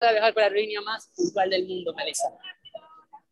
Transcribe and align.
a 0.00 0.12
viajar 0.12 0.34
por 0.34 0.42
la 0.42 0.50
línea 0.50 0.80
más 0.82 1.10
puntual 1.16 1.50
del 1.50 1.66
mundo, 1.66 1.94
Melissa. 1.94 2.28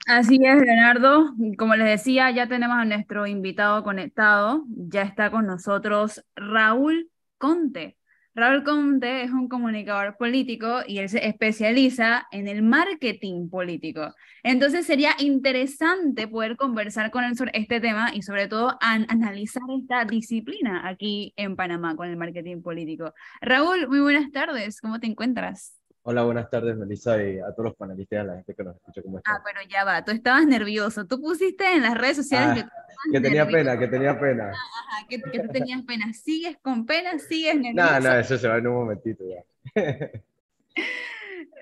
Así 0.06 0.36
es, 0.44 0.60
Leonardo. 0.60 1.32
Como 1.56 1.76
les 1.76 1.86
decía, 1.86 2.30
ya 2.30 2.46
tenemos 2.46 2.76
a 2.76 2.84
nuestro 2.84 3.26
invitado 3.26 3.82
conectado. 3.82 4.64
Ya 4.68 5.02
está 5.02 5.30
con 5.30 5.46
nosotros 5.46 6.24
Raúl 6.36 7.10
Conte. 7.38 7.96
Raúl 8.34 8.64
Conte 8.64 9.22
es 9.22 9.30
un 9.30 9.48
comunicador 9.48 10.16
político 10.16 10.80
y 10.86 10.98
él 10.98 11.08
se 11.08 11.24
especializa 11.26 12.26
en 12.32 12.48
el 12.48 12.62
marketing 12.62 13.48
político. 13.48 14.12
Entonces 14.42 14.84
sería 14.86 15.14
interesante 15.20 16.26
poder 16.26 16.56
conversar 16.56 17.10
con 17.10 17.24
él 17.24 17.36
sobre 17.36 17.52
este 17.54 17.80
tema 17.80 18.10
y 18.12 18.22
sobre 18.22 18.48
todo 18.48 18.76
analizar 18.80 19.62
esta 19.78 20.04
disciplina 20.04 20.86
aquí 20.86 21.32
en 21.36 21.54
Panamá 21.54 21.94
con 21.94 22.08
el 22.08 22.16
marketing 22.16 22.60
político. 22.60 23.14
Raúl, 23.40 23.88
muy 23.88 24.00
buenas 24.00 24.30
tardes. 24.32 24.80
¿Cómo 24.80 24.98
te 24.98 25.06
encuentras? 25.06 25.73
Hola, 26.06 26.22
buenas 26.22 26.50
tardes, 26.50 26.76
Melissa, 26.76 27.16
y 27.22 27.38
a 27.38 27.50
todos 27.52 27.70
los 27.70 27.76
panelistas 27.76 28.18
y 28.18 28.20
a 28.20 28.24
la 28.24 28.34
gente 28.34 28.54
que 28.54 28.62
nos 28.62 28.76
escucha. 28.76 29.00
¿Cómo 29.00 29.16
están? 29.16 29.36
Ah, 29.36 29.40
bueno, 29.42 29.60
ya 29.70 29.84
va. 29.84 30.04
Tú 30.04 30.12
estabas 30.12 30.46
nervioso. 30.46 31.06
Tú 31.06 31.18
pusiste 31.18 31.64
en 31.64 31.80
las 31.80 31.96
redes 31.96 32.18
sociales 32.18 32.66
ah, 32.68 32.86
que, 33.10 33.20
tenía 33.22 33.46
pena, 33.46 33.78
que 33.78 33.88
tenía 33.88 34.20
pena. 34.20 34.50
Ajá, 34.50 35.06
que, 35.08 35.18
tú 35.18 35.48
tenías 35.50 35.80
pena. 35.84 36.12
¿Sigues 36.12 36.58
con 36.60 36.84
pena? 36.84 37.18
¿Sigues 37.18 37.56
nervioso? 37.56 37.90
No, 38.00 38.00
no, 38.00 38.18
eso 38.18 38.36
se 38.36 38.46
va 38.46 38.58
en 38.58 38.66
un 38.66 38.74
momentito 38.74 39.24
ya. 39.26 39.82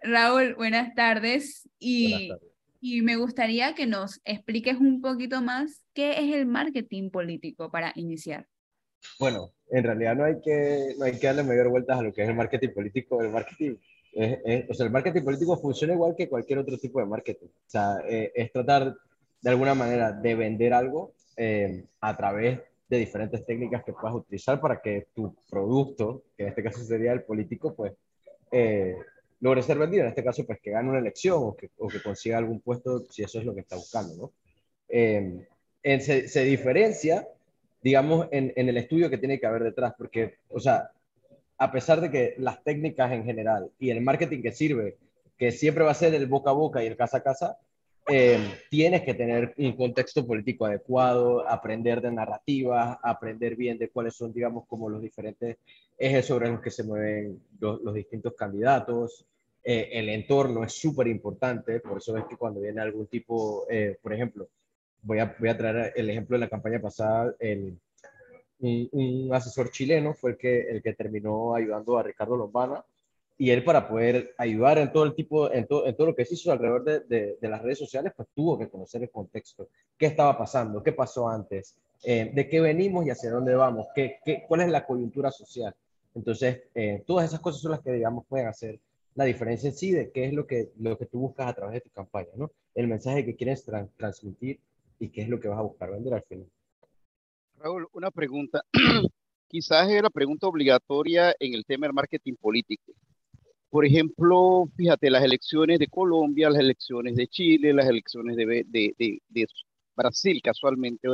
Raúl, 0.02 0.54
buenas 0.56 0.92
tardes. 0.96 1.68
Y, 1.78 2.10
buenas 2.10 2.40
tardes. 2.40 2.54
y 2.80 3.02
me 3.02 3.14
gustaría 3.14 3.76
que 3.76 3.86
nos 3.86 4.20
expliques 4.24 4.76
un 4.76 5.00
poquito 5.00 5.40
más 5.40 5.84
qué 5.94 6.18
es 6.18 6.34
el 6.34 6.46
marketing 6.46 7.10
político 7.10 7.70
para 7.70 7.92
iniciar. 7.94 8.48
Bueno, 9.20 9.52
en 9.70 9.84
realidad 9.84 10.16
no 10.16 10.24
hay 10.24 10.40
que, 10.40 10.94
no 10.98 11.04
hay 11.04 11.16
que 11.16 11.28
darle 11.28 11.44
mayor 11.44 11.68
vueltas 11.68 11.98
a 11.98 12.02
lo 12.02 12.12
que 12.12 12.22
es 12.22 12.28
el 12.28 12.34
marketing 12.34 12.70
político. 12.70 13.22
El 13.22 13.30
marketing 13.30 13.76
o 14.14 14.74
sea, 14.74 14.86
el 14.86 14.92
marketing 14.92 15.22
político 15.22 15.56
funciona 15.56 15.94
igual 15.94 16.14
que 16.16 16.28
cualquier 16.28 16.58
otro 16.58 16.76
tipo 16.78 17.00
de 17.00 17.06
marketing. 17.06 17.46
O 17.46 17.70
sea, 17.70 17.96
eh, 18.06 18.32
es 18.34 18.52
tratar 18.52 18.94
de 19.40 19.50
alguna 19.50 19.74
manera 19.74 20.12
de 20.12 20.34
vender 20.34 20.74
algo 20.74 21.14
eh, 21.36 21.84
a 22.00 22.16
través 22.16 22.60
de 22.88 22.98
diferentes 22.98 23.44
técnicas 23.46 23.82
que 23.84 23.92
puedas 23.92 24.14
utilizar 24.14 24.60
para 24.60 24.80
que 24.80 25.08
tu 25.14 25.34
producto, 25.48 26.24
que 26.36 26.42
en 26.42 26.50
este 26.50 26.62
caso 26.62 26.84
sería 26.84 27.12
el 27.12 27.22
político, 27.22 27.74
pues 27.74 27.94
eh, 28.50 28.96
logre 29.40 29.62
ser 29.62 29.78
vendido. 29.78 30.02
En 30.02 30.10
este 30.10 30.24
caso, 30.24 30.44
pues 30.44 30.60
que 30.60 30.70
gane 30.70 30.90
una 30.90 30.98
elección 30.98 31.38
o 31.38 31.56
que, 31.56 31.70
consiga 32.02 32.36
algún 32.36 32.60
puesto 32.60 33.06
si 33.10 33.22
eso 33.22 33.38
es 33.38 33.46
lo 33.46 33.54
que 33.54 33.60
está 33.60 33.76
buscando, 33.76 34.14
¿no? 34.14 34.32
se, 34.88 36.28
se, 36.28 36.44
diferencia, 36.44 37.26
digamos, 37.82 38.28
en, 38.30 38.52
en 38.56 38.68
el 38.68 38.76
estudio 38.76 39.08
que 39.08 39.16
tiene 39.16 39.40
que 39.40 39.46
haber 39.46 39.62
detrás, 39.62 39.94
porque, 39.96 40.34
o 40.50 40.60
sea, 40.60 40.90
a 41.62 41.70
pesar 41.70 42.00
de 42.00 42.10
que 42.10 42.34
las 42.38 42.64
técnicas 42.64 43.12
en 43.12 43.24
general 43.24 43.70
y 43.78 43.90
el 43.90 44.00
marketing 44.00 44.42
que 44.42 44.50
sirve, 44.50 44.96
que 45.38 45.52
siempre 45.52 45.84
va 45.84 45.92
a 45.92 45.94
ser 45.94 46.12
el 46.12 46.26
boca 46.26 46.50
a 46.50 46.54
boca 46.54 46.82
y 46.82 46.88
el 46.88 46.96
casa 46.96 47.18
a 47.18 47.22
casa, 47.22 47.56
eh, 48.08 48.36
tienes 48.68 49.02
que 49.02 49.14
tener 49.14 49.54
un 49.56 49.76
contexto 49.76 50.26
político 50.26 50.66
adecuado, 50.66 51.48
aprender 51.48 52.00
de 52.00 52.10
narrativas, 52.10 52.98
aprender 53.00 53.54
bien 53.54 53.78
de 53.78 53.90
cuáles 53.90 54.16
son, 54.16 54.32
digamos, 54.32 54.66
como 54.66 54.88
los 54.88 55.00
diferentes 55.00 55.58
ejes 55.96 56.26
sobre 56.26 56.50
los 56.50 56.60
que 56.60 56.72
se 56.72 56.82
mueven 56.82 57.40
los, 57.60 57.94
distintos 57.94 58.34
candidatos. 58.34 59.24
Eh, 59.62 59.88
el 59.92 60.08
entorno 60.08 60.64
es 60.64 60.72
súper 60.72 61.06
importante, 61.06 61.78
por 61.78 61.98
eso 61.98 62.16
es 62.16 62.24
que 62.24 62.36
cuando 62.36 62.60
viene 62.60 62.80
algún 62.80 63.06
tipo, 63.06 63.66
eh, 63.70 63.96
por 64.02 64.12
ejemplo, 64.12 64.48
voy 65.00 65.20
a, 65.20 65.36
voy 65.38 65.48
a 65.48 65.56
traer 65.56 65.92
el 65.94 66.10
ejemplo 66.10 66.34
de 66.34 66.40
la 66.40 66.50
campaña 66.50 66.80
pasada, 66.80 67.32
el, 67.38 67.78
un, 68.62 69.30
asesor 69.32 69.70
chileno 69.70 70.14
fue 70.14 70.32
el 70.32 70.36
que, 70.36 70.60
el 70.70 70.82
que 70.82 70.94
terminó 70.94 71.54
ayudando 71.54 71.98
a 71.98 72.02
Ricardo 72.02 72.36
Lombana 72.36 72.84
y 73.36 73.50
él 73.50 73.64
para 73.64 73.88
poder 73.88 74.34
ayudar 74.38 74.78
en 74.78 74.92
todo 74.92 75.04
el 75.04 75.14
tipo, 75.14 75.50
en, 75.50 75.66
en 75.68 75.96
todo 75.96 76.06
lo 76.06 76.14
que 76.14 76.24
se 76.24 76.34
hizo 76.34 76.52
alrededor 76.52 76.84
de, 76.84 77.36
de, 77.40 77.48
las 77.48 77.60
redes 77.62 77.78
sociales, 77.78 78.12
pues 78.16 78.28
tuvo 78.34 78.58
que 78.58 78.68
conocer 78.68 79.02
el 79.02 79.10
contexto, 79.10 79.68
qué 79.98 80.06
estaba 80.06 80.38
pasando, 80.38 80.82
qué 80.82 80.92
pasó 80.92 81.28
antes, 81.28 81.76
eh, 82.04 82.30
de 82.32 82.48
qué 82.48 82.60
venimos 82.60 83.04
y 83.04 83.10
hacia 83.10 83.30
dónde 83.30 83.54
vamos, 83.54 83.88
qué, 83.94 84.18
qué, 84.24 84.44
cuál 84.46 84.60
es 84.60 84.68
la 84.68 84.86
coyuntura 84.86 85.30
social. 85.30 85.74
Entonces, 86.14 86.62
eh, 86.74 87.02
todas 87.06 87.26
esas 87.26 87.40
cosas 87.40 87.62
son 87.62 87.72
las 87.72 87.80
que, 87.80 87.92
digamos, 87.92 88.26
pueden 88.26 88.46
hacer 88.46 88.78
la 89.14 89.24
diferencia 89.24 89.70
en 89.70 89.74
sí 89.74 89.90
de 89.90 90.10
qué 90.10 90.26
es 90.26 90.32
lo 90.32 90.46
que, 90.46 90.70
lo 90.78 90.96
que 90.96 91.06
tú 91.06 91.18
buscas 91.18 91.48
a 91.48 91.54
través 91.54 91.74
de 91.74 91.80
tu 91.80 91.90
campaña, 91.90 92.30
¿no? 92.36 92.50
El 92.74 92.86
mensaje 92.86 93.24
que 93.24 93.34
quieres 93.34 93.64
transmitir 93.96 94.60
y 94.98 95.08
qué 95.08 95.22
es 95.22 95.28
lo 95.28 95.40
que 95.40 95.48
vas 95.48 95.58
a 95.58 95.62
buscar 95.62 95.90
vender 95.90 96.14
al 96.14 96.22
final. 96.22 96.46
Raúl, 97.62 97.86
una 97.92 98.10
pregunta. 98.10 98.64
Quizás 99.48 99.88
es 99.88 100.02
la 100.02 100.10
pregunta 100.10 100.48
obligatoria 100.48 101.34
en 101.38 101.54
el 101.54 101.64
tema 101.64 101.86
del 101.86 101.94
marketing 101.94 102.34
político. 102.34 102.92
Por 103.70 103.86
ejemplo, 103.86 104.64
fíjate, 104.76 105.10
las 105.10 105.22
elecciones 105.22 105.78
de 105.78 105.86
Colombia, 105.86 106.50
las 106.50 106.60
elecciones 106.60 107.14
de 107.14 107.28
Chile, 107.28 107.72
las 107.72 107.86
elecciones 107.86 108.36
de, 108.36 108.64
de, 108.66 108.94
de, 109.28 109.46
Brasil, 109.94 110.40
casualmente, 110.42 111.08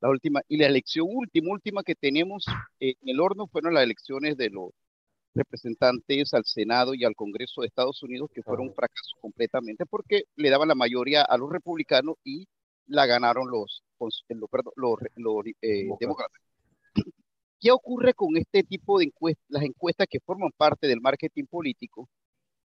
la 0.00 0.10
última, 0.10 0.42
y 0.48 0.58
la 0.58 0.66
elección 0.66 1.06
última, 1.10 1.52
última 1.52 1.82
que 1.82 1.94
tenemos 1.94 2.44
en 2.80 2.94
el 3.02 3.20
horno 3.20 3.46
fueron 3.46 3.74
las 3.74 3.84
elecciones 3.84 4.36
de 4.36 4.50
los 4.50 4.70
representantes 5.34 6.34
al 6.34 6.44
Senado 6.44 6.94
y 6.94 7.04
al 7.04 7.16
Congreso 7.16 7.62
de 7.62 7.68
Estados 7.68 8.02
Unidos, 8.02 8.30
que 8.32 8.42
fueron 8.42 8.68
un 8.68 8.74
fracaso 8.74 9.16
completamente 9.20 9.86
porque 9.86 10.24
le 10.36 10.50
daban 10.50 10.68
la 10.68 10.74
mayoría 10.74 11.22
a 11.22 11.38
los 11.38 11.50
republicanos 11.50 12.16
y 12.24 12.46
la 12.86 13.06
ganaron 13.06 13.50
los, 13.50 13.82
los, 14.00 14.24
eh, 15.62 15.88
demócratas. 15.98 16.40
¿Qué 17.60 17.70
ocurre 17.70 18.12
con 18.14 18.36
este 18.36 18.62
tipo 18.62 18.98
de 18.98 19.06
encuestas, 19.06 19.44
las 19.48 19.62
encuestas 19.62 20.06
que 20.08 20.20
forman 20.20 20.50
parte 20.56 20.86
del 20.86 21.00
marketing 21.00 21.44
político? 21.44 22.08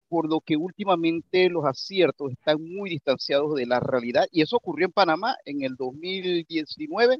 Por 0.09 0.29
lo 0.29 0.41
que 0.41 0.57
últimamente 0.57 1.49
los 1.49 1.65
aciertos 1.65 2.31
están 2.31 2.63
muy 2.63 2.91
distanciados 2.91 3.55
de 3.57 3.67
la 3.67 3.81
realidad. 3.81 4.27
Y 4.31 4.43
eso 4.43 4.57
ocurrió 4.57 4.87
en 4.87 4.93
Panamá 4.93 5.35
en 5.45 5.63
el 5.63 5.75
2019 5.75 7.19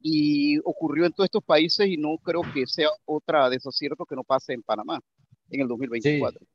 y 0.00 0.58
ocurrió 0.58 1.06
en 1.06 1.12
todos 1.12 1.26
estos 1.26 1.42
países 1.42 1.88
y 1.88 1.96
no 1.96 2.18
creo 2.18 2.42
que 2.52 2.66
sea 2.66 2.88
otra 3.06 3.48
desacierto 3.50 4.04
que 4.04 4.14
no 4.14 4.22
pase 4.22 4.52
en 4.52 4.62
Panamá 4.62 5.00
en 5.50 5.62
el 5.62 5.66
2024. 5.68 6.38
Sí, 6.38 6.46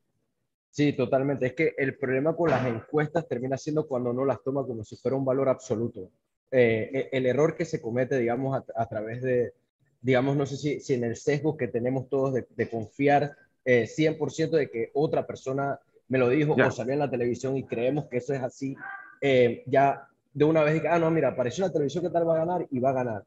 totalmente. 0.96 1.48
Es 1.48 1.54
que 1.54 1.74
el 1.78 1.98
problema 1.98 2.36
con 2.36 2.50
las 2.50 2.66
encuestas 2.66 3.28
termina 3.28 3.58
siendo 3.58 3.88
cuando 3.88 4.14
no 4.14 4.26
las 4.26 4.42
toma 4.44 4.66
como 4.66 4.84
si 4.84 4.96
fuera 4.96 5.18
un 5.18 5.26
valor 5.26 5.50
absoluto. 5.50 6.10
Eh, 6.52 7.10
e, 7.12 7.18
el 7.18 7.26
error 7.26 7.56
que 7.56 7.66
se 7.66 7.82
comete, 7.82 8.18
digamos, 8.18 8.62
a, 8.76 8.86
través 8.88 9.22
de, 9.22 9.54
digamos, 10.02 10.36
no 10.36 10.46
sé 10.46 10.58
si, 10.58 10.80
si, 10.80 10.94
en 10.94 11.04
el 11.04 11.16
sesgo 11.16 11.58
que 11.58 11.68
tenemos 11.68 12.10
todos 12.10 12.34
de, 12.34 12.70
confiar 12.70 13.36
100% 13.66 14.54
eh, 14.54 14.58
de 14.58 14.70
que 14.70 14.92
otra 14.94 15.28
persona 15.28 15.80
me 16.08 16.18
lo 16.18 16.30
dijo 16.30 16.56
o 16.56 16.72
salió 16.72 16.94
en 16.94 17.00
la 17.00 17.10
televisión 17.10 17.56
y 17.56 17.66
creemos 17.66 18.06
que 18.06 18.18
eso 18.18 18.34
es 18.34 18.42
así, 18.42 18.76
eh, 19.22 19.64
ya 19.68 20.08
de 20.34 20.46
una 20.46 20.64
vez, 20.64 20.82
ah, 20.90 20.98
no, 20.98 21.12
mira, 21.12 21.30
apareció 21.30 21.64
en 21.64 21.70
la 21.70 21.74
televisión 21.74 22.04
que 22.04 22.10
tal 22.10 22.28
va 22.28 22.36
a 22.36 22.46
ganar 22.46 22.68
y 22.72 22.80
va 22.80 22.90
a 22.90 22.94
ganar. 22.94 23.24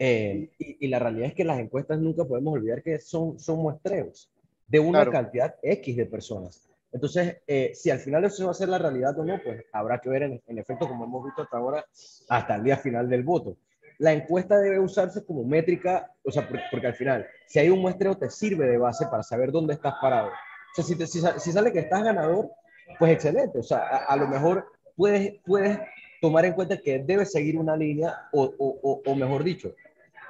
Y, 0.00 0.48
y, 0.58 0.86
la 0.86 1.00
realidad 1.00 1.28
es 1.28 1.34
que 1.34 1.44
las 1.44 1.58
encuestas 1.58 1.98
nunca 1.98 2.24
podemos 2.24 2.54
olvidar 2.54 2.82
que 2.82 3.00
son, 3.00 3.36
son 3.38 3.58
muestreos 3.58 4.30
de 4.68 4.78
una 4.78 5.10
cantidad 5.10 5.56
X 5.60 5.96
de 5.96 6.06
personas. 6.06 6.67
Entonces, 6.92 7.38
eh, 7.46 7.72
si 7.74 7.90
al 7.90 7.98
final 7.98 8.24
eso 8.24 8.46
va 8.46 8.52
a 8.52 8.54
ser 8.54 8.68
la 8.68 8.78
realidad 8.78 9.18
o 9.18 9.24
no, 9.24 9.40
pues 9.42 9.64
habrá 9.72 9.98
que 9.98 10.08
ver 10.08 10.22
en, 10.22 10.58
efecto, 10.58 10.88
como 10.88 11.04
hemos 11.04 11.24
visto 11.24 11.42
hasta 11.42 11.56
ahora, 11.58 11.84
hasta 12.28 12.56
el 12.56 12.64
día 12.64 12.76
final 12.76 13.08
del 13.08 13.24
voto. 13.24 13.56
La 13.98 14.12
encuesta 14.12 14.58
debe 14.58 14.78
usarse 14.78 15.24
como 15.24 15.44
métrica, 15.44 16.12
o 16.24 16.30
sea, 16.30 16.48
porque, 16.48 16.86
al 16.86 16.94
final, 16.94 17.26
si 17.46 17.58
hay 17.58 17.68
un 17.68 17.80
muestreo, 17.80 18.16
te 18.16 18.30
sirve 18.30 18.66
de 18.66 18.78
base 18.78 19.06
para 19.06 19.22
saber 19.22 19.50
dónde 19.50 19.74
estás 19.74 19.94
parado. 20.00 20.28
O 20.28 20.82
sea, 20.82 20.84
si, 20.84 20.94
si, 21.06 21.52
sale 21.52 21.72
que 21.72 21.80
estás 21.80 22.04
ganador, 22.04 22.50
pues 22.98 23.12
excelente. 23.12 23.58
O 23.58 23.62
sea, 23.62 23.78
a, 24.06 24.16
lo 24.16 24.28
mejor 24.28 24.66
puedes, 24.96 25.34
puedes 25.44 25.78
tomar 26.20 26.44
en 26.44 26.52
cuenta 26.52 26.78
que 26.78 27.00
debes 27.00 27.32
seguir 27.32 27.58
una 27.58 27.76
línea, 27.76 28.28
o, 28.32 28.54
o, 28.58 29.02
o 29.04 29.14
mejor 29.14 29.42
dicho, 29.42 29.74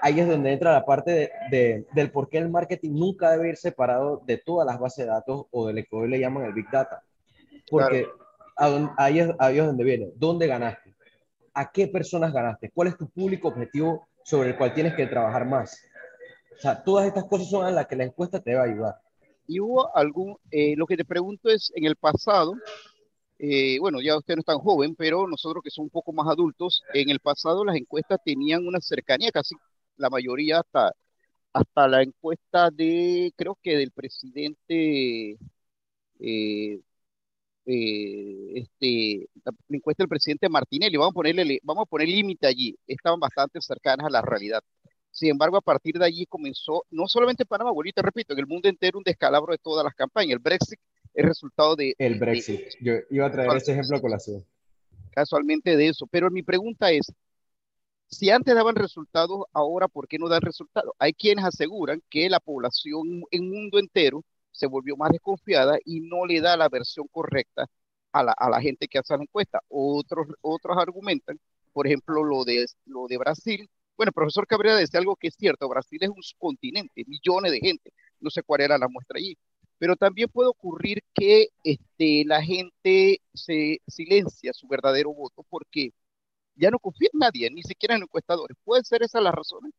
ahí 0.00 0.20
es 0.20 0.28
donde 0.28 0.52
entra 0.52 0.72
la 0.72 0.84
parte 0.84 1.30
de, 1.50 1.86
del 1.92 2.10
por 2.10 2.28
qué 2.28 2.38
el 2.38 2.48
marketing 2.48 2.92
nunca 2.92 3.30
debe 3.30 3.50
ir 3.50 3.56
separado 3.56 4.22
de 4.26 4.38
todas 4.38 4.66
las 4.66 4.78
bases 4.78 5.04
de 5.04 5.10
datos 5.10 5.46
o 5.50 5.66
de 5.66 5.74
lo 5.74 5.82
que 5.82 5.96
hoy 5.96 6.08
le 6.08 6.20
llaman 6.20 6.44
el 6.44 6.52
Big 6.52 6.70
Data. 6.70 7.02
Porque 7.70 8.06
ahí, 8.56 9.20
es, 9.20 9.30
ahí 9.38 9.58
es 9.58 9.66
donde 9.66 9.84
viene. 9.84 10.10
¿Dónde 10.16 10.46
ganaste? 10.46 10.94
¿A 11.54 11.70
qué 11.70 11.88
personas 11.88 12.32
ganaste? 12.32 12.70
¿Cuál 12.70 12.88
es 12.88 12.96
tu 12.96 13.08
público 13.08 13.48
objetivo 13.48 14.08
sobre 14.22 14.50
el 14.50 14.56
cual 14.56 14.74
tienes 14.74 14.94
que 14.94 15.06
trabajar 15.06 15.44
más? 15.44 15.82
O 16.56 16.60
sea, 16.60 16.82
todas 16.82 17.06
estas 17.06 17.24
cosas 17.24 17.48
son 17.48 17.64
a 17.64 17.70
las 17.70 17.86
que 17.86 17.96
la 17.96 18.04
encuesta 18.04 18.40
te 18.40 18.54
va 18.54 18.62
a 18.62 18.64
ayudar. 18.64 18.94
Y 19.46 19.60
hubo 19.60 19.94
algún, 19.96 20.36
eh, 20.50 20.74
lo 20.76 20.86
que 20.86 20.96
te 20.96 21.04
pregunto 21.04 21.48
es, 21.48 21.72
en 21.74 21.84
el 21.84 21.96
pasado, 21.96 22.54
eh, 23.38 23.78
bueno, 23.78 24.00
ya 24.00 24.16
usted 24.16 24.34
no 24.34 24.40
es 24.40 24.46
tan 24.46 24.58
joven, 24.58 24.94
pero 24.96 25.26
nosotros 25.26 25.62
que 25.62 25.70
somos 25.70 25.86
un 25.86 25.90
poco 25.90 26.12
más 26.12 26.26
adultos, 26.26 26.82
en 26.92 27.08
el 27.08 27.20
pasado 27.20 27.64
las 27.64 27.76
encuestas 27.76 28.18
tenían 28.24 28.66
una 28.66 28.80
cercanía 28.80 29.30
casi 29.30 29.54
la 29.98 30.10
mayoría 30.10 30.60
hasta, 30.60 30.92
hasta 31.52 31.88
la 31.88 32.02
encuesta 32.02 32.70
de, 32.70 33.32
creo 33.36 33.58
que 33.62 33.76
del 33.76 33.90
presidente, 33.92 35.38
eh, 36.20 36.80
eh, 37.66 38.52
este, 38.54 39.28
la, 39.44 39.52
encuesta 39.68 40.02
del 40.02 40.08
presidente 40.08 40.48
Martinelli, 40.48 40.96
vamos 40.96 41.12
a 41.12 41.14
ponerle, 41.14 41.60
vamos 41.62 41.82
a 41.82 41.90
poner 41.90 42.08
límite 42.08 42.46
allí, 42.46 42.76
estaban 42.86 43.20
bastante 43.20 43.60
cercanas 43.60 44.06
a 44.06 44.10
la 44.10 44.22
realidad. 44.22 44.62
Sin 45.10 45.30
embargo, 45.30 45.56
a 45.56 45.60
partir 45.60 45.98
de 45.98 46.04
allí 46.04 46.26
comenzó, 46.26 46.84
no 46.90 47.08
solamente 47.08 47.42
en 47.42 47.48
Panamá, 47.48 47.72
te 47.94 48.02
repito, 48.02 48.34
en 48.34 48.38
el 48.40 48.46
mundo 48.46 48.68
entero 48.68 48.98
un 48.98 49.04
descalabro 49.04 49.52
de 49.52 49.58
todas 49.58 49.84
las 49.84 49.94
campañas. 49.94 50.34
El 50.34 50.38
Brexit, 50.38 50.78
el 51.14 51.26
resultado 51.26 51.74
de... 51.74 51.94
El 51.98 52.20
Brexit. 52.20 52.60
Yo 52.80 52.94
iba 53.10 53.26
a 53.26 53.30
traer 53.30 53.56
ese 53.56 53.72
ejemplo 53.72 53.96
a 53.96 54.00
colación. 54.00 54.44
Casualmente 55.10 55.76
de 55.76 55.88
eso. 55.88 56.06
Pero 56.06 56.30
mi 56.30 56.44
pregunta 56.44 56.92
es, 56.92 57.12
si 58.08 58.30
antes 58.30 58.54
daban 58.54 58.74
resultados, 58.76 59.44
ahora 59.52 59.88
¿por 59.88 60.08
qué 60.08 60.18
no 60.18 60.28
dan 60.28 60.40
resultados? 60.42 60.92
Hay 60.98 61.12
quienes 61.12 61.44
aseguran 61.44 62.02
que 62.10 62.28
la 62.30 62.40
población 62.40 63.22
en 63.30 63.50
mundo 63.50 63.78
entero 63.78 64.24
se 64.50 64.66
volvió 64.66 64.96
más 64.96 65.10
desconfiada 65.10 65.78
y 65.84 66.00
no 66.00 66.26
le 66.26 66.40
da 66.40 66.56
la 66.56 66.68
versión 66.68 67.06
correcta 67.08 67.66
a 68.12 68.22
la, 68.24 68.60
gente 68.60 68.88
que 68.88 68.98
hace 68.98 69.16
la 69.16 69.22
encuesta. 69.22 69.60
Otros, 69.68 70.26
argumentan, 70.78 71.38
por 71.72 71.86
ejemplo, 71.86 72.24
lo 72.24 72.44
de, 72.44 72.66
Brasil. 73.18 73.68
Bueno, 73.96 74.10
el 74.10 74.14
profesor 74.14 74.46
Cabrera 74.46 74.76
decía 74.76 75.00
algo 75.00 75.16
que 75.16 75.28
es 75.28 75.34
cierto, 75.36 75.68
Brasil 75.68 75.98
es 76.02 76.08
un 76.08 76.22
continente, 76.38 77.04
millones 77.06 77.52
de 77.52 77.60
gente, 77.60 77.92
no 78.20 78.30
sé 78.30 78.42
cuál 78.42 78.62
era 78.62 78.78
la 78.78 78.88
muestra 78.88 79.18
allí, 79.18 79.36
pero 79.78 79.96
también 79.96 80.28
puede 80.28 80.48
ocurrir 80.48 81.02
que 81.14 81.48
este, 81.64 82.24
la 82.24 82.42
gente 82.42 83.20
se 83.34 83.80
silencia 83.86 84.52
su 84.52 84.68
verdadero 84.68 85.12
voto 85.12 85.44
porque 85.48 85.92
ya 86.58 86.70
no 86.70 86.78
confía 86.78 87.08
en 87.12 87.20
nadie, 87.20 87.50
ni 87.50 87.62
siquiera 87.62 87.96
en 87.96 88.02
encuestadores. 88.02 88.56
¿Puede 88.64 88.82
ser 88.84 89.02
esa 89.02 89.20
la 89.20 89.32
razón? 89.32 89.72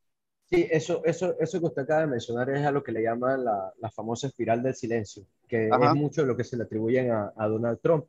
Sí, 0.49 0.67
eso, 0.71 1.03
eso, 1.05 1.35
eso 1.39 1.59
que 1.59 1.65
usted 1.67 1.83
acaba 1.83 2.01
de 2.01 2.07
mencionar 2.07 2.49
es 2.49 2.65
a 2.65 2.71
lo 2.71 2.83
que 2.83 2.91
le 2.91 3.03
llaman 3.03 3.45
la, 3.45 3.71
la 3.77 3.91
famosa 3.91 4.27
espiral 4.27 4.63
del 4.63 4.73
silencio, 4.73 5.23
que 5.47 5.67
es 5.67 5.93
mucho 5.93 6.21
de 6.21 6.27
lo 6.27 6.35
que 6.35 6.43
se 6.43 6.57
le 6.57 6.63
atribuyen 6.63 7.11
a, 7.11 7.33
a 7.37 7.47
Donald 7.47 7.79
Trump, 7.81 8.05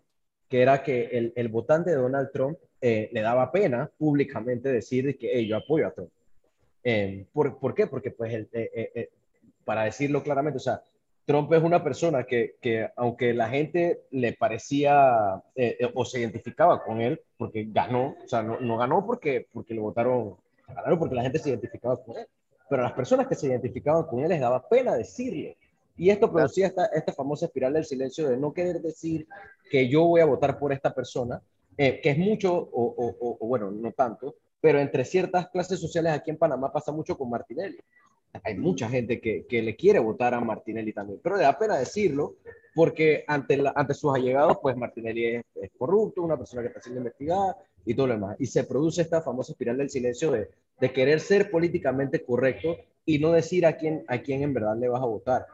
que 0.48 0.62
era 0.62 0.82
que 0.82 1.04
el, 1.12 1.32
el 1.36 1.48
votante 1.48 1.90
de 1.90 1.96
Donald 1.96 2.30
Trump 2.32 2.58
eh, 2.80 3.10
le 3.12 3.20
daba 3.20 3.52
pena 3.52 3.90
públicamente 3.98 4.70
decir 4.70 5.18
que 5.18 5.46
yo 5.46 5.58
apoyo 5.58 5.86
a 5.86 5.90
Trump. 5.92 6.10
Eh, 6.82 7.26
¿por, 7.30 7.58
¿por, 7.58 7.74
qué? 7.74 7.86
Porque, 7.86 8.10
pues, 8.10 8.32
el, 8.32 8.48
eh, 8.52 9.10
para 9.66 9.84
decirlo 9.84 10.22
claramente, 10.22 10.56
o 10.56 10.60
sea, 10.60 10.82
Trump 11.30 11.52
es 11.52 11.62
una 11.62 11.84
persona 11.84 12.24
que, 12.24 12.56
que 12.60 12.88
aunque 12.96 13.32
la 13.34 13.48
gente 13.48 14.02
le 14.10 14.32
parecía 14.32 15.42
o 15.94 16.04
se 16.04 16.20
identificaba 16.20 16.82
con 16.82 17.00
él, 17.00 17.20
porque 17.36 17.66
ganó, 17.68 18.16
o 18.24 18.28
sea, 18.28 18.42
no, 18.42 18.58
no 18.60 18.76
ganó 18.76 19.06
porque, 19.06 19.46
porque 19.52 19.74
lo 19.74 19.82
votaron 19.82 20.36
Claro, 20.72 20.98
porque 20.98 21.14
la 21.14 21.22
gente 21.22 21.38
se 21.38 21.50
identificaba 21.50 22.02
con 22.02 22.16
él. 22.16 22.26
Pero 22.68 22.82
a 22.82 22.86
las 22.86 22.94
personas 22.94 23.26
que 23.26 23.34
se 23.34 23.48
identificaban 23.48 24.04
con 24.04 24.20
él 24.20 24.28
les 24.28 24.40
daba 24.40 24.68
pena 24.68 24.94
decirle. 24.94 25.56
Y 25.96 26.10
esto 26.10 26.30
producía 26.30 26.68
esta, 26.68 26.86
esta 26.86 27.12
famosa 27.12 27.46
espiral 27.46 27.72
del 27.72 27.84
silencio 27.84 28.28
de 28.28 28.36
no 28.36 28.52
querer 28.52 28.80
decir 28.80 29.26
que 29.70 29.88
yo 29.88 30.04
voy 30.04 30.20
a 30.20 30.26
votar 30.26 30.58
por 30.58 30.72
esta 30.72 30.94
persona, 30.94 31.42
eh, 31.76 32.00
que 32.00 32.10
es 32.10 32.18
mucho, 32.18 32.54
o, 32.54 33.36
o, 33.40 33.46
bueno, 33.46 33.70
no 33.70 33.92
tanto, 33.92 34.36
pero 34.60 34.78
entre 34.78 35.04
ciertas 35.04 35.48
clases 35.50 35.80
sociales 35.80 36.12
aquí 36.12 36.30
en 36.30 36.38
Panamá 36.38 36.72
pasa 36.72 36.92
mucho 36.92 37.18
con 37.18 37.28
Martinelli. 37.28 37.78
Hay 38.44 38.56
mucha 38.56 38.88
gente 38.88 39.20
que, 39.20 39.46
que 39.46 39.62
le 39.62 39.76
quiere 39.76 39.98
votar 39.98 40.34
a 40.34 40.40
Martinelli 40.40 40.92
también, 40.92 41.20
pero 41.22 41.36
le 41.36 41.42
da 41.42 41.58
pena 41.58 41.78
decirlo 41.78 42.36
porque 42.74 43.24
ante, 43.26 43.56
la, 43.56 43.72
ante 43.74 43.94
sus 43.94 44.14
allegados, 44.14 44.58
pues 44.62 44.76
Martinelli 44.76 45.26
es, 45.26 45.44
es, 45.56 45.70
corrupto, 45.76 46.22
una 46.22 46.36
persona 46.36 46.62
que 46.62 46.68
está 46.68 46.80
siendo 46.80 47.00
investigada, 47.00 47.56
y 47.84 47.94
todo 47.94 48.08
lo 48.08 48.14
demás. 48.14 48.36
Y 48.38 48.46
se 48.46 48.64
produce 48.64 49.02
esta 49.02 49.22
famosa 49.22 49.52
espiral 49.52 49.78
del 49.78 49.90
silencio 49.90 50.30
de, 50.30 50.50
de 50.80 50.92
querer 50.92 51.20
ser 51.20 51.50
políticamente 51.50 52.22
correcto 52.22 52.76
y 53.04 53.18
no 53.18 53.32
decir 53.32 53.66
a 53.66 53.76
quién, 53.76 54.04
a 54.08 54.18
quién 54.18 54.42
en 54.42 54.54
verdad 54.54 54.76
le 54.76 54.88
vas 54.88 55.02
a 55.02 55.06
votar. 55.06 55.46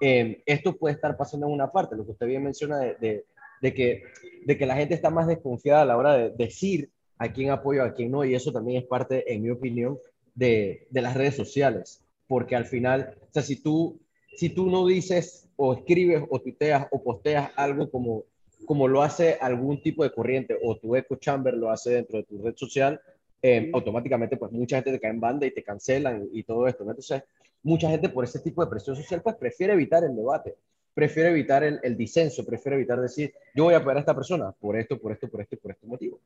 Eh, 0.00 0.42
esto 0.46 0.76
puede 0.76 0.94
estar 0.94 1.16
pasando 1.16 1.46
en 1.46 1.52
una 1.52 1.70
parte, 1.70 1.96
lo 1.96 2.04
que 2.04 2.12
usted 2.12 2.26
bien 2.26 2.42
menciona 2.42 2.78
de, 2.78 3.24
de, 3.60 3.74
que, 3.74 4.02
de 4.44 4.58
que 4.58 4.66
la 4.66 4.76
gente 4.76 4.94
está 4.94 5.10
más 5.10 5.26
desconfiada 5.26 5.82
a 5.82 5.86
la 5.86 5.96
hora 5.96 6.16
de 6.16 6.30
decir 6.30 6.90
a 7.18 7.32
quién 7.32 7.50
apoyo, 7.50 7.82
a 7.82 7.94
quién 7.94 8.10
no, 8.10 8.24
y 8.24 8.34
eso 8.34 8.52
también 8.52 8.82
es 8.82 8.88
parte, 8.88 9.32
en 9.32 9.42
mi 9.42 9.50
opinión, 9.50 9.98
de, 10.34 10.88
de 10.90 11.02
las 11.02 11.14
redes 11.14 11.36
sociales, 11.36 12.02
porque 12.34 12.56
al 12.56 12.66
final, 12.66 13.16
o 13.20 13.32
sea, 13.32 13.44
si 13.44 13.62
tú, 13.62 14.00
si 14.34 14.48
tú 14.48 14.68
no 14.68 14.84
dices 14.88 15.48
o 15.54 15.72
escribes 15.72 16.24
o 16.28 16.40
tuiteas 16.40 16.88
o 16.90 17.00
posteas 17.00 17.52
algo 17.54 17.88
como 17.88 18.24
como 18.66 18.88
lo 18.88 19.04
hace 19.04 19.38
algún 19.40 19.80
tipo 19.80 20.02
de 20.02 20.10
corriente 20.10 20.58
o 20.60 20.76
tu 20.76 20.96
echo 20.96 21.14
chamber 21.14 21.54
lo 21.54 21.70
hace 21.70 21.90
dentro 21.90 22.18
de 22.18 22.24
tu 22.24 22.42
red 22.42 22.56
social, 22.56 23.00
eh, 23.40 23.70
automáticamente 23.72 24.36
pues 24.36 24.50
mucha 24.50 24.78
gente 24.78 24.90
te 24.90 24.98
cae 24.98 25.12
en 25.12 25.20
banda 25.20 25.46
y 25.46 25.52
te 25.52 25.62
cancelan 25.62 26.28
y, 26.32 26.42
todo 26.42 26.66
esto. 26.66 26.82
Entonces, 26.82 27.22
mucha 27.62 27.88
gente 27.88 28.08
por 28.08 28.24
ese 28.24 28.40
tipo 28.40 28.64
de 28.64 28.68
presión 28.68 28.96
social 28.96 29.22
pues 29.22 29.36
prefiere 29.36 29.74
evitar 29.74 30.02
el 30.02 30.16
debate, 30.16 30.56
prefiere 30.92 31.28
evitar 31.28 31.62
el, 31.62 31.96
disenso, 31.96 32.44
prefiere 32.44 32.78
evitar 32.78 33.00
decir, 33.00 33.32
yo 33.54 33.62
voy 33.62 33.74
a 33.74 33.76
apoyar 33.76 33.98
a 33.98 34.00
esta 34.00 34.16
persona 34.16 34.50
por 34.50 34.76
esto, 34.76 34.98
por 34.98 35.12
esto, 35.12 35.28
por 35.28 35.40
esto 35.40 35.54
y 35.54 35.58
por 35.58 35.70
este 35.70 35.86
motivo. 35.86 36.18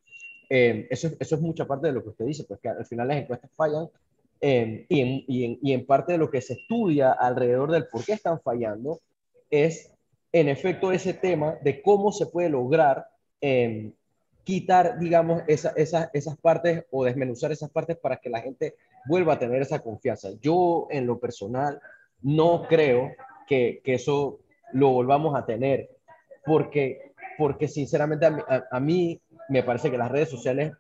Eh, 0.49 0.87
eso, 0.89 1.11
eso 1.21 1.35
es 1.35 1.41
mucha 1.43 1.67
parte 1.67 1.89
de 1.89 1.93
lo 1.93 2.03
que 2.03 2.09
usted 2.09 2.25
dice, 2.25 2.45
pues 2.45 2.61
que 2.61 2.71
al 2.71 2.87
final 2.87 3.09
las 3.09 3.19
encuestas 3.19 3.51
fallan 3.55 3.91
eh, 4.41 4.87
y, 4.89 5.01
en, 5.01 5.25
y, 5.27 5.45
en, 5.45 5.59
y 5.63 5.73
en 5.73 5.87
parte 5.87 6.13
de 6.13 6.19
lo 6.19 6.31
que 6.31 6.41
se 6.41 6.55
estudia 6.55 7.13
alrededor 7.13 7.71
del 7.71 7.89
por 7.89 8.05
qué 8.05 8.13
están 8.13 8.41
fallando 8.41 9.01
es 9.51 9.93
en 10.33 10.49
efecto 10.49 10.93
ese 10.93 11.15
tema 11.15 11.57
de 11.63 11.83
cómo 11.83 12.13
se 12.13 12.27
puede 12.27 12.51
lograr 12.51 13.07
em, 13.41 13.93
quitar, 14.45 14.99
digamos, 14.99 15.43
esa, 15.47 15.75
esas 16.13 16.37
partes 16.39 16.85
o 16.91 17.05
desmenuzar 17.05 17.53
esas 17.53 17.71
partes 17.71 17.97
para 17.97 18.17
que 18.17 18.31
la 18.31 18.41
gente 18.41 18.77
vuelva 19.07 19.35
a 19.35 19.39
tener 19.39 19.61
esa 19.63 19.81
confianza. 19.81 20.31
Yo, 20.41 20.87
en 20.91 21.07
lo 21.07 21.19
personal, 21.19 21.81
no 22.23 22.67
creo 22.69 23.13
que, 23.47 23.81
que 23.85 23.95
eso 23.95 24.41
lo 24.73 24.91
volvamos 24.91 25.35
a 25.35 25.45
tener, 25.45 25.91
porque, 26.45 27.13
porque 27.37 27.69
sinceramente 27.69 28.27
a, 28.27 28.69
a 28.71 28.81
mí 28.81 29.21
me 29.49 29.63
parece 29.63 29.91
que 29.91 29.99
las 29.99 30.11
redes 30.11 30.29
sociales 30.29 30.73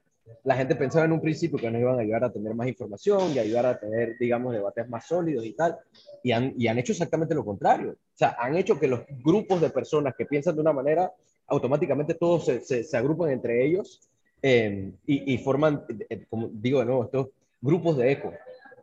la 0.45 0.57
gente 0.57 0.75
pensaba 0.77 1.05
en 1.05 1.13
un 1.13 1.21
principio 1.21 1.59
que 1.59 1.71
nos 1.71 1.81
iban 1.81 1.99
a 1.99 2.03
ayudar 2.03 2.25
a 2.25 2.33
tener 2.33 2.55
más 2.55 2.69
información 2.69 3.33
y 3.33 3.39
ayudar 3.39 3.67
a 3.67 3.79
tener, 3.79 4.17
digamos, 4.19 4.53
debates 4.53 4.89
más 4.89 5.07
sólidos 5.07 5.45
y 5.45 5.53
tal, 5.53 5.77
y 6.23 6.33
han, 6.33 6.55
y 6.57 6.69
han 6.69 6.79
hecho 6.79 6.93
exactamente 6.93 7.35
lo 7.35 7.45
contrario. 7.45 7.93
O 7.93 8.17
sea, 8.19 8.37
han 8.39 8.57
hecho 8.57 8.79
que 8.79 8.89
los 8.89 9.01
grupos 9.23 9.61
de 9.61 9.71
personas 9.71 10.15
que 10.17 10.27
piensan 10.27 10.55
de 10.55 10.61
una 10.61 10.73
manera, 10.73 11.13
automáticamente 11.47 12.15
todos 12.15 12.47
se, 12.47 12.61
se, 12.61 12.97
agrupan 12.97 13.31
entre 13.31 13.65
ellos 13.65 14.01
eh, 14.43 14.93
y, 15.07 15.35
y, 15.35 15.39
forman, 15.39 15.85
eh, 16.09 16.27
como 16.29 16.49
digo 16.53 16.81
de 16.81 16.87
nuevo, 16.87 17.05
estos 17.05 17.29
grupos 17.61 17.97
de 17.97 18.13
eco 18.13 18.33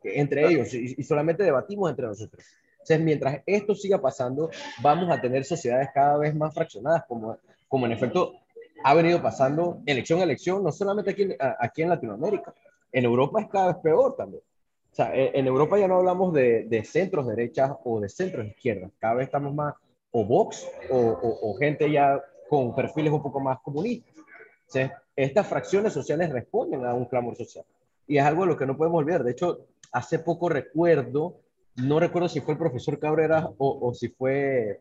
entre 0.03 0.47
ellos 0.47 0.73
y, 0.73 0.95
y 0.97 1.03
solamente 1.03 1.43
debatimos 1.43 1.89
entre 1.89 2.05
nosotros. 2.05 2.43
Entonces, 2.73 2.99
mientras 2.99 3.41
esto 3.47 3.73
siga 3.73 3.99
pasando, 3.99 4.51
vamos 4.81 5.09
a 5.09 5.19
tener 5.19 5.43
sociedades 5.43 5.89
cada 5.93 6.17
vez 6.19 6.35
más 6.35 6.53
fraccionadas, 6.53 7.03
como, 7.07 7.37
como 7.67 7.87
en 7.87 7.93
efecto 7.93 8.35
ha 8.83 8.93
venido 8.93 9.21
pasando 9.21 9.81
elección 9.85 10.19
a 10.19 10.23
elección, 10.23 10.63
no 10.63 10.71
solamente 10.71 11.11
aquí, 11.11 11.29
aquí 11.59 11.81
en 11.81 11.89
Latinoamérica, 11.89 12.53
en 12.91 13.05
Europa 13.05 13.41
es 13.41 13.47
cada 13.47 13.67
vez 13.67 13.77
peor 13.77 14.15
también. 14.15 14.43
O 14.91 14.95
sea, 14.95 15.11
en 15.13 15.45
Europa 15.45 15.77
ya 15.77 15.87
no 15.87 15.97
hablamos 15.97 16.33
de, 16.33 16.63
de 16.63 16.85
centros 16.85 17.27
derechas 17.27 17.71
o 17.83 17.99
de 17.99 18.07
centros 18.07 18.47
izquierdas, 18.47 18.91
cada 18.99 19.15
vez 19.15 19.25
estamos 19.25 19.53
más 19.53 19.73
o 20.17 20.23
Vox 20.23 20.65
o, 20.89 20.97
o, 21.41 21.53
gente 21.55 21.91
ya 21.91 22.23
con 22.47 22.73
perfiles 22.73 23.11
un 23.11 23.21
poco 23.21 23.41
más 23.41 23.59
comunistas. 23.59 24.15
O 24.17 24.71
sea, 24.71 25.03
estas 25.13 25.45
fracciones 25.45 25.91
sociales 25.91 26.31
responden 26.31 26.85
a 26.85 26.93
un 26.93 27.03
clamor 27.03 27.35
social. 27.35 27.65
Y 28.07 28.17
es 28.17 28.23
algo 28.23 28.43
de 28.43 28.47
lo 28.47 28.57
que 28.57 28.65
no 28.65 28.77
podemos 28.77 28.99
olvidar. 28.99 29.25
De 29.25 29.31
hecho, 29.31 29.65
hace 29.91 30.19
poco 30.19 30.47
recuerdo, 30.47 31.35
no 31.75 31.99
recuerdo 31.99 32.29
si 32.29 32.39
fue 32.39 32.53
el 32.53 32.59
profesor 32.59 32.97
Cabrera 32.97 33.49
o, 33.57 33.89
o 33.89 33.93
si 33.93 34.07
fue 34.07 34.79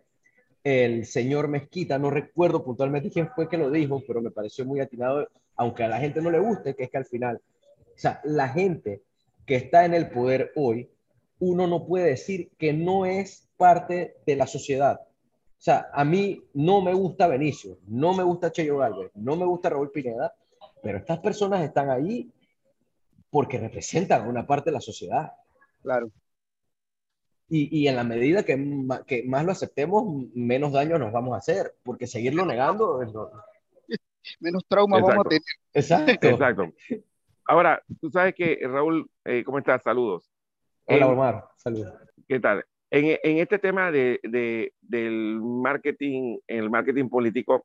el 0.64 1.04
señor 1.04 1.48
Mezquita, 1.48 1.98
no 1.98 2.10
recuerdo 2.10 2.64
puntualmente 2.64 3.10
quién 3.10 3.28
fue 3.28 3.48
que 3.48 3.58
lo 3.58 3.70
dijo, 3.70 4.02
pero 4.06 4.22
me 4.22 4.30
pareció 4.30 4.64
muy 4.64 4.80
atinado, 4.80 5.28
aunque 5.56 5.84
a 5.84 5.88
la 5.88 5.98
gente 5.98 6.22
no 6.22 6.30
le 6.30 6.40
guste, 6.40 6.74
que 6.74 6.84
es 6.84 6.90
que 6.90 6.96
al 6.96 7.04
final, 7.04 7.40
o 7.94 7.98
sea, 7.98 8.20
la 8.24 8.48
gente 8.48 9.02
que 9.44 9.56
está 9.56 9.84
en 9.84 9.92
el 9.92 10.08
poder 10.08 10.52
hoy, 10.56 10.90
uno 11.38 11.66
no 11.66 11.86
puede 11.86 12.06
decir 12.06 12.50
que 12.56 12.72
no 12.72 13.04
es 13.04 13.46
parte 13.58 14.16
de 14.26 14.36
la 14.36 14.46
sociedad. 14.46 15.00
O 15.02 15.62
sea, 15.64 15.88
a 15.92 16.04
mí 16.04 16.42
no 16.54 16.80
me 16.80 16.94
gusta 16.94 17.26
Benicio, 17.26 17.78
no 17.86 18.14
me 18.14 18.22
gusta 18.22 18.50
Cheyo 18.50 18.78
Galvez, 18.78 19.10
no 19.14 19.36
me 19.36 19.44
gusta 19.44 19.68
Raúl 19.68 19.90
Pineda, 19.90 20.34
pero 20.82 20.98
estas 20.98 21.18
personas 21.18 21.62
están 21.62 21.90
ahí 21.90 22.30
porque 23.30 23.58
representan 23.58 24.28
una 24.28 24.46
parte 24.46 24.70
de 24.70 24.74
la 24.74 24.80
sociedad. 24.80 25.32
Claro. 25.82 26.10
Y, 27.56 27.68
y, 27.70 27.86
en 27.86 27.94
la 27.94 28.02
medida 28.02 28.42
que, 28.42 28.56
que, 29.06 29.22
más 29.22 29.44
lo 29.44 29.52
aceptemos, 29.52 30.02
menos 30.34 30.72
daño 30.72 30.98
nos 30.98 31.12
vamos 31.12 31.34
a 31.34 31.38
hacer, 31.38 31.76
porque 31.84 32.08
seguirlo 32.08 32.44
negando... 32.44 33.00
No... 33.04 33.30
menos 34.40 34.66
trauma 34.66 34.98
vamos 34.98 35.24
a 35.24 35.28
tener. 35.28 35.42
Exacto. 35.72 36.26
Exacto. 36.26 36.74
Ahora, 37.46 37.80
tú 38.00 38.10
sabes 38.10 38.34
que, 38.34 38.58
Raúl, 38.60 39.08
eh, 39.24 39.44
¿cómo 39.44 39.60
estás? 39.60 39.84
Saludos. 39.84 40.28
Hola, 40.86 41.06
Omar. 41.06 41.44
Saludos. 41.54 41.94
¿Qué 42.26 42.40
tal? 42.40 42.64
En, 42.90 43.20
en 43.22 43.38
este 43.38 43.60
tema 43.60 43.92
de, 43.92 44.18
de, 44.24 44.72
del 44.80 45.40
marketing, 45.40 46.38
en 46.48 46.58
el 46.58 46.70
marketing 46.70 47.08
político, 47.08 47.64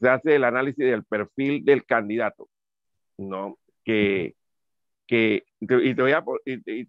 se 0.00 0.08
hace 0.10 0.36
el 0.36 0.44
análisis 0.44 0.86
del 0.86 1.02
perfil 1.02 1.64
del 1.64 1.84
candidato, 1.84 2.48
¿no? 3.18 3.58
Que, 3.82 4.36
que 5.08 5.42
y 5.58 5.92
te 5.92 6.02
voy 6.02 6.12
a... 6.12 6.22
Y, 6.44 6.82
y, 6.82 6.88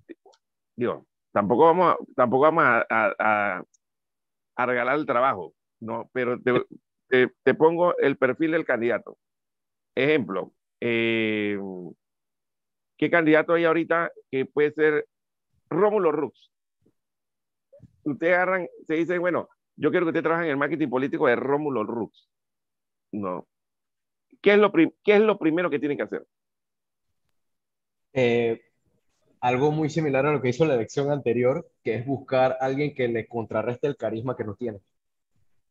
digo, 0.76 1.08
tampoco 1.36 1.66
vamos 1.66 1.94
a, 1.94 1.98
tampoco 2.16 2.44
vamos 2.44 2.64
a, 2.64 3.62
regalar 4.56 4.98
el 4.98 5.06
trabajo, 5.06 5.54
¿no? 5.82 6.10
Pero 6.14 6.40
te, 6.42 7.30
te, 7.44 7.54
pongo 7.54 7.98
el 7.98 8.18
perfil 8.18 8.52
del 8.52 8.64
candidato. 8.64 9.18
Ejemplo, 9.96 10.54
eh, 10.80 11.60
¿qué 12.98 13.10
candidato 13.10 13.54
hay 13.54 13.66
ahorita 13.66 14.14
que 14.32 14.46
puede 14.46 14.72
ser 14.72 15.08
Rómulo 15.70 16.14
Rux? 16.14 16.54
Ustedes 18.06 18.34
agarran, 18.34 18.70
se 18.88 18.94
dicen, 18.94 19.20
bueno, 19.20 19.50
yo 19.76 19.92
quiero 19.92 20.06
que 20.06 20.12
usted 20.12 20.24
trabaje 20.24 20.46
en 20.46 20.52
el 20.52 20.58
marketing 20.58 20.90
político 20.90 21.28
de 21.28 21.36
Rómulo 21.36 21.84
Rux. 21.84 22.30
No. 23.12 23.46
¿Qué 24.42 24.54
es 24.54 24.58
lo, 24.58 24.72
¿Qué 24.72 24.94
es 25.16 25.22
lo 25.22 25.38
primero 25.38 25.70
que 25.70 25.80
tiene 25.80 25.98
que 25.98 26.04
hacer? 26.04 26.26
Eh, 28.14 28.62
algo 29.40 29.72
muy 29.72 29.90
similar 29.90 30.26
a 30.26 30.34
lo 30.34 30.42
que 30.42 30.50
hizo 30.50 30.66
la 30.66 30.76
elección 30.76 31.12
anterior, 31.12 31.70
que 31.84 31.96
es 31.96 32.06
buscar 32.06 32.58
a 32.60 32.66
alguien 32.66 32.94
que 32.94 33.08
le 33.08 33.28
contrarreste 33.28 33.88
el 33.88 33.98
carisma 33.98 34.36
que 34.36 34.44
no 34.44 34.56
tiene. 34.56 34.80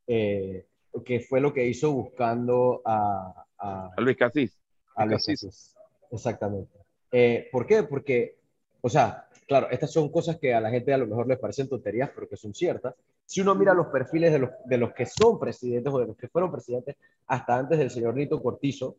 Eh, 0.06 0.66
que 1.04 1.20
fue 1.20 1.40
lo 1.40 1.52
que 1.52 1.66
hizo 1.66 1.92
buscando 1.92 2.82
a, 2.84 3.46
a, 3.58 3.90
Luis 3.98 4.16
Casís. 4.16 4.56
A 4.94 5.06
Luis 5.06 5.26
Casís. 5.26 5.74
Exactamente. 6.10 6.78
Eh, 7.10 7.48
¿Por 7.50 7.66
qué? 7.66 7.82
Porque, 7.82 8.38
o 8.80 8.88
sea, 8.88 9.28
claro, 9.46 9.68
estas 9.70 9.92
son 9.92 10.10
cosas 10.10 10.38
que 10.38 10.54
a 10.54 10.60
la 10.60 10.70
gente 10.70 10.92
a 10.92 10.98
lo 10.98 11.06
mejor 11.06 11.26
les 11.26 11.38
parecen 11.38 11.68
tonterías, 11.68 12.10
pero 12.14 12.28
que 12.28 12.36
son 12.36 12.54
ciertas. 12.54 12.94
Si 13.26 13.40
uno 13.40 13.54
mira 13.54 13.74
los 13.74 13.86
perfiles 13.88 14.32
de 14.32 14.38
los, 14.38 14.50
de 14.66 14.78
los 14.78 14.92
que 14.92 15.06
son 15.06 15.40
presidentes 15.40 15.92
o 15.92 15.98
de 15.98 16.06
los 16.06 16.16
que 16.16 16.28
fueron 16.28 16.52
presidentes 16.52 16.96
hasta 17.26 17.56
antes 17.56 17.78
del 17.78 17.90
señor 17.90 18.14
Nito 18.14 18.42
Cortizo, 18.42 18.96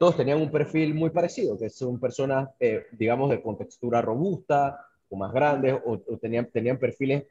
todos 0.00 0.16
tenían 0.16 0.40
un 0.40 0.50
perfil 0.50 0.94
muy 0.94 1.10
parecido, 1.10 1.58
que 1.58 1.68
son 1.68 2.00
personas, 2.00 2.48
eh, 2.58 2.86
digamos, 2.92 3.28
de 3.28 3.42
contextura 3.42 4.00
robusta 4.00 4.86
o 5.10 5.16
más 5.16 5.30
grandes, 5.30 5.74
o, 5.84 5.98
tenían, 6.16 6.46
tenían 6.50 6.78
perfiles 6.78 7.24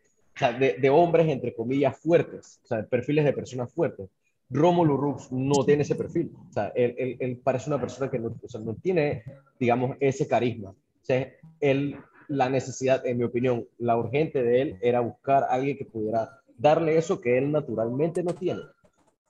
de, 0.59 0.75
de, 0.79 0.89
hombres, 0.91 1.27
entre 1.29 1.55
comillas, 1.55 1.97
fuertes, 1.97 2.59
o 2.63 2.67
sea, 2.67 2.85
perfiles 2.85 3.25
de 3.25 3.33
personas 3.33 3.73
fuertes. 3.73 4.07
Rómulo 4.51 4.97
Rux 4.97 5.31
no 5.31 5.65
tiene 5.65 5.81
ese 5.81 5.95
perfil, 5.95 6.31
o 6.47 6.53
sea, 6.53 6.71
él, 6.75 6.93
él, 6.99 7.17
él 7.19 7.37
parece 7.43 7.71
una 7.71 7.81
persona 7.81 8.11
que 8.11 8.19
no, 8.19 8.35
o 8.39 8.47
sea, 8.47 8.61
no 8.61 8.75
tiene, 8.75 9.23
digamos, 9.59 9.97
ese 9.99 10.27
carisma. 10.27 10.69
O 10.69 11.05
sea, 11.05 11.27
él, 11.59 11.97
la 12.27 12.51
necesidad, 12.51 13.03
en 13.03 13.17
mi 13.17 13.23
opinión, 13.23 13.65
la 13.79 13.97
urgente 13.97 14.43
de 14.43 14.61
él 14.61 14.77
era 14.83 14.99
buscar 14.99 15.41
a 15.45 15.53
alguien 15.53 15.75
que 15.75 15.85
pudiera 15.85 16.39
darle 16.55 16.99
eso 16.99 17.19
que 17.19 17.35
él 17.35 17.51
naturalmente 17.51 18.21
no 18.21 18.35
tiene. 18.35 18.61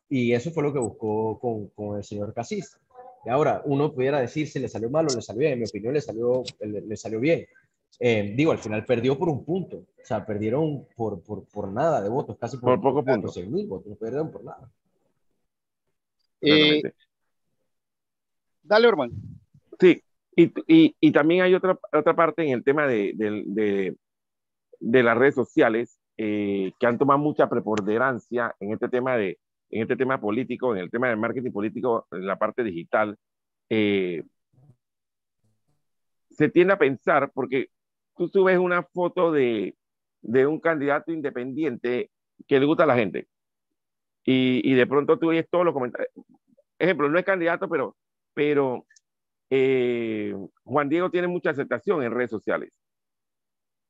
Y 0.10 0.34
eso 0.34 0.52
fue 0.52 0.64
lo 0.64 0.74
que 0.74 0.80
buscó 0.80 1.40
con, 1.40 1.68
con 1.68 1.96
el 1.96 2.04
señor 2.04 2.34
Casís. 2.34 2.78
Y 3.26 3.30
ahora, 3.30 3.62
uno 3.66 3.92
pudiera 3.94 4.20
decir 4.20 4.48
si 4.48 4.60
le 4.60 4.70
salió 4.70 4.90
mal 4.90 5.08
o 5.10 5.16
le 5.16 5.22
salió 5.22 5.42
bien. 5.42 5.54
En 5.54 5.60
mi 5.60 5.66
opinión, 5.66 5.94
le 5.94 6.02
salió, 6.02 6.44
le, 6.60 6.98
salió 6.98 7.20
bien. 7.20 7.46
Eh, 8.00 8.34
digo, 8.36 8.52
al 8.52 8.60
final 8.60 8.86
perdió 8.86 9.18
por 9.18 9.30
un 9.30 9.44
punto. 9.44 9.78
O 9.78 10.06
sea, 10.06 10.26
perdieron 10.26 10.88
por, 10.96 11.22
por, 11.22 11.46
por 11.46 11.72
nada 11.72 12.02
de 12.02 12.10
votos, 12.10 12.38
casi 12.38 12.58
por, 12.58 12.82
por 12.82 12.94
pocos 12.94 13.06
puntos. 13.06 13.34
6 13.34 13.50
mil 13.50 13.68
votos, 13.68 13.98
perdieron 13.98 14.32
por 14.32 14.44
nada. 14.44 14.72
Eh, 16.42 16.82
dale, 18.64 18.88
Orman. 18.88 19.12
Sí, 19.80 20.02
y, 20.36 20.54
y, 20.68 20.96
y, 21.00 21.12
también 21.12 21.42
hay 21.42 21.54
otra, 21.54 21.78
otra 21.92 22.16
parte 22.16 22.44
en 22.44 22.52
el 22.52 22.64
tema 22.64 22.88
de, 22.88 23.12
de, 23.16 23.44
de, 23.46 23.96
de 24.80 25.04
las 25.04 25.18
redes 25.18 25.36
sociales 25.36 26.00
eh, 26.18 26.74
que 26.80 26.86
han 26.86 26.98
tomado 26.98 27.20
mucha 27.20 27.50
preponderancia 27.50 28.56
en 28.60 28.74
este 28.74 28.90
tema 28.90 29.16
de, 29.18 29.38
en 29.70 29.82
este 29.84 29.96
tema 29.96 30.20
político, 30.20 30.76
en 30.76 30.82
el 30.82 30.90
tema 30.90 31.10
del 31.10 31.18
marketing 31.18 31.52
político, 31.52 32.08
en 32.12 32.26
la 32.26 32.38
parte 32.38 32.64
digital, 32.64 33.18
eh, 33.70 34.24
se 36.30 36.50
tiende 36.50 36.74
a 36.74 36.78
pensar, 36.78 37.32
porque 37.34 37.70
tú 38.16 38.28
subes 38.28 38.58
una 38.58 38.84
foto 38.84 39.32
de, 39.32 39.76
de 40.22 40.48
un 40.48 40.60
candidato 40.60 41.12
independiente 41.12 42.10
que 42.48 42.60
le 42.60 42.66
gusta 42.66 42.84
a 42.84 42.88
la 42.88 42.96
gente, 42.96 43.28
y, 44.24 44.62
y 44.64 44.74
de 44.74 44.88
pronto 44.88 45.18
tú 45.18 45.30
oyes 45.30 45.48
todos 45.50 45.66
los 45.66 45.74
comentarios. 45.74 46.12
Ejemplo, 46.78 47.10
no 47.10 47.20
es 47.20 47.26
candidato, 47.26 47.68
pero, 47.68 47.98
pero 48.34 48.86
eh, 49.50 50.34
Juan 50.64 50.90
Diego 50.90 51.12
tiene 51.12 51.28
mucha 51.28 51.50
aceptación 51.50 52.04
en 52.04 52.12
redes 52.12 52.30
sociales, 52.30 52.72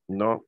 ¿no? 0.08 0.44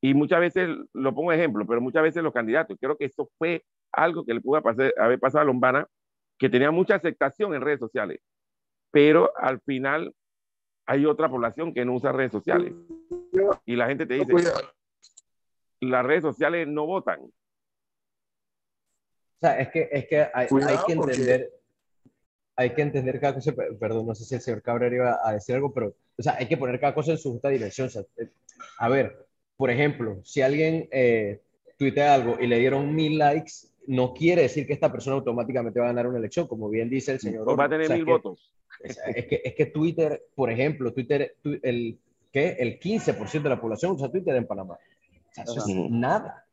Y 0.00 0.14
muchas 0.14 0.40
veces, 0.40 0.68
lo 0.94 1.14
pongo 1.14 1.30
ejemplo, 1.30 1.66
pero 1.66 1.80
muchas 1.82 2.02
veces 2.02 2.22
los 2.22 2.32
candidatos, 2.32 2.78
creo 2.80 2.96
que 2.96 3.04
eso 3.04 3.30
fue 3.36 3.62
algo 3.92 4.24
que 4.24 4.34
le 4.34 4.40
pudo 4.40 4.62
pasar, 4.62 4.92
haber 4.98 5.18
pasado 5.18 5.42
a 5.42 5.44
Lombana, 5.44 5.86
que 6.38 6.48
tenía 6.48 6.70
mucha 6.70 6.94
aceptación 6.94 7.54
en 7.54 7.60
redes 7.60 7.80
sociales, 7.80 8.20
pero 8.90 9.32
al 9.36 9.60
final 9.60 10.14
hay 10.86 11.06
otra 11.06 11.28
población 11.28 11.72
que 11.72 11.84
no 11.84 11.94
usa 11.94 12.12
redes 12.12 12.32
sociales. 12.32 12.72
Y 13.64 13.76
la 13.76 13.86
gente 13.86 14.06
te 14.06 14.14
dice, 14.14 14.50
las 15.80 16.04
redes 16.04 16.22
sociales 16.22 16.66
no 16.66 16.86
votan. 16.86 17.20
O 17.20 17.32
sea, 19.40 19.58
es 19.60 19.68
que, 19.68 19.88
es 19.90 20.06
que 20.06 20.20
hay, 20.34 20.48
hay 20.66 20.76
que 20.86 20.92
entender, 20.92 21.50
hay 22.56 22.74
que 22.74 22.82
entender 22.82 23.20
cada 23.20 23.34
cosa, 23.34 23.54
perdón, 23.78 24.06
no 24.06 24.14
sé 24.14 24.24
si 24.24 24.34
el 24.34 24.40
señor 24.40 24.62
Cabrera 24.62 24.94
iba 24.94 25.18
a 25.22 25.32
decir 25.32 25.54
algo, 25.54 25.72
pero, 25.72 25.94
o 26.18 26.22
sea, 26.22 26.34
hay 26.38 26.46
que 26.46 26.58
poner 26.58 26.78
cada 26.78 26.94
cosa 26.94 27.12
en 27.12 27.18
su 27.18 27.32
justa 27.32 27.48
dirección. 27.48 27.86
O 27.86 27.90
sea, 27.90 28.02
eh, 28.18 28.28
a 28.78 28.88
ver, 28.88 29.26
por 29.56 29.70
ejemplo, 29.70 30.20
si 30.24 30.42
alguien 30.42 30.88
eh, 30.90 31.40
tuitea 31.78 32.14
algo 32.14 32.36
y 32.38 32.46
le 32.46 32.58
dieron 32.58 32.94
mil 32.94 33.16
likes, 33.16 33.69
no 33.90 34.14
quiere 34.14 34.42
decir 34.42 34.68
que 34.68 34.72
esta 34.72 34.92
persona 34.92 35.16
automáticamente 35.16 35.80
va 35.80 35.86
a 35.86 35.88
ganar 35.88 36.06
una 36.06 36.18
elección, 36.18 36.46
como 36.46 36.68
bien 36.68 36.88
dice 36.88 37.10
el 37.10 37.18
señor. 37.18 37.48
O 37.48 37.56
va 37.56 37.64
a 37.64 37.68
tener 37.68 37.90
mil 37.90 38.04
votos. 38.04 38.54
Es, 38.78 38.96
que, 39.26 39.42
es 39.44 39.54
que 39.54 39.66
Twitter, 39.66 40.26
por 40.36 40.48
ejemplo, 40.48 40.92
Twitter, 40.92 41.34
el, 41.42 41.98
¿qué? 42.32 42.56
el 42.60 42.78
15% 42.78 43.42
de 43.42 43.48
la 43.48 43.60
población 43.60 43.90
usa 43.90 44.08
Twitter 44.08 44.36
en 44.36 44.46
Panamá. 44.46 44.74
O 44.74 45.34
sea, 45.34 45.42
eso 45.42 45.58
es 45.58 45.90
nada, 45.90 46.46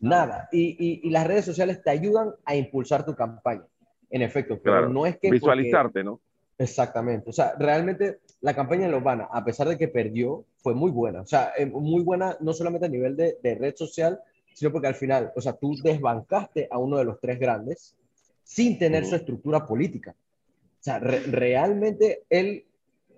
nada. 0.00 0.48
Y, 0.50 1.00
y, 1.06 1.10
las 1.10 1.26
redes 1.26 1.44
sociales 1.44 1.82
te 1.82 1.90
ayudan 1.90 2.32
a 2.46 2.56
impulsar 2.56 3.04
tu 3.04 3.14
campaña, 3.14 3.66
en 4.08 4.22
efecto, 4.22 4.58
pero 4.58 4.88
no 4.88 5.04
es 5.04 5.18
que... 5.18 5.30
Visualizarte, 5.30 6.02
¿no? 6.02 6.20
Exactamente. 6.56 7.28
O 7.28 7.32
sea, 7.34 7.52
realmente 7.58 8.20
la 8.40 8.54
campaña 8.54 8.86
de 8.86 8.92
Lobana, 8.92 9.28
a 9.30 9.44
pesar 9.44 9.68
de 9.68 9.76
que 9.76 9.88
perdió, 9.88 10.46
fue 10.56 10.74
muy 10.74 10.90
buena. 10.90 11.20
O 11.20 11.26
sea, 11.26 11.52
eh, 11.58 11.66
muy 11.66 12.02
buena 12.02 12.38
no 12.40 12.54
solamente 12.54 12.86
a 12.86 12.90
nivel 12.90 13.14
de, 13.14 13.36
de 13.42 13.54
red 13.56 13.76
social, 13.76 14.20
sino 14.58 14.72
porque 14.72 14.88
al 14.88 14.96
final, 14.96 15.32
o 15.36 15.40
sea, 15.40 15.52
tú 15.52 15.76
desbancaste 15.84 16.66
a 16.68 16.78
uno 16.78 16.98
de 16.98 17.04
los 17.04 17.20
tres 17.20 17.38
grandes 17.38 17.94
sin 18.42 18.76
tener 18.76 19.06
su 19.06 19.14
estructura 19.14 19.64
política. 19.64 20.16
O 20.18 20.82
sea, 20.82 20.98
realmente 20.98 22.24
él, 22.28 22.64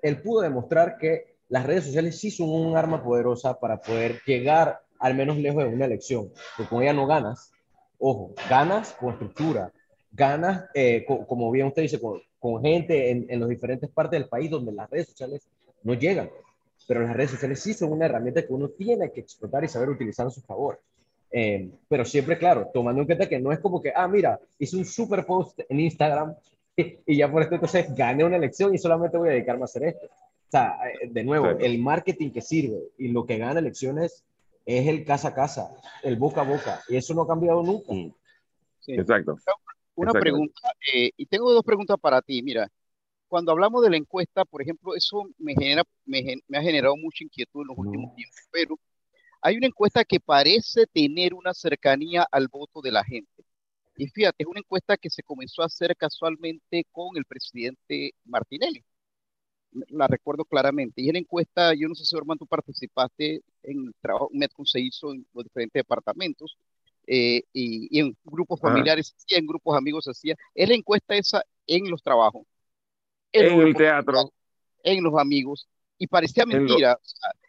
él 0.02 0.20
pudo 0.20 0.42
demostrar 0.42 0.98
que 0.98 1.36
las 1.48 1.64
redes 1.64 1.84
sociales 1.84 2.18
sí 2.18 2.30
son 2.30 2.50
un 2.50 2.76
arma 2.76 3.02
poderosa 3.02 3.58
para 3.58 3.80
poder 3.80 4.20
llegar 4.26 4.80
al 4.98 5.14
menos 5.14 5.38
lejos 5.38 5.64
de 5.64 5.70
una 5.70 5.86
elección. 5.86 6.30
Porque 6.58 6.68
con 6.68 6.82
ella 6.82 6.92
no 6.92 7.06
ganas, 7.06 7.52
ojo, 7.98 8.34
ganas 8.50 8.92
con 8.92 9.14
estructura, 9.14 9.72
ganas, 10.12 10.66
eh, 10.74 11.06
como 11.06 11.50
bien 11.50 11.68
usted 11.68 11.82
dice, 11.82 11.98
con, 11.98 12.20
con 12.38 12.60
gente 12.60 13.10
en, 13.10 13.24
en 13.30 13.40
las 13.40 13.48
diferentes 13.48 13.88
partes 13.88 14.20
del 14.20 14.28
país 14.28 14.50
donde 14.50 14.72
las 14.72 14.90
redes 14.90 15.08
sociales 15.08 15.48
no 15.84 15.94
llegan. 15.94 16.28
Pero 16.86 17.00
las 17.00 17.16
redes 17.16 17.30
sociales 17.30 17.60
sí 17.60 17.72
son 17.72 17.92
una 17.92 18.04
herramienta 18.04 18.46
que 18.46 18.52
uno 18.52 18.68
tiene 18.68 19.10
que 19.10 19.20
explotar 19.20 19.64
y 19.64 19.68
saber 19.68 19.88
utilizar 19.88 20.26
a 20.26 20.30
su 20.30 20.42
favor. 20.42 20.80
Eh, 21.30 21.70
pero 21.88 22.04
siempre, 22.04 22.38
claro, 22.38 22.70
tomando 22.74 23.00
en 23.00 23.06
cuenta 23.06 23.28
que 23.28 23.38
no 23.38 23.52
es 23.52 23.60
como 23.60 23.80
que, 23.80 23.92
ah, 23.94 24.08
mira, 24.08 24.40
hice 24.58 24.76
un 24.76 24.84
super 24.84 25.24
post 25.24 25.60
en 25.68 25.80
Instagram 25.80 26.34
y, 26.76 27.16
ya 27.16 27.30
por 27.30 27.42
esto 27.42 27.54
entonces 27.54 27.94
gané 27.94 28.24
una 28.24 28.36
elección 28.36 28.74
y 28.74 28.78
solamente 28.78 29.16
voy 29.16 29.28
a 29.28 29.32
dedicarme 29.32 29.62
a 29.62 29.64
hacer 29.66 29.84
esto. 29.84 30.06
O 30.06 30.50
sea, 30.50 30.78
eh, 30.88 31.08
de 31.08 31.22
nuevo, 31.22 31.46
el 31.46 31.78
marketing 31.78 32.30
que 32.30 32.40
sirve 32.40 32.78
y 32.98 33.08
lo 33.08 33.24
que 33.24 33.38
gana 33.38 33.60
elecciones 33.60 34.24
es 34.66 34.88
el 34.88 35.04
casa 35.04 35.28
a 35.28 35.34
casa, 35.34 35.70
el 36.02 36.16
boca 36.16 36.40
a 36.40 36.44
boca, 36.44 36.80
y 36.88 36.96
eso 36.96 37.14
no 37.14 37.22
ha 37.22 37.28
cambiado 37.28 37.62
nunca. 37.62 37.92
Exacto. 38.86 39.36
Una 39.94 40.12
pregunta, 40.12 40.72
eh, 40.92 41.10
y 41.16 41.26
tengo 41.26 41.52
dos 41.52 41.62
preguntas 41.62 41.96
para 42.00 42.22
ti. 42.22 42.42
Mira, 42.42 42.68
cuando 43.28 43.52
hablamos 43.52 43.82
de 43.82 43.90
la 43.90 43.96
encuesta, 43.96 44.44
por 44.44 44.62
ejemplo, 44.62 44.96
eso 44.96 45.24
me, 45.38 45.54
genera, 45.54 45.84
me, 46.04 46.36
me 46.48 46.58
ha 46.58 46.62
generado 46.62 46.96
mucha 46.96 47.22
inquietud 47.22 47.62
en 47.62 47.68
los 47.68 47.78
últimos 47.78 48.14
tiempos, 48.14 48.40
pero 48.50 48.76
hay 49.42 49.56
una 49.56 49.66
encuesta 49.66 50.04
que 50.04 50.20
parece 50.20 50.86
tener 50.86 51.34
una 51.34 51.54
cercanía 51.54 52.26
al 52.30 52.48
voto 52.48 52.80
de 52.80 52.92
la 52.92 53.04
gente. 53.04 53.44
Y 53.96 54.08
fíjate, 54.08 54.36
es 54.42 54.46
una 54.46 54.60
encuesta 54.60 54.96
que 54.96 55.10
se 55.10 55.22
comenzó 55.22 55.62
a 55.62 55.66
hacer 55.66 55.94
casualmente 55.96 56.86
con 56.90 57.16
el 57.16 57.24
presidente 57.24 58.14
Martinelli. 58.24 58.84
La 59.88 60.06
recuerdo 60.06 60.44
claramente. 60.44 61.00
Y 61.00 61.08
en 61.08 61.14
la 61.14 61.18
encuesta, 61.20 61.74
yo 61.74 61.88
no 61.88 61.94
sé 61.94 62.04
si, 62.04 62.16
Orman, 62.16 62.38
tú 62.38 62.46
participaste 62.46 63.42
en 63.62 63.86
el 63.86 63.94
trabajo, 64.00 64.30
Metcon 64.32 64.66
se 64.66 64.80
hizo 64.80 65.12
en 65.12 65.26
los 65.32 65.44
diferentes 65.44 65.80
departamentos 65.80 66.56
eh, 67.06 67.42
y, 67.52 67.98
en 67.98 68.16
grupos 68.24 68.60
familiares, 68.60 69.14
y 69.26 69.34
en 69.36 69.46
grupos 69.46 69.76
amigos 69.76 70.06
hacía. 70.06 70.34
Es 70.54 70.68
la 70.68 70.74
encuesta 70.74 71.14
esa 71.14 71.42
en 71.66 71.90
los 71.90 72.02
trabajos. 72.02 72.46
En, 73.32 73.60
el 73.60 73.74
teatro. 73.74 74.32
En 74.82 75.04
los 75.04 75.14
amigos. 75.18 75.68
Y 75.98 76.06
parecía 76.06 76.46
mentira. 76.46 76.98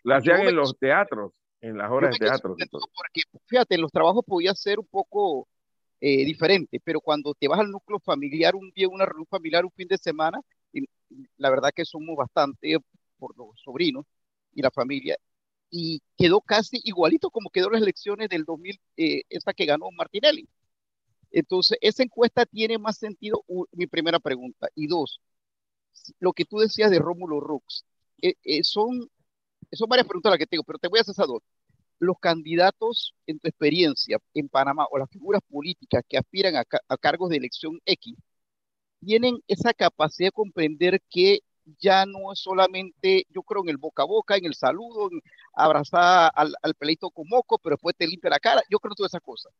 la 0.03 0.17
hacían 0.17 0.41
en 0.41 0.55
los 0.55 0.77
teatros 0.77 1.31
en 1.61 1.77
las 1.77 1.91
horas 1.91 2.17
de 2.17 2.25
teatro. 2.25 2.55
Porque, 2.55 3.21
fíjate, 3.45 3.77
los 3.77 3.91
trabajos 3.91 4.23
podía 4.25 4.53
ser 4.53 4.79
un 4.79 4.87
poco 4.87 5.47
eh, 5.99 6.25
diferente, 6.25 6.79
pero 6.83 6.99
cuando 6.99 7.33
te 7.33 7.47
vas 7.47 7.59
al 7.59 7.69
núcleo 7.69 7.99
familiar, 7.99 8.55
un 8.55 8.71
día, 8.71 8.87
una 8.87 9.05
reunión 9.05 9.27
familiar, 9.27 9.63
un 9.63 9.71
fin 9.71 9.87
de 9.87 9.97
semana, 9.97 10.41
y 10.73 10.85
la 11.37 11.49
verdad 11.49 11.71
que 11.73 11.85
somos 11.85 12.15
bastante 12.15 12.77
por 13.17 13.37
los 13.37 13.49
sobrinos 13.63 14.05
y 14.53 14.61
la 14.61 14.71
familia, 14.71 15.15
y 15.69 16.01
quedó 16.17 16.41
casi 16.41 16.81
igualito 16.83 17.29
como 17.29 17.49
quedó 17.49 17.69
las 17.69 17.81
elecciones 17.81 18.29
del 18.29 18.43
2000, 18.43 18.81
eh, 18.97 19.21
esta 19.29 19.53
que 19.53 19.65
ganó 19.65 19.89
Martinelli. 19.91 20.47
Entonces, 21.29 21.77
esa 21.79 22.03
encuesta 22.03 22.45
tiene 22.45 22.77
más 22.77 22.97
sentido, 22.97 23.45
mi 23.71 23.87
primera 23.87 24.19
pregunta. 24.19 24.67
Y 24.75 24.87
dos, 24.87 25.21
lo 26.19 26.33
que 26.33 26.43
tú 26.43 26.57
decías 26.57 26.91
de 26.91 26.99
Rómulo 26.99 27.39
Rux, 27.39 27.85
eh, 28.21 28.35
son 28.63 29.09
son 29.77 29.89
varias 29.89 30.07
preguntas 30.07 30.31
las 30.31 30.39
que 30.39 30.47
tengo, 30.47 30.63
pero 30.63 30.79
te 30.79 30.87
voy 30.87 30.99
a 30.99 31.01
hacer 31.01 31.13
esas 31.13 31.27
dos. 31.27 31.41
los 31.99 32.17
candidatos, 32.19 33.15
en 33.27 33.39
tu 33.39 33.47
experiencia 33.47 34.17
en 34.33 34.49
Panamá, 34.49 34.87
o 34.91 34.97
las 34.97 35.09
figuras 35.09 35.41
políticas 35.49 36.03
que 36.09 36.17
aspiran 36.17 36.55
a, 36.55 36.97
cargos 36.97 37.29
de 37.29 37.37
elección 37.37 37.79
X, 37.85 38.15
tienen 38.99 39.39
esa 39.47 39.73
capacidad 39.73 40.29
de 40.29 40.31
comprender 40.33 41.01
que 41.09 41.41
ya 41.79 42.05
no 42.05 42.33
es 42.33 42.39
solamente, 42.39 43.25
yo 43.29 43.43
creo, 43.43 43.63
en 43.63 43.69
el 43.69 43.77
boca 43.77 44.03
a 44.03 44.05
boca, 44.05 44.35
en 44.37 44.45
el 44.45 44.55
saludo, 44.55 45.09
en 45.11 45.21
abrazar 45.53 46.31
al, 46.35 46.53
al 46.63 46.75
pelito 46.75 47.09
con 47.11 47.27
moco, 47.29 47.59
pero 47.59 47.75
después 47.75 47.95
te 47.97 48.07
limpia 48.07 48.29
la 48.31 48.39
cara, 48.39 48.61
yo 48.69 48.79
creo 48.79 48.95
todas 48.95 49.11
esas 49.11 49.21
cosas. 49.21 49.53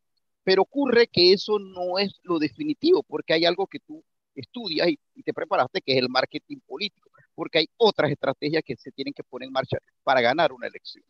Pero 0.44 0.64
ocurre 0.64 1.08
que 1.08 1.34
eso 1.34 1.60
no 1.60 2.00
es 2.00 2.20
lo 2.24 2.40
definitivo, 2.40 3.04
porque 3.04 3.34
hay 3.34 3.46
algo 3.46 3.68
que 3.68 3.80
tú 3.80 4.04
estudias 4.36 4.90
y 4.90 5.24
te 5.24 5.34
preparaste, 5.34 5.82
que 5.82 5.94
es 5.94 6.00
el 6.00 6.10
marketing 6.10 6.60
político, 6.68 7.11
porque 7.36 7.60
hay 7.60 7.70
otras 7.78 8.12
estrategias 8.12 8.64
que 8.66 8.76
se 8.76 8.92
tienen 8.92 9.14
que 9.14 9.24
poner 9.24 9.48
en 9.48 9.54
marcha 9.54 9.78
para 10.04 10.22
ganar 10.22 10.52
una 10.52 10.68
elección. 10.68 11.04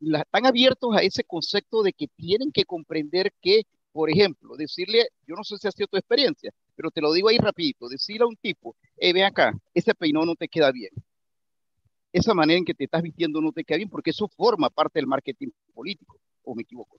La, 0.00 0.20
están 0.20 0.46
abiertos 0.46 0.94
a 0.96 1.02
ese 1.02 1.24
concepto 1.24 1.82
de 1.82 1.92
que 1.92 2.06
tienen 2.08 2.52
que 2.52 2.64
comprender 2.64 3.32
que, 3.40 3.62
por 3.92 4.10
ejemplo, 4.10 4.56
decirle, 4.56 5.08
yo 5.26 5.34
no 5.34 5.44
sé 5.44 5.58
si 5.58 5.66
ha 5.66 5.72
sido 5.72 5.88
tu 5.88 5.96
experiencia, 5.96 6.52
pero 6.76 6.90
te 6.90 7.00
lo 7.00 7.12
digo 7.12 7.28
ahí 7.28 7.38
rapidito, 7.38 7.88
decirle 7.88 8.24
a 8.24 8.28
un 8.28 8.36
tipo, 8.36 8.76
eh, 8.96 9.12
ve 9.12 9.24
acá, 9.24 9.52
ese 9.74 9.94
peinado 9.94 10.26
no 10.26 10.36
te 10.36 10.48
queda 10.48 10.70
bien. 10.70 10.92
Esa 12.12 12.32
manera 12.34 12.58
en 12.58 12.64
que 12.64 12.74
te 12.74 12.84
estás 12.84 13.02
vistiendo 13.02 13.40
no 13.40 13.52
te 13.52 13.64
queda 13.64 13.78
bien 13.78 13.90
porque 13.90 14.10
eso 14.10 14.28
forma 14.28 14.70
parte 14.70 14.98
del 14.98 15.06
marketing 15.06 15.48
político, 15.74 16.18
o 16.44 16.54
me 16.54 16.62
equivoco. 16.62 16.96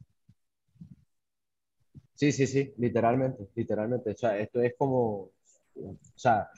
Sí, 2.14 2.34
sí, 2.34 2.48
sí, 2.48 2.74
literalmente, 2.78 3.48
literalmente. 3.56 4.12
O 4.12 4.18
sea, 4.18 4.38
esto 4.38 4.62
es 4.62 4.74
como, 4.78 5.32
o 5.76 5.98
sea, 6.16 6.50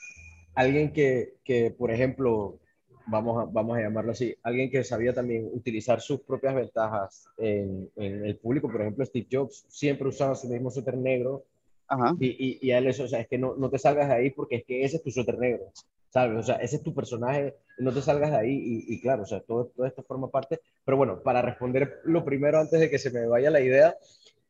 alguien 0.54 0.92
que, 0.92 1.34
que 1.44 1.70
por 1.70 1.90
ejemplo, 1.90 2.58
vamos 3.06 3.42
a, 3.42 3.50
vamos 3.50 3.76
a 3.76 3.80
llamarlo 3.80 4.12
así, 4.12 4.34
alguien 4.42 4.70
que 4.70 4.84
sabía 4.84 5.12
también 5.12 5.48
utilizar 5.52 6.00
sus 6.00 6.20
propias 6.20 6.54
ventajas 6.54 7.26
en, 7.38 7.90
en 7.96 8.24
el 8.24 8.36
público, 8.36 8.70
por 8.70 8.80
ejemplo, 8.80 9.04
Steve 9.04 9.26
Jobs 9.30 9.64
siempre 9.68 10.08
usaba 10.08 10.34
su 10.34 10.48
mismo 10.48 10.70
suéter 10.70 10.96
negro 10.96 11.44
Ajá. 11.88 12.14
y, 12.18 12.28
y, 12.28 12.58
y 12.60 12.70
a 12.72 12.78
él 12.78 12.86
eso, 12.86 13.04
o 13.04 13.08
sea, 13.08 13.20
es 13.20 13.28
que 13.28 13.38
no, 13.38 13.54
no 13.56 13.70
te 13.70 13.78
salgas 13.78 14.08
de 14.08 14.14
ahí 14.14 14.30
porque 14.30 14.56
es 14.56 14.64
que 14.64 14.84
ese 14.84 14.96
es 14.96 15.02
tu 15.02 15.10
suéter 15.10 15.38
negro, 15.38 15.72
¿sabes? 16.10 16.38
O 16.38 16.42
sea, 16.42 16.56
ese 16.56 16.76
es 16.76 16.82
tu 16.82 16.94
personaje, 16.94 17.54
no 17.78 17.92
te 17.92 18.02
salgas 18.02 18.30
de 18.30 18.36
ahí 18.36 18.52
y, 18.52 18.94
y 18.94 19.00
claro, 19.00 19.22
o 19.22 19.26
sea, 19.26 19.40
todo, 19.40 19.66
todo 19.66 19.86
esto 19.86 20.02
forma 20.02 20.30
parte, 20.30 20.60
pero 20.84 20.96
bueno, 20.96 21.22
para 21.22 21.42
responder 21.42 22.00
lo 22.04 22.24
primero 22.24 22.60
antes 22.60 22.78
de 22.78 22.90
que 22.90 22.98
se 22.98 23.10
me 23.10 23.26
vaya 23.26 23.50
la 23.50 23.60
idea, 23.60 23.96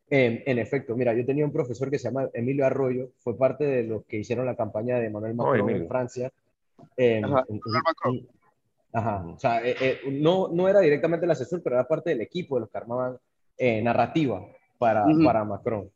en, 0.09 0.43
en, 0.45 0.59
efecto, 0.59 0.95
mira, 0.95 1.13
yo 1.13 1.25
tenía 1.25 1.45
un 1.45 1.51
profesor 1.51 1.89
que 1.89 1.97
se 1.97 2.05
llama 2.05 2.29
Emilio 2.33 2.65
Arroyo, 2.65 3.09
fue 3.19 3.37
parte 3.37 3.65
de 3.65 3.83
los 3.83 4.05
que 4.05 4.17
hicieron 4.17 4.45
la 4.45 4.55
campaña 4.55 4.99
de 4.99 5.09
Manuel 5.09 5.33
Macron 5.35 5.61
oh, 5.61 5.69
en 5.69 5.87
Francia. 5.87 6.31
Eh, 6.97 7.21
ajá, 7.23 7.45
en, 7.49 7.55
en, 7.55 8.27
ajá, 8.93 9.25
o 9.25 9.39
sea, 9.39 9.65
eh, 9.65 9.75
eh, 9.79 9.99
no, 10.11 10.49
no 10.49 10.67
era 10.67 10.81
directamente 10.81 11.25
el 11.25 11.31
asesor, 11.31 11.61
pero 11.63 11.75
era 11.75 11.87
parte 11.87 12.11
del 12.11 12.21
equipo 12.21 12.55
de 12.55 12.61
los 12.61 12.69
que 12.69 12.77
armaban 12.77 13.17
eh, 13.57 13.81
narrativa 13.81 14.45
para, 14.77 15.05
uh 15.05 15.09
-huh. 15.09 15.25
para 15.25 15.43
Macron. 15.43 15.89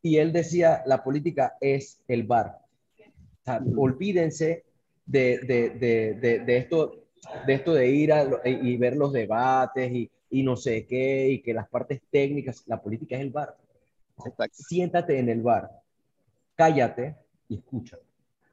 Y 0.00 0.16
él 0.16 0.32
decía, 0.32 0.82
la 0.86 1.02
política 1.04 1.54
es 1.60 2.02
el 2.08 2.24
bar. 2.24 2.58
O 2.98 3.44
sea, 3.44 3.60
uh 3.60 3.64
-huh. 3.64 3.74
olvídense 3.78 4.64
de, 5.04 5.38
de, 5.40 5.70
de, 5.70 6.40
de, 6.40 6.56
esto, 6.56 7.04
de 7.46 7.54
esto 7.54 7.74
de 7.74 7.88
ir 7.88 8.12
a, 8.12 8.26
y 8.44 8.76
ver 8.76 8.96
los 8.96 9.12
debates 9.12 9.90
y, 9.92 10.10
y 10.32 10.42
no 10.42 10.56
sé 10.56 10.86
qué, 10.86 11.28
y 11.28 11.42
que 11.42 11.52
las 11.52 11.68
partes 11.68 12.00
técnicas, 12.10 12.64
la 12.66 12.80
política 12.80 13.16
es 13.16 13.20
el 13.20 13.30
bar. 13.30 13.54
Exacto. 14.18 14.48
Siéntate 14.50 15.18
en 15.18 15.28
el 15.28 15.42
bar, 15.42 15.70
cállate 16.56 17.16
y 17.48 17.56
escucha. 17.56 17.98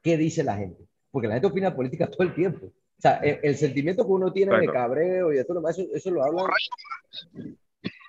¿Qué 0.02 0.18
dice 0.18 0.44
la 0.44 0.56
gente? 0.56 0.84
Porque 1.10 1.26
la 1.26 1.34
gente 1.34 1.46
opina 1.46 1.74
política 1.74 2.08
todo 2.10 2.22
el 2.22 2.34
tiempo. 2.34 2.66
O 2.66 3.00
sea, 3.00 3.16
el, 3.16 3.40
el 3.42 3.56
sentimiento 3.56 4.04
que 4.04 4.12
uno 4.12 4.30
tiene 4.30 4.52
bueno. 4.52 4.70
de 4.70 4.72
cabreo 4.72 5.32
y 5.32 5.36
de 5.36 5.44
todo 5.44 5.54
lo 5.54 5.60
demás, 5.60 5.78
eso, 5.78 5.88
eso 5.94 6.10
lo 6.10 6.22
habla 6.22 6.44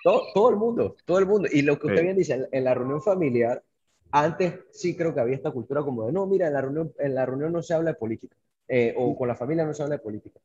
todo, 0.04 0.24
todo, 0.34 0.50
el 0.50 0.56
mundo, 0.56 0.96
todo 1.06 1.18
el 1.18 1.26
mundo. 1.26 1.48
Y 1.50 1.62
lo 1.62 1.78
que 1.78 1.86
usted 1.86 2.00
sí. 2.00 2.04
bien 2.04 2.16
dice, 2.16 2.34
en, 2.34 2.48
en, 2.52 2.64
la 2.64 2.74
reunión 2.74 3.00
familiar, 3.00 3.62
antes 4.10 4.60
sí 4.70 4.94
creo 4.94 5.14
que 5.14 5.20
había 5.20 5.36
esta 5.36 5.50
cultura 5.50 5.82
como 5.82 6.06
de, 6.06 6.12
no, 6.12 6.26
mira, 6.26 6.46
en 6.46 6.52
la 6.52 6.60
reunión, 6.60 6.92
en 6.98 7.14
la 7.14 7.24
reunión 7.24 7.52
no 7.52 7.62
se 7.62 7.72
habla 7.72 7.92
de 7.92 7.96
política, 7.96 8.36
eh, 8.68 8.92
o 8.98 9.16
con 9.16 9.28
la 9.28 9.34
familia 9.34 9.64
no 9.64 9.72
se 9.72 9.82
habla 9.82 9.96
de 9.96 10.02
política 10.02 10.40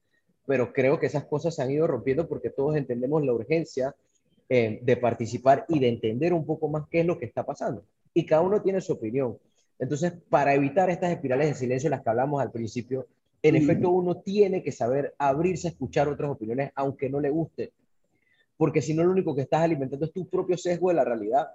pero 0.47 0.71
creo 0.71 0.97
que 0.97 1.07
esas 1.07 1.25
cosas 1.25 1.53
se 1.53 1.62
han 1.62 1.69
ido 1.69 1.86
rompiendo 1.86 2.27
porque 2.27 2.49
todos 2.49 2.77
entendemos 2.77 3.23
la 3.23 3.33
urgencia 3.33 3.93
eh, 4.47 4.79
de 4.81 4.95
participar 4.95 5.65
y 5.67 5.77
de 5.79 5.89
entender 5.89 6.33
un 6.33 6.45
poco 6.45 6.69
más 6.69 6.88
qué 6.89 7.01
es 7.01 7.05
lo 7.05 7.19
que 7.19 7.25
está 7.25 7.45
pasando. 7.45 7.83
Y 8.13 8.25
cada 8.25 8.41
uno 8.41 8.62
tiene 8.62 8.79
su 8.79 8.93
opinión. 8.93 9.38
Entonces, 9.77 10.13
para 10.29 10.53
evitar 10.53 10.89
estas 10.89 11.12
espirales 11.12 11.49
de 11.49 11.53
silencio, 11.53 11.89
las 11.89 12.01
que 12.01 12.10
hablamos 12.10 12.41
al 12.41 12.51
principio, 12.51 13.07
en 13.43 13.55
sí. 13.55 13.63
efecto 13.63 13.89
uno 13.89 14.21
tiene 14.21 14.63
que 14.63 14.71
saber 14.71 15.13
abrirse 15.17 15.67
a 15.67 15.71
escuchar 15.71 16.07
otras 16.07 16.31
opiniones, 16.31 16.71
aunque 16.75 17.10
no 17.10 17.19
le 17.19 17.29
guste. 17.29 17.73
Porque 18.55 18.81
si 18.81 18.93
no, 18.93 19.03
lo 19.03 19.12
único 19.12 19.36
que 19.36 19.41
estás 19.41 19.62
alimentando 19.62 20.05
es 20.05 20.13
tu 20.13 20.29
propio 20.29 20.57
sesgo 20.57 20.88
de 20.88 20.95
la 20.95 21.03
realidad, 21.03 21.49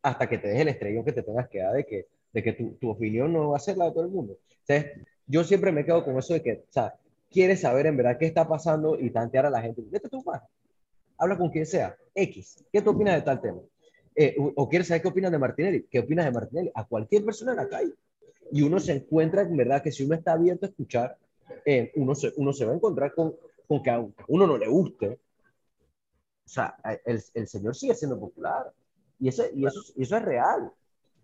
hasta 0.00 0.26
que 0.26 0.38
te 0.38 0.48
deje 0.48 0.62
el 0.62 0.68
estrellón 0.68 1.04
que 1.04 1.12
te 1.12 1.22
tengas 1.22 1.50
que 1.50 1.58
dar 1.58 1.74
de 1.74 1.84
que, 1.84 2.06
de 2.32 2.42
que 2.42 2.54
tu, 2.54 2.70
tu 2.80 2.88
opinión 2.88 3.30
no 3.30 3.50
va 3.50 3.58
a 3.58 3.60
ser 3.60 3.76
la 3.76 3.84
de 3.84 3.90
todo 3.92 4.04
el 4.04 4.10
mundo. 4.10 4.38
Entonces, 4.66 5.06
yo 5.26 5.44
siempre 5.44 5.70
me 5.70 5.84
quedo 5.84 6.02
con 6.02 6.18
eso 6.18 6.32
de 6.32 6.42
que, 6.42 6.52
o 6.52 6.72
sea, 6.72 6.94
quieres 7.32 7.62
saber 7.62 7.86
en 7.86 7.96
verdad 7.96 8.16
qué 8.18 8.26
está 8.26 8.46
pasando 8.46 8.98
y 8.98 9.10
tantear 9.10 9.46
a 9.46 9.50
la 9.50 9.62
gente, 9.62 9.82
vete 9.90 10.08
tú 10.08 10.22
más. 10.24 10.42
Habla 11.18 11.36
con 11.36 11.50
quien 11.50 11.66
sea. 11.66 11.96
X. 12.14 12.64
¿Qué 12.72 12.82
tú 12.82 12.90
opinas 12.90 13.14
de 13.16 13.22
tal 13.22 13.40
tema? 13.40 13.60
Eh, 14.14 14.36
o, 14.38 14.52
o, 14.56 14.68
quieres 14.68 14.88
saber 14.88 15.02
qué 15.02 15.08
opinas 15.08 15.32
de 15.32 15.38
Martinelli. 15.38 15.86
¿Qué 15.90 16.00
opinas 16.00 16.26
de 16.26 16.32
Martinelli? 16.32 16.70
A 16.74 16.84
cualquier 16.86 17.24
persona 17.24 17.52
en 17.52 17.58
la 17.58 17.68
calle. 17.68 17.94
Y 18.50 18.62
uno 18.62 18.78
se 18.78 18.92
encuentra, 18.92 19.42
en 19.42 19.56
verdad, 19.56 19.82
que 19.82 19.90
si 19.90 20.04
uno 20.04 20.14
está 20.14 20.32
abierto 20.32 20.66
a 20.66 20.68
escuchar, 20.68 21.16
eh, 21.64 21.92
uno, 21.96 22.14
se, 22.14 22.32
uno 22.36 22.52
se 22.52 22.64
va 22.64 22.72
a 22.72 22.76
encontrar 22.76 23.14
con, 23.14 23.34
con 23.66 23.82
que 23.82 23.90
a 23.90 24.04
uno 24.28 24.46
no 24.46 24.58
le 24.58 24.68
guste. 24.68 25.18
O 26.44 26.48
sea, 26.48 26.76
el, 27.04 27.22
el 27.34 27.48
señor 27.48 27.74
sigue 27.74 27.94
siendo 27.94 28.18
popular. 28.18 28.72
Y 29.18 29.28
eso, 29.28 29.44
y 29.54 29.64
eso, 29.64 29.80
y 29.96 30.02
eso 30.02 30.16
es 30.16 30.24
real. 30.24 30.72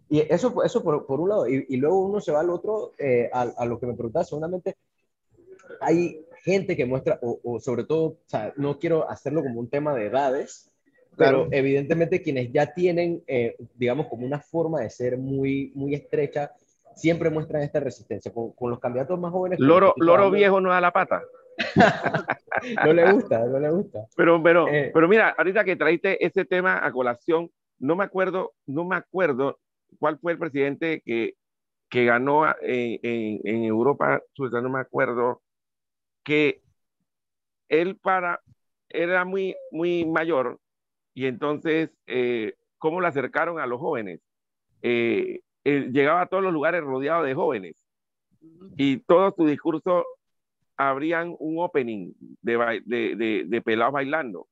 Y 0.09 0.21
eso, 0.21 0.63
eso 0.63 0.83
por, 0.83 1.05
por 1.07 1.21
un 1.21 1.29
lado. 1.29 1.49
Y, 1.49 1.67
y, 1.69 1.77
luego 1.77 2.01
uno 2.01 2.21
se 2.21 2.33
va 2.33 2.41
al 2.41 2.51
otro, 2.51 2.93
eh, 2.99 3.29
a, 3.33 3.43
a, 3.43 3.67
lo 3.67 3.79
que 3.79 3.87
me 3.87 3.95
preguntaba, 3.95 4.25
seguramente 4.25 4.77
hay 5.81 6.25
gente 6.45 6.77
que 6.77 6.87
muestra, 6.87 7.19
o, 7.23 7.41
o, 7.43 7.61
sobre 7.61 7.85
todo, 7.85 8.05
o 8.05 8.19
sea, 8.27 8.53
no 8.57 8.79
quiero 8.79 9.09
hacerlo 9.11 9.43
como 9.43 9.61
un 9.61 9.69
tema 9.69 9.95
de 9.95 10.07
edades, 10.07 10.71
claro. 11.17 11.47
pero 11.49 11.59
evidentemente 11.61 12.23
quienes 12.23 12.53
ya 12.53 12.73
tienen, 12.73 13.23
eh, 13.27 13.57
digamos, 13.75 14.07
como 14.07 14.27
una 14.27 14.41
forma 14.41 14.81
de 14.81 14.91
ser 14.91 15.19
muy, 15.19 15.73
muy 15.75 15.95
estrecha, 15.95 16.53
siempre 16.95 17.31
muestran 17.31 17.63
esta 17.63 17.81
resistencia. 17.81 18.33
Con, 18.33 18.53
con 18.53 18.71
los 18.71 18.81
candidatos 18.81 19.19
más 19.19 19.33
jóvenes... 19.33 19.61
Loro, 19.61 19.95
loro 19.97 20.31
viejo 20.31 20.61
no 20.61 20.71
da 20.71 20.81
la 20.81 20.93
pata. 20.93 21.23
no 22.85 22.93
le 22.93 23.13
gusta, 23.13 23.45
no 23.47 23.59
le 23.59 23.71
gusta. 23.71 24.07
Pero, 24.17 24.43
pero, 24.43 24.69
eh, 24.69 24.91
pero 24.93 25.09
mira, 25.09 25.35
ahorita 25.37 25.65
que 25.65 25.77
traiste 25.77 26.25
ese 26.25 26.45
tema 26.45 26.85
a 26.85 26.93
colación, 26.93 27.51
no 27.79 27.97
me 27.97 28.05
acuerdo, 28.05 28.53
no 28.67 28.85
me 28.85 28.97
acuerdo 28.97 29.59
cuál 29.99 30.19
fue 30.19 30.33
el 30.33 30.39
presidente 30.39 31.03
que, 31.05 31.35
que 31.89 32.05
ganó 32.05 32.47
en, 32.61 33.01
en, 33.03 33.41
en 33.45 33.65
Europa, 33.65 34.21
no 34.39 34.69
me 34.69 34.81
acuerdo, 34.81 35.43
que 36.29 36.61
él 37.71 37.97
para, 37.97 38.43
era 38.91 39.25
muy, 39.25 39.57
muy 39.71 40.05
mayor 40.05 40.61
y 41.15 41.25
entonces, 41.25 41.91
eh, 42.07 42.53
¿cómo 42.77 43.01
lo 43.01 43.07
acercaron 43.07 43.59
a 43.59 43.67
los 43.67 43.81
jóvenes? 43.81 44.21
Eh, 44.83 45.41
él 45.65 45.91
llegaba 45.91 46.21
a 46.21 46.27
todos 46.27 46.43
los 46.43 46.53
lugares 46.53 46.83
rodeado 46.83 47.23
de 47.23 47.35
jóvenes 47.35 47.83
y 48.77 48.99
todo 48.99 49.33
su 49.35 49.47
discurso 49.47 50.05
habrían 50.77 51.35
un 51.39 51.61
opening 51.61 52.13
de, 52.43 52.83
de, 52.85 53.17
de, 53.17 53.45
de 53.47 53.63
pelados 53.63 53.95
bailando, 53.95 54.49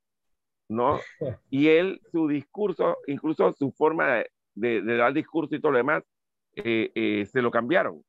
¿no? 0.71 0.99
Y 1.51 1.69
él, 1.69 2.01
su 2.11 2.27
discurso, 2.27 2.97
incluso 3.07 3.53
su 3.53 3.71
forma 3.71 4.25
de, 4.55 4.81
de 4.81 4.97
dar 4.97 5.13
discurso 5.13 5.55
y 5.55 5.61
todo 5.61 5.73
lo 5.73 5.79
demás, 5.79 6.05
eh, 6.55 6.91
eh, 6.95 7.27
se 7.27 7.43
lo 7.43 7.51
cambiaron, 7.51 8.03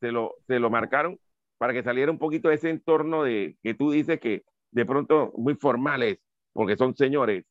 se 0.00 0.12
lo, 0.12 0.34
se 0.46 0.58
lo 0.58 0.68
marcaron 0.68 1.18
para 1.60 1.74
que 1.74 1.82
saliera 1.82 2.10
un 2.10 2.16
poquito 2.16 2.48
de 2.48 2.54
ese 2.54 2.70
entorno 2.70 3.22
de 3.22 3.54
que 3.62 3.74
tú 3.74 3.90
dices 3.90 4.18
que 4.18 4.44
de 4.70 4.86
pronto 4.86 5.30
muy 5.36 5.56
formales, 5.56 6.16
porque 6.54 6.74
son 6.74 6.96
señores, 6.96 7.44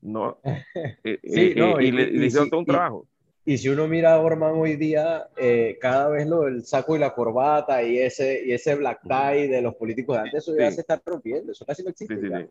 ¿no? 0.00 0.38
Eh, 1.04 1.18
sí, 1.22 1.40
eh, 1.50 1.54
no, 1.54 1.78
y, 1.78 1.88
y, 1.88 1.92
le, 1.92 2.02
y, 2.04 2.16
le 2.16 2.26
hicieron 2.26 2.48
todo 2.48 2.60
un 2.60 2.66
trabajo. 2.66 3.06
Y, 3.44 3.58
si 3.58 3.68
uno 3.68 3.86
mira 3.88 4.14
a 4.14 4.20
Orman 4.20 4.54
hoy 4.54 4.76
día, 4.76 5.28
eh, 5.36 5.76
cada 5.82 6.08
vez 6.08 6.26
lo 6.26 6.42
del 6.42 6.64
saco 6.64 6.96
y 6.96 6.98
la 6.98 7.12
corbata 7.12 7.82
y 7.82 7.98
ese, 7.98 8.42
y 8.42 8.52
ese 8.52 8.74
black 8.74 9.02
tie 9.02 9.48
de 9.48 9.60
los 9.60 9.74
políticos 9.74 10.16
de 10.16 10.22
antes, 10.22 10.48
eso 10.48 10.56
ya 10.56 10.70
se 10.70 10.80
está 10.80 11.02
rompiendo, 11.04 11.52
eso 11.52 11.66
casi 11.66 11.82
no 11.82 11.90
existe. 11.90 12.18
Sí, 12.18 12.28
o 12.28 12.48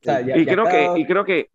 sea, 0.00 0.20
ya, 0.22 0.36
y, 0.36 0.44
ya 0.44 0.52
creo 0.54 0.64
cada... 0.64 0.94
que, 0.94 1.00
y 1.02 1.06
creo 1.06 1.24
que 1.24 1.50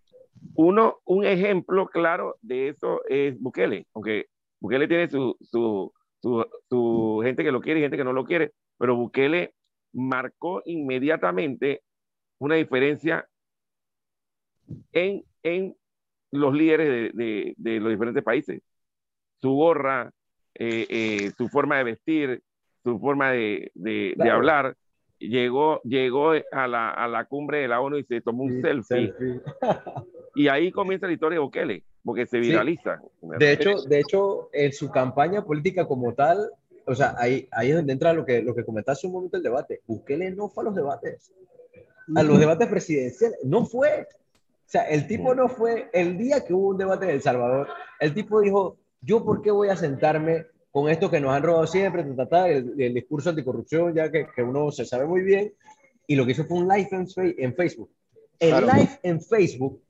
uno, 0.55 0.99
un 1.03 1.25
ejemplo 1.25 1.88
claro 1.88 2.38
de 2.41 2.69
eso 2.69 3.01
es 3.10 3.38
Bukele, 3.38 3.86
aunque 3.93 4.27
Bukele 4.62 4.88
tiene 4.88 5.10
su, 5.10 5.36
su, 5.41 5.91
su, 6.21 6.45
su 6.69 7.21
gente 7.23 7.43
que 7.43 7.51
lo 7.51 7.60
quiere 7.60 7.79
y 7.79 7.84
gente 7.84 7.97
que 7.97 8.03
no 8.05 8.13
lo 8.13 8.23
quiere, 8.23 8.53
pero 8.82 8.96
Bukele 8.96 9.54
marcó 9.94 10.63
inmediatamente 10.65 11.84
una 12.39 12.56
diferencia 12.56 13.30
en, 14.91 15.24
en 15.44 15.76
los 16.32 16.52
líderes 16.56 17.13
de, 17.13 17.24
de, 17.24 17.54
de, 17.58 17.80
los 17.80 17.91
diferentes 17.91 18.24
países. 18.24 18.63
Su 19.39 19.52
gorra, 19.52 20.12
eh, 20.56 20.88
eh, 20.89 21.32
su 21.38 21.48
forma 21.48 21.78
de 21.78 21.84
vestir, 21.84 22.41
su 22.84 22.98
forma 23.00 23.30
de, 23.34 23.72
de 23.76 24.13
claro. 24.15 24.34
hablar, 24.34 24.78
llegó, 25.20 25.80
llegó 25.84 26.32
a, 26.52 26.67
la, 26.67 26.89
a 26.89 27.08
la 27.08 27.26
cumbre 27.26 27.60
de 27.60 27.67
la 27.67 27.82
ONU 27.82 28.00
y 28.00 28.04
se 28.06 28.22
tomó 28.22 28.46
un 28.46 28.63
selfie. 28.63 29.13
y 30.34 30.48
ahí 30.48 30.72
comienza 30.72 31.06
la 31.06 31.13
historia 31.13 31.36
de 31.36 31.44
Bukele, 31.44 31.84
porque 32.04 32.26
se 32.26 32.39
viraliza. 32.39 33.00
De, 33.22 33.54
hecho, 33.54 33.84
de 33.84 34.00
hecho, 34.00 34.50
en 34.54 34.74
su 34.74 34.89
campaña 34.89 35.46
política 35.46 35.86
como 35.86 36.15
tal, 36.15 36.50
o 36.91 36.95
sea, 36.95 37.15
ahí, 37.17 37.47
ahí 37.51 37.69
es 37.69 37.75
donde 37.75 37.93
entra 37.93 38.13
lo 38.13 38.25
que, 38.25 38.41
lo 38.41 38.54
que 38.54 38.65
comentaste 38.65 39.08
un 39.08 39.13
momento 39.13 39.38
el 39.38 39.43
debate. 39.43 39.82
Bukele 39.88 40.32
no 40.32 40.49
fue 40.49 40.63
a 40.63 40.65
los 40.65 40.75
debates. 40.75 41.32
A 42.15 42.23
los 42.23 42.39
debates 42.39 42.67
presidenciales. 42.67 43.39
No 43.43 43.65
fue. 43.65 44.08
O 44.10 44.69
sea, 44.71 44.84
el 44.84 45.08
tipo 45.08 45.34
no 45.34 45.47
fue. 45.47 45.89
El 45.93 46.17
día 46.17 46.43
que 46.43 46.54
hubo 46.54 46.69
un 46.69 46.77
debate 46.77 47.06
en 47.06 47.12
El 47.12 47.21
Salvador, 47.21 47.67
el 47.99 48.13
tipo 48.13 48.41
dijo: 48.41 48.77
¿Yo 49.01 49.23
por 49.23 49.41
qué 49.41 49.51
voy 49.51 49.69
a 49.69 49.77
sentarme 49.77 50.47
con 50.71 50.89
esto 50.89 51.10
que 51.10 51.19
nos 51.19 51.34
han 51.34 51.43
robado 51.43 51.67
siempre, 51.67 52.01
el, 52.01 52.82
el 52.82 52.93
discurso 52.93 53.30
anticorrupción, 53.30 53.93
ya 53.93 54.12
que, 54.12 54.27
que, 54.34 54.43
uno 54.43 54.71
se 54.71 54.86
sabe 54.86 55.06
muy 55.06 55.21
bien? 55.21 55.54
Y 56.08 56.15
lo 56.15 56.25
que 56.25 56.32
hizo 56.34 56.45
fue 56.45 56.58
un 56.58 56.67
live 56.67 56.89
en, 56.91 57.08
en 57.38 57.56
Facebook. 57.56 57.89
El 58.39 58.65
live 58.65 58.99
en 59.04 59.21
Facebook 59.21 59.82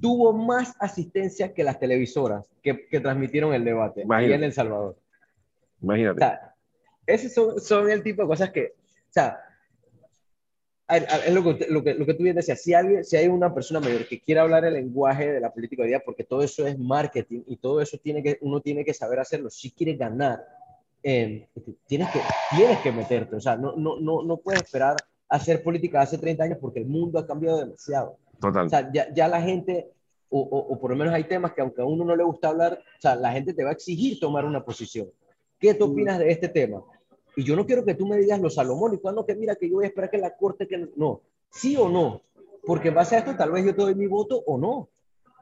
tuvo 0.00 0.32
más 0.32 0.74
asistencia 0.78 1.52
que 1.52 1.64
las 1.64 1.78
televisoras 1.78 2.46
que, 2.62 2.86
que 2.88 3.00
transmitieron 3.00 3.52
el 3.52 3.64
debate 3.64 4.04
ahí 4.08 4.32
en 4.32 4.44
El 4.44 4.52
Salvador. 4.52 4.96
Imagínate. 5.82 6.16
O 6.16 6.26
sea, 6.26 6.54
esos 7.06 7.32
son, 7.32 7.60
son, 7.60 7.90
el 7.90 8.02
tipo 8.02 8.22
de 8.22 8.28
cosas 8.28 8.50
que, 8.50 8.74
o 8.76 9.12
sea, 9.12 9.38
es 10.88 11.32
lo 11.34 11.42
que, 11.44 11.66
lo 11.68 11.84
que, 11.84 11.94
lo 11.94 12.06
que 12.06 12.14
tú 12.14 12.22
bien 12.22 12.36
decías, 12.36 12.62
si, 12.62 12.72
alguien, 12.72 13.04
si 13.04 13.16
hay 13.16 13.28
una 13.28 13.54
persona 13.54 13.80
mayor 13.80 14.06
que 14.06 14.20
quiere 14.20 14.40
hablar 14.40 14.64
el 14.64 14.74
lenguaje 14.74 15.32
de 15.32 15.40
la 15.40 15.52
política 15.52 15.82
hoy 15.82 15.88
día, 15.88 16.02
porque 16.04 16.24
todo 16.24 16.42
eso 16.42 16.66
es 16.66 16.78
marketing 16.78 17.42
y 17.46 17.56
todo 17.56 17.82
eso 17.82 17.98
tiene 17.98 18.22
que, 18.22 18.38
uno 18.40 18.60
tiene 18.60 18.84
que 18.84 18.94
saber 18.94 19.20
hacerlo, 19.20 19.50
si 19.50 19.70
quiere 19.70 19.96
ganar, 19.96 20.42
eh, 21.02 21.48
tienes, 21.86 22.08
que, 22.10 22.20
tienes 22.56 22.78
que 22.78 22.92
meterte, 22.92 23.36
o 23.36 23.40
sea, 23.40 23.56
no, 23.56 23.76
no, 23.76 24.00
no, 24.00 24.22
no 24.22 24.36
puedes 24.38 24.62
esperar 24.62 24.96
hacer 25.28 25.62
política 25.62 26.00
hace 26.00 26.16
30 26.16 26.44
años 26.44 26.58
porque 26.58 26.80
el 26.80 26.86
mundo 26.86 27.18
ha 27.18 27.26
cambiado 27.26 27.58
demasiado. 27.58 28.16
Total. 28.40 28.66
O 28.66 28.68
sea, 28.70 28.90
ya, 28.90 29.12
ya 29.12 29.28
la 29.28 29.42
gente, 29.42 29.90
o, 30.30 30.40
o, 30.40 30.72
o, 30.72 30.80
por 30.80 30.90
lo 30.90 30.96
menos 30.96 31.12
hay 31.12 31.24
temas 31.24 31.52
que 31.52 31.60
aunque 31.60 31.82
a 31.82 31.84
uno 31.84 32.04
no 32.04 32.16
le 32.16 32.24
gusta 32.24 32.48
hablar, 32.48 32.78
o 32.80 33.00
sea, 33.00 33.14
la 33.14 33.32
gente 33.32 33.52
te 33.52 33.62
va 33.62 33.70
a 33.70 33.74
exigir 33.74 34.18
tomar 34.18 34.46
una 34.46 34.64
posición. 34.64 35.08
¿Qué 35.58 35.74
tú 35.74 35.86
opinas 35.92 36.18
de 36.18 36.30
este 36.30 36.48
tema? 36.48 36.82
Y 37.36 37.44
yo 37.44 37.56
no 37.56 37.66
quiero 37.66 37.84
que 37.84 37.94
tú 37.94 38.06
me 38.06 38.16
digas 38.16 38.40
lo 38.40 38.50
salomónico, 38.50 39.12
no, 39.12 39.24
que 39.24 39.34
mira, 39.34 39.56
que 39.56 39.68
yo 39.68 39.76
voy 39.76 39.84
a 39.84 39.88
esperar 39.88 40.10
que 40.10 40.18
la 40.18 40.36
corte, 40.36 40.66
que 40.66 40.88
no, 40.96 41.22
sí 41.50 41.76
o 41.76 41.88
no, 41.88 42.22
porque 42.64 42.88
en 42.88 42.94
base 42.94 43.16
a 43.16 43.20
esto 43.20 43.36
tal 43.36 43.52
vez 43.52 43.64
yo 43.64 43.74
te 43.74 43.82
doy 43.82 43.94
mi 43.94 44.06
voto 44.06 44.42
o 44.46 44.58
no. 44.58 44.88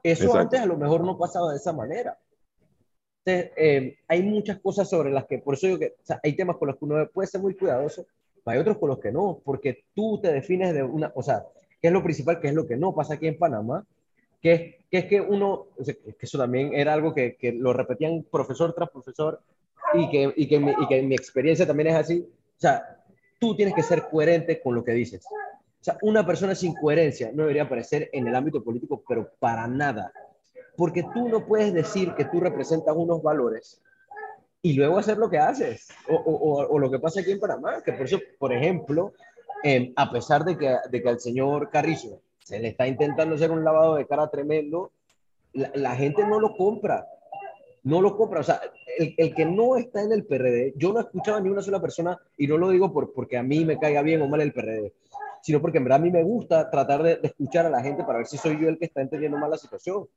Eso 0.03 0.25
Exacto. 0.25 0.41
antes 0.41 0.61
a 0.61 0.67
lo 0.67 0.77
mejor 0.77 1.05
no 1.05 1.19
pasaba 1.19 1.51
de 1.51 1.57
esa 1.57 1.73
manera. 1.73 2.19
Entonces, 3.25 3.53
eh, 3.57 3.99
hay 4.07 4.23
muchas 4.23 4.61
cosas 4.61 4.89
sobre 4.89 5.11
las 5.11 5.25
que, 5.27 5.39
por 5.39 5.55
eso 5.55 5.67
digo 5.67 5.79
que 5.79 5.97
o 6.01 6.05
sea, 6.05 6.21
hay 6.23 6.37
temas 6.37 6.57
con 6.57 6.69
los 6.69 6.77
que 6.77 6.85
uno 6.85 7.09
puede 7.13 7.27
ser 7.27 7.41
muy 7.41 7.57
cuidadoso, 7.57 8.07
hay 8.45 8.59
otros 8.59 8.79
con 8.79 8.91
los 8.91 9.01
que 9.01 9.11
no, 9.11 9.41
porque 9.45 9.85
tú 9.95 10.21
te 10.21 10.33
defines 10.33 10.73
de 10.73 10.83
una, 10.85 11.11
o 11.15 11.23
sea, 11.23 11.45
¿qué 11.81 11.89
es 11.89 11.93
lo 11.93 12.05
principal? 12.05 12.39
¿Qué 12.41 12.49
es 12.49 12.55
lo 12.55 12.67
que 12.67 12.77
no 12.77 12.95
pasa 12.95 13.15
aquí 13.15 13.27
en 13.27 13.39
Panamá? 13.39 13.85
Que 14.41 14.77
que, 14.91 14.99
es 14.99 15.05
que 15.07 15.21
uno, 15.21 15.67
o 15.77 15.85
sea, 15.85 15.95
que 15.95 16.15
eso 16.21 16.39
también 16.39 16.75
era 16.75 16.93
algo 16.93 17.15
que, 17.15 17.37
que 17.37 17.53
lo 17.53 17.73
repetían 17.73 18.25
profesor 18.31 18.73
tras 18.75 18.91
profesor, 18.91 19.41
y 19.94 20.09
que, 20.11 20.33
y, 20.37 20.49
que 20.49 20.59
mi, 20.59 20.72
y 20.72 20.87
que 20.87 21.03
mi 21.03 21.14
experiencia 21.14 21.66
también 21.66 21.88
es 21.88 21.94
así, 21.94 22.20
o 22.20 22.61
sea, 22.61 23.03
tú 23.38 23.55
tienes 23.55 23.75
que 23.75 23.83
ser 23.83 24.09
coherente 24.09 24.61
con 24.61 24.75
lo 24.75 24.85
que 24.85 24.92
dices. 24.92 25.25
O 25.27 25.85
sea, 25.87 25.99
una 26.03 26.27
persona 26.27 26.55
sin 26.55 26.75
coherencia 26.75 27.31
no 27.33 27.42
debería 27.42 27.64
aparecer 27.64 28.11
en 28.12 28.27
el 28.27 28.35
ámbito 28.35 28.62
político, 28.62 29.03
pero 29.07 29.31
para 29.38 29.66
nada. 29.66 30.12
Porque 30.77 31.05
tú 31.14 31.29
no 31.29 31.46
puedes 31.46 31.72
decir 31.72 32.14
que 32.14 32.25
tú 32.25 32.40
representas 32.40 32.94
unos 32.96 33.22
valores 33.22 33.81
y 34.62 34.72
luego 34.72 34.99
hacer 34.99 35.16
lo 35.16 35.31
que 35.31 35.38
haces. 35.38 35.88
O, 36.09 36.14
o, 36.14 36.66
o 36.66 36.79
lo 36.79 36.90
que 36.90 36.99
pasa 36.99 37.20
aquí 37.20 37.31
en 37.31 37.40
Panamá, 37.40 37.83
que 37.83 37.92
por 37.92 38.07
eso, 38.07 38.18
por 38.38 38.53
ejemplo, 38.53 39.12
eh, 39.62 39.92
a 39.96 40.11
pesar 40.11 40.44
de 40.44 40.57
que, 40.57 40.77
de 40.90 41.03
que 41.03 41.09
al 41.09 41.20
señor 41.20 41.70
Carrizo 41.70 42.20
se 42.40 42.59
le 42.59 42.68
está 42.68 42.87
intentando 42.87 43.35
hacer 43.35 43.51
un 43.51 43.64
lavado 43.64 43.94
de 43.94 44.07
cara 44.07 44.29
tremendo, 44.29 44.92
la, 45.53 45.70
la 45.75 45.96
gente 45.96 46.27
no 46.27 46.40
lo 46.40 46.57
compra 46.57 47.07
no 47.87 48.03
lo 48.03 48.16
compra. 48.16 48.40
O 48.40 48.42
sea, 48.42 48.61
el, 48.99 49.14
el, 49.16 49.35
que 49.35 49.46
no 49.46 49.77
está 49.77 50.03
en 50.03 50.11
el 50.11 50.27
PRD, 50.27 50.75
yo 50.77 50.92
no 50.92 50.99
he 50.99 51.03
escuchado 51.03 51.38
a 51.38 51.40
ni 51.40 51.49
una 51.49 51.62
sola 51.62 51.81
persona, 51.81 52.18
y 52.37 52.49
no 52.49 52.59
lo 52.59 52.70
digo 52.70 52.92
por, 52.92 53.12
porque 53.12 53.38
a 53.38 53.44
mí 53.44 53.64
me 53.64 53.79
caiga 53.79 54.03
bien 54.03 54.20
o 54.22 54.29
mal 54.29 54.40
el 54.40 54.53
PRD, 54.53 54.92
sino 55.40 55.61
porque 55.61 55.79
en 55.79 55.85
verdad 55.85 56.01
a 56.01 56.03
mí 56.03 56.11
me 56.11 56.25
gusta 56.25 56.68
tratar 56.68 57.05
de, 57.05 57.20
escuchar 57.22 57.64
a 57.64 57.70
la 57.70 57.83
gente 57.83 58.03
para 58.03 58.18
ver 58.18 58.27
si 58.27 58.38
soy 58.38 58.61
yo 58.61 58.68
el 58.68 58.79
que 58.79 58.87
está 58.87 59.03
entendiendo 59.03 59.38
mal 59.38 59.51
la 59.51 59.57
situación. 59.57 60.09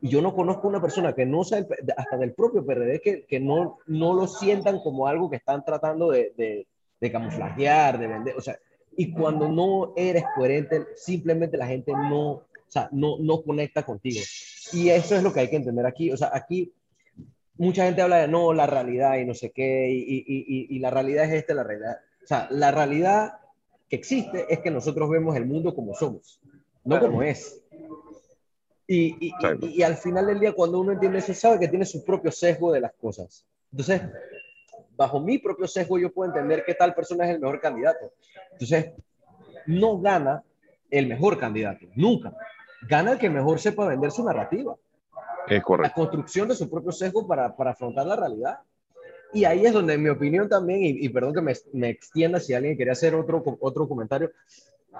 Y 0.00 0.08
yo 0.08 0.22
no 0.22 0.34
conozco 0.34 0.68
una 0.68 0.80
persona 0.80 1.12
que 1.12 1.26
no 1.26 1.42
sea 1.42 1.66
hasta 1.96 2.16
del 2.16 2.32
propio 2.32 2.64
PRD 2.64 3.00
que, 3.00 3.26
que 3.26 3.40
no, 3.40 3.78
no 3.86 4.14
lo 4.14 4.28
sientan 4.28 4.78
como 4.78 5.08
algo 5.08 5.28
que 5.28 5.36
están 5.36 5.64
tratando 5.64 6.10
de, 6.10 6.32
de, 6.36 6.68
de 7.00 7.12
camuflajear, 7.12 7.98
de 7.98 8.06
vender. 8.06 8.36
O 8.36 8.40
sea, 8.40 8.56
y 8.96 9.12
cuando 9.12 9.48
no 9.48 9.94
eres 9.96 10.24
coherente, 10.36 10.86
simplemente 10.94 11.56
la 11.56 11.66
gente 11.66 11.92
no, 11.92 12.30
o 12.30 12.46
sea, 12.68 12.88
no, 12.92 13.18
no 13.18 13.42
conecta 13.42 13.82
contigo. 13.82 14.20
Y 14.72 14.90
eso 14.90 15.16
es 15.16 15.24
lo 15.24 15.32
que 15.32 15.40
hay 15.40 15.50
que 15.50 15.56
entender 15.56 15.84
aquí. 15.84 16.12
O 16.12 16.16
sea, 16.16 16.30
aquí 16.32 16.72
mucha 17.56 17.84
gente 17.84 18.02
habla 18.02 18.18
de 18.18 18.28
no, 18.28 18.52
la 18.52 18.66
realidad 18.66 19.18
y 19.18 19.24
no 19.24 19.34
sé 19.34 19.50
qué, 19.50 19.90
y, 19.90 19.98
y, 19.98 20.24
y, 20.26 20.76
y, 20.76 20.78
la 20.78 20.90
realidad 20.90 21.24
es 21.24 21.32
esta, 21.32 21.54
la 21.54 21.64
realidad. 21.64 21.98
O 22.22 22.26
sea, 22.26 22.48
la 22.50 22.70
realidad 22.70 23.34
que 23.88 23.96
existe 23.96 24.46
es 24.48 24.60
que 24.60 24.70
nosotros 24.70 25.10
vemos 25.10 25.36
el 25.36 25.46
mundo 25.46 25.74
como 25.74 25.94
somos, 25.94 26.40
no 26.84 26.98
como 27.00 27.22
es. 27.22 27.60
Y, 28.86 29.32
y, 29.62 29.82
al 29.82 29.96
final 29.96 30.26
del 30.26 30.40
día, 30.40 30.52
cuando 30.52 30.80
uno 30.80 30.92
entiende 30.92 31.18
eso, 31.18 31.32
sabe 31.32 31.60
que 31.60 31.68
tiene 31.68 31.84
su 31.84 32.04
propio 32.04 32.32
sesgo 32.32 32.72
de 32.72 32.80
las 32.80 32.92
cosas. 32.94 33.46
Entonces, 33.70 34.02
bajo 34.96 35.20
mi 35.20 35.38
propio 35.38 35.68
sesgo, 35.68 35.98
yo 35.98 36.12
puedo 36.12 36.30
entender 36.30 36.64
que 36.64 36.74
tal 36.74 36.92
persona 36.92 37.24
es 37.24 37.34
el 37.34 37.40
mejor 37.40 37.60
candidato. 37.60 38.12
Entonces, 38.50 38.92
no 39.66 40.00
gana 40.00 40.42
el 40.90 41.06
mejor 41.06 41.38
candidato, 41.38 41.86
nunca. 41.94 42.34
Gana 42.88 43.12
el 43.12 43.18
que 43.18 43.30
mejor 43.30 43.60
sepa 43.60 43.86
vender 43.86 44.10
su 44.10 44.24
narrativa. 44.24 44.76
Es 45.50 45.62
correcto. 45.62 45.88
La 45.88 45.94
construcción 45.94 46.48
de 46.48 46.54
su 46.54 46.70
propio 46.70 46.92
sesgo 46.92 47.26
para, 47.26 47.56
para 47.56 47.72
afrontar 47.72 48.06
la 48.06 48.16
realidad. 48.16 48.58
Y 49.32 49.44
ahí 49.44 49.64
es 49.64 49.72
donde, 49.72 49.94
en 49.94 50.02
mi 50.02 50.08
opinión 50.08 50.48
también, 50.48 50.82
y, 50.82 51.04
y 51.04 51.08
perdón 51.08 51.34
que 51.34 51.40
me, 51.40 51.54
me, 51.72 51.88
extienda 51.88 52.40
si 52.40 52.54
alguien 52.54 52.76
quería 52.76 52.92
hacer 52.92 53.14
otro, 53.14 53.42
otro 53.60 53.88
comentario, 53.88 54.32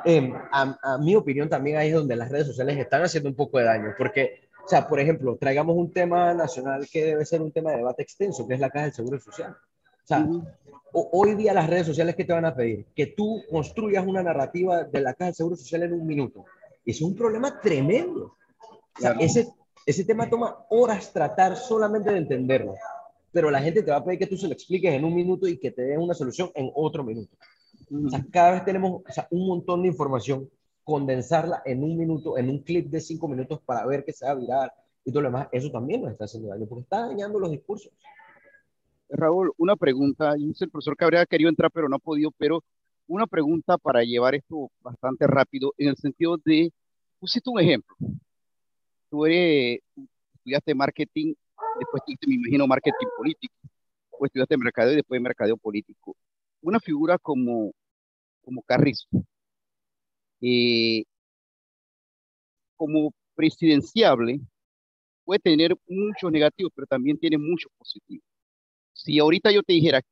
eh, 0.05 0.33
a, 0.53 0.79
a, 0.83 0.99
mi 0.99 1.17
opinión 1.17 1.49
también 1.49 1.77
ahí 1.77 1.89
es 1.89 1.95
donde 1.95 2.15
las 2.17 2.31
redes 2.31 2.47
sociales 2.47 2.79
están 2.79 3.03
haciendo 3.03 3.29
un 3.29 3.35
poco 3.35 3.59
de 3.59 3.65
daño, 3.65 3.95
porque, 3.99 4.49
o 4.65 4.69
sea, 4.69 4.87
por 4.87 5.01
ejemplo, 5.01 5.37
traigamos 5.37 5.77
un 5.77 5.93
tema 5.93 6.33
nacional 6.33 6.89
que 6.91 7.05
debe 7.05 7.25
ser 7.25 7.43
un 7.43 7.51
tema 7.51 7.73
de 7.73 7.79
debate 7.79 8.03
extenso, 8.03 8.47
que 8.47 8.55
es 8.55 8.61
la 8.61 8.71
Caja 8.71 8.85
del 8.85 8.95
Seguro 8.95 9.19
Social. 9.19 9.51
O 9.53 10.07
sea, 10.07 10.21
uh 10.21 10.43
-huh. 10.43 11.09
hoy 11.13 11.35
día 11.35 11.53
las 11.53 11.69
redes 11.69 11.87
sociales 11.87 12.15
que 12.15 12.25
te 12.25 12.33
van 12.33 12.45
a 12.45 12.55
pedir 12.55 12.87
que 12.95 13.07
tú 13.07 13.43
construyas 13.51 14.07
una 14.07 14.23
narrativa 14.23 14.85
de 14.85 15.01
la 15.01 15.13
Caja 15.15 15.27
del 15.27 15.35
Seguro 15.35 15.57
Social 15.57 15.83
en 15.83 15.93
un 15.93 16.07
minuto. 16.07 16.45
Es 16.87 17.03
un 17.03 17.17
problema 17.17 17.61
tremendo. 17.61 18.37
O 18.97 19.01
sea, 19.01 19.13
ese, 19.19 19.49
ese 19.91 20.05
tema 20.05 20.31
toma 20.31 20.65
horas 20.71 21.13
tratar 21.13 21.57
solamente 21.57 22.11
de 22.11 22.19
entenderlo, 22.19 22.75
pero 23.33 23.51
la 23.51 23.61
gente 23.61 23.83
te 23.83 23.91
va 23.91 23.99
a 23.99 24.05
pedir 24.05 24.19
que 24.19 24.27
tú 24.27 24.37
se 24.37 24.47
lo 24.47 24.53
expliques 24.53 24.93
en 24.93 25.05
un 25.05 25.15
minuto 25.15 25.47
y 25.47 25.59
que 25.59 25.71
te 25.71 25.83
den 25.83 26.01
una 26.01 26.15
solución 26.15 26.51
en 26.55 26.71
otro 26.75 27.05
minuto. 27.05 27.37
O 27.93 28.09
sea, 28.09 28.25
cada 28.31 28.53
vez 28.53 28.65
tenemos 28.65 29.03
o 29.09 29.13
sea, 29.13 29.27
un 29.31 29.49
montón 29.49 29.83
de 29.83 29.89
información, 29.89 30.49
condensarla 30.85 31.63
en 31.65 31.83
un 31.83 31.97
minuto, 31.97 32.39
en 32.39 32.49
un 32.49 32.61
clip 32.61 32.89
de 32.89 33.01
cinco 33.01 33.27
minutos 33.29 33.61
para 33.65 33.85
ver 33.87 34.05
que 34.05 34.13
se 34.13 34.25
va 34.25 34.33
a 34.33 34.35
virar 34.35 34.73
y 35.05 35.11
todo 35.11 35.23
lo 35.23 35.29
demás, 35.29 35.49
eso 35.51 35.71
también 35.71 36.03
nos 36.03 36.13
está 36.13 36.25
haciendo 36.25 36.51
daño, 36.51 36.67
porque 36.67 36.83
está 36.83 37.07
dañando 37.07 37.39
los 37.39 37.51
discursos. 37.51 37.93
Raúl, 39.09 39.53
una 39.57 39.75
pregunta, 39.77 40.35
el 40.35 40.71
profesor 40.71 40.97
Cabrera 40.97 41.27
querido 41.27 41.51
entrar, 41.51 41.71
pero 41.73 41.89
no 41.89 41.97
ha 41.97 42.01
podido, 42.01 42.31
pero 42.37 42.63
una 43.09 43.27
pregunta 43.27 43.77
para 43.77 44.05
llevar 44.05 44.37
esto 44.37 44.71
bastante 44.83 45.27
rápido, 45.27 45.73
en 45.79 45.89
el 45.89 45.97
sentido 45.97 46.37
de, 46.45 46.73
pusiste 47.19 47.51
un 47.51 47.59
ejemplo, 47.59 47.97
tú 49.11 49.27
eres, 49.27 49.81
estudiaste 50.35 50.75
marketing, 50.75 51.35
después 51.79 52.01
estudiaste, 52.03 52.27
me 52.29 52.35
imagino, 52.37 52.67
marketing 52.67 53.09
político, 53.17 53.55
o 54.11 54.27
estudiaste 54.27 54.57
mercadeo 54.57 54.93
y 54.93 54.97
después 54.97 55.21
mercadeo 55.21 55.57
político. 55.57 56.17
Una 56.63 56.81
figura 56.81 57.19
como, 57.19 57.73
como 58.43 58.63
Carrizo, 58.63 59.09
eh, 60.41 61.05
como 62.77 63.13
presidenciable, 63.35 64.41
puede 65.25 65.41
tener 65.41 65.77
muchos 65.89 66.33
negativos, 66.33 66.73
pero 66.75 66.87
también 66.87 67.19
tiene 67.19 67.39
muchos 67.39 67.71
positivos. 67.79 68.25
Si 68.93 69.19
ahorita 69.19 69.53
yo 69.53 69.63
te 69.63 69.75
dijera, 69.75 70.03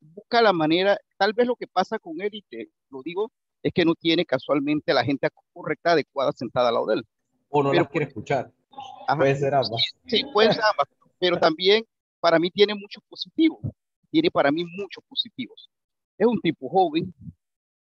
busca 0.00 0.42
la 0.42 0.52
manera, 0.52 0.98
tal 1.18 1.32
vez 1.34 1.46
lo 1.46 1.56
que 1.56 1.66
pasa 1.66 1.98
con 1.98 2.20
él, 2.20 2.30
y 2.32 2.42
te 2.42 2.68
lo 2.90 3.02
digo, 3.02 3.32
es 3.62 3.72
que 3.72 3.84
no 3.84 3.94
tiene 3.94 4.26
casualmente 4.26 4.92
a 4.92 4.94
la 4.96 5.04
gente 5.04 5.28
correcta, 5.52 5.92
adecuada, 5.92 6.32
sentada 6.32 6.68
al 6.68 6.74
lado 6.74 6.86
de 6.86 6.94
él 6.96 7.04
o 7.54 7.62
no 7.62 7.70
pero, 7.70 7.82
las 7.82 7.90
quiere 7.90 8.06
escuchar. 8.06 8.52
Ajá, 9.06 9.16
puede 9.16 9.36
ser 9.36 9.54
ambas. 9.54 9.94
Sí, 10.06 10.24
puede 10.32 10.52
ser 10.52 10.64
ambas, 10.64 10.88
pero 11.18 11.38
también 11.38 11.84
para 12.20 12.38
mí 12.38 12.50
tiene 12.50 12.74
muchos 12.74 13.02
positivos. 13.08 13.60
Tiene 14.10 14.30
para 14.30 14.50
mí 14.50 14.64
muchos 14.64 15.04
positivos. 15.08 15.70
Es 16.18 16.26
un 16.26 16.40
tipo 16.40 16.68
joven, 16.68 17.14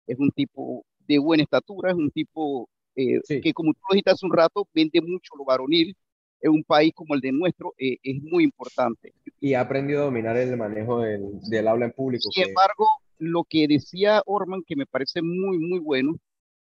es 0.06 0.18
un 0.18 0.32
tipo 0.32 0.86
de 1.08 1.20
buena 1.20 1.44
estatura, 1.44 1.92
es 1.92 1.98
un 1.98 2.10
tipo 2.12 2.70
eh, 2.96 3.20
sí. 3.24 3.42
que, 3.42 3.54
como 3.54 3.74
tú 3.74 3.80
lo 3.90 3.94
dijiste 3.94 4.12
hace 4.12 4.26
un 4.26 4.34
rato, 4.34 4.68
vende 4.74 5.02
mucho 5.02 5.36
lo 5.38 5.44
varonil. 5.44 5.96
En 6.40 6.52
un 6.52 6.64
país 6.64 6.94
como 6.94 7.16
el 7.16 7.22
de 7.22 7.32
nuestro 7.32 7.74
eh, 7.80 7.98
es 8.04 8.22
muy 8.22 8.44
importante. 8.44 9.12
Y 9.42 9.56
ha 9.56 9.62
aprendido 9.62 10.02
a 10.02 10.06
dominar 10.06 10.38
el 10.38 10.56
manejo 10.56 11.00
del, 11.00 11.40
del 11.50 11.68
habla 11.68 11.86
en 11.86 11.92
público. 11.92 12.30
Sin 12.32 12.44
que... 12.44 12.50
embargo, 12.50 12.86
lo 13.18 13.44
que 13.44 13.68
decía 13.68 14.22
Orman, 14.26 14.64
que 14.66 14.76
me 14.76 14.86
parece 14.86 15.24
muy, 15.24 15.58
muy 15.58 15.80
bueno, 15.80 16.16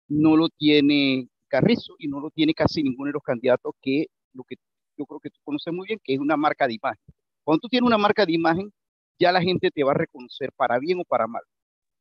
no 0.08 0.36
lo 0.36 0.48
tiene 0.48 1.28
Carrizo 1.48 1.94
y 1.98 2.08
no 2.08 2.20
lo 2.20 2.30
tiene 2.30 2.54
casi 2.54 2.82
ninguno 2.82 3.08
de 3.08 3.14
los 3.14 3.22
candidatos 3.22 3.74
que 3.80 4.06
lo 4.32 4.44
que 4.44 4.56
yo 4.96 5.06
creo 5.06 5.20
que 5.20 5.30
tú 5.30 5.40
conoces 5.44 5.72
muy 5.72 5.86
bien, 5.86 6.00
que 6.02 6.14
es 6.14 6.20
una 6.20 6.36
marca 6.36 6.66
de 6.66 6.74
imagen. 6.74 7.02
Cuando 7.44 7.60
tú 7.60 7.68
tienes 7.68 7.86
una 7.86 7.98
marca 7.98 8.26
de 8.26 8.32
imagen, 8.32 8.72
ya 9.18 9.32
la 9.32 9.40
gente 9.40 9.70
te 9.70 9.82
va 9.84 9.92
a 9.92 9.94
reconocer 9.94 10.52
para 10.52 10.78
bien 10.78 11.00
o 11.00 11.04
para 11.04 11.26
mal. 11.26 11.42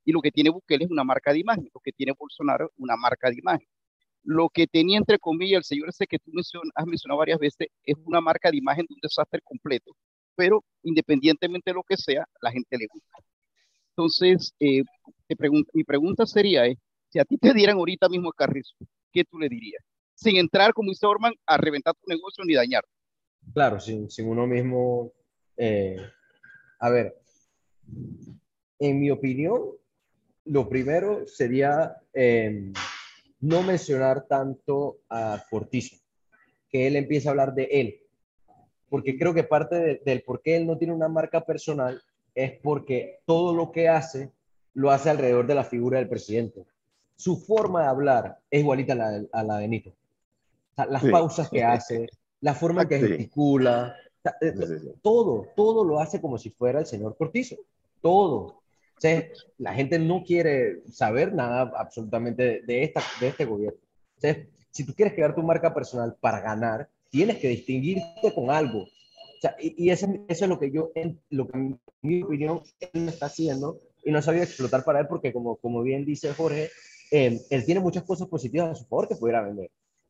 Y 0.05 0.11
lo 0.11 0.21
que 0.21 0.31
tiene 0.31 0.49
Bukele 0.49 0.85
es 0.85 0.91
una 0.91 1.03
marca 1.03 1.31
de 1.33 1.39
imagen, 1.39 1.69
lo 1.73 1.79
que 1.81 1.91
tiene 1.91 2.13
Bolsonaro 2.17 2.71
una 2.77 2.95
marca 2.95 3.29
de 3.29 3.37
imagen. 3.37 3.67
Lo 4.23 4.49
que 4.49 4.67
tenía 4.67 4.97
entre 4.97 5.19
comillas 5.19 5.59
el 5.59 5.63
señor 5.63 5.89
ese 5.89 6.07
que 6.07 6.19
tú 6.19 6.31
has 6.75 6.85
mencionado 6.85 7.19
varias 7.19 7.39
veces 7.39 7.67
es 7.83 7.95
una 8.05 8.21
marca 8.21 8.51
de 8.51 8.57
imagen 8.57 8.85
de 8.87 8.93
un 8.95 8.99
desastre 9.01 9.41
completo, 9.43 9.95
pero 10.35 10.63
independientemente 10.83 11.71
de 11.71 11.75
lo 11.75 11.83
que 11.83 11.97
sea, 11.97 12.25
la 12.41 12.51
gente 12.51 12.77
le 12.77 12.87
gusta. 12.91 13.17
Entonces, 13.91 14.53
eh, 14.59 14.83
te 15.27 15.35
mi 15.73 15.83
pregunta 15.83 16.25
sería, 16.25 16.65
eh, 16.67 16.77
si 17.09 17.19
a 17.19 17.25
ti 17.25 17.37
te 17.37 17.53
dieran 17.53 17.77
ahorita 17.77 18.09
mismo 18.09 18.31
Carrizo, 18.31 18.75
¿qué 19.11 19.23
tú 19.23 19.37
le 19.39 19.49
dirías? 19.49 19.83
Sin 20.15 20.37
entrar, 20.37 20.73
como 20.73 20.89
dice 20.89 21.05
Orman, 21.05 21.33
a 21.45 21.57
reventar 21.57 21.93
tu 21.95 22.07
negocio 22.07 22.43
ni 22.45 22.55
dañar. 22.55 22.83
Claro, 23.53 23.79
sin, 23.79 24.09
sin 24.09 24.27
uno 24.27 24.47
mismo. 24.47 25.11
Eh, 25.55 25.97
a 26.79 26.89
ver, 26.89 27.15
en 28.79 28.99
mi 28.99 29.09
opinión, 29.09 29.71
lo 30.45 30.69
primero 30.69 31.25
sería 31.27 31.97
em, 32.13 32.73
no 33.39 33.63
mencionar 33.63 34.25
tanto 34.27 34.99
a 35.09 35.43
Cortizo, 35.49 35.97
que 36.69 36.87
él 36.87 36.95
empiece 36.95 37.27
a 37.27 37.31
hablar 37.31 37.53
de 37.53 37.63
él, 37.71 37.99
porque 38.89 39.17
creo 39.17 39.33
que 39.33 39.43
parte 39.43 40.01
del 40.03 40.21
por 40.23 40.41
qué 40.41 40.55
él 40.57 40.65
no 40.65 40.77
tiene 40.77 40.93
una 40.93 41.09
marca 41.09 41.45
personal 41.45 42.01
es 42.33 42.53
porque 42.61 43.19
todo 43.25 43.53
lo 43.53 43.71
que 43.71 43.89
hace 43.89 44.31
lo 44.73 44.91
hace 44.91 45.09
alrededor 45.09 45.47
de 45.47 45.55
la 45.55 45.63
figura 45.63 45.97
del 45.97 46.07
presidente. 46.07 46.65
Su 47.17 47.37
forma 47.37 47.81
de 47.81 47.87
hablar 47.87 48.39
es 48.49 48.61
igualita 48.61 48.93
a 49.33 49.43
la, 49.43 49.57
de 49.57 49.67
Nito. 49.67 49.91
las 50.75 51.03
pausas 51.03 51.49
que 51.49 51.63
hace, 51.63 52.07
la 52.41 52.53
forma 52.53 52.87
que 52.87 52.99
gesticula, 52.99 53.95
eh, 54.41 54.53
todo, 55.01 55.47
todo 55.55 55.83
lo 55.83 55.99
hace 55.99 56.21
como 56.21 56.37
si 56.37 56.51
fuera 56.51 56.79
el 56.79 56.85
señor 56.85 57.17
Cortizo. 57.17 57.55
Todo. 58.01 58.61
la 59.57 59.73
gente 59.73 59.97
no 59.97 60.23
quiere 60.23 60.83
saber 60.91 61.33
nada 61.33 61.71
absolutamente 61.75 62.61
de, 62.61 62.83
esta, 62.83 63.01
de 63.19 63.29
este 63.29 63.45
gobierno. 63.45 63.79
si 64.71 64.85
tú 64.85 64.93
quieres 64.93 65.15
crear 65.15 65.33
tu 65.33 65.41
marca 65.41 65.73
personal 65.73 66.15
para 66.19 66.39
ganar, 66.39 66.87
tienes 67.09 67.37
que 67.37 67.47
distinguirte 67.47 68.33
con 68.33 68.51
algo. 68.51 68.85
y, 69.59 69.89
eso, 69.89 70.07
eso, 70.27 70.45
es 70.45 70.49
lo 70.49 70.59
que 70.59 70.71
yo, 70.71 70.91
en, 70.93 71.19
lo 71.31 71.47
que 71.47 71.57
en 71.57 71.79
mi 72.01 72.21
opinión, 72.21 72.61
él 72.79 73.09
está 73.09 73.25
haciendo 73.25 73.79
y 74.03 74.11
no 74.11 74.21
sabía 74.21 74.43
explotar 74.43 74.83
para 74.83 74.99
él 74.99 75.07
porque, 75.07 75.33
como, 75.33 75.55
como 75.57 75.81
bien 75.81 76.05
dice 76.05 76.33
Jorge, 76.33 76.69
eh, 77.11 77.41
él 77.49 77.65
tiene 77.65 77.79
muchas 77.79 78.03
cosas 78.03 78.27
positivas 78.27 78.69
a 78.69 78.75
su 78.75 78.85
favor 78.85 79.07
que 79.07 79.15
pudiera 79.15 79.41
vender. 79.41 79.69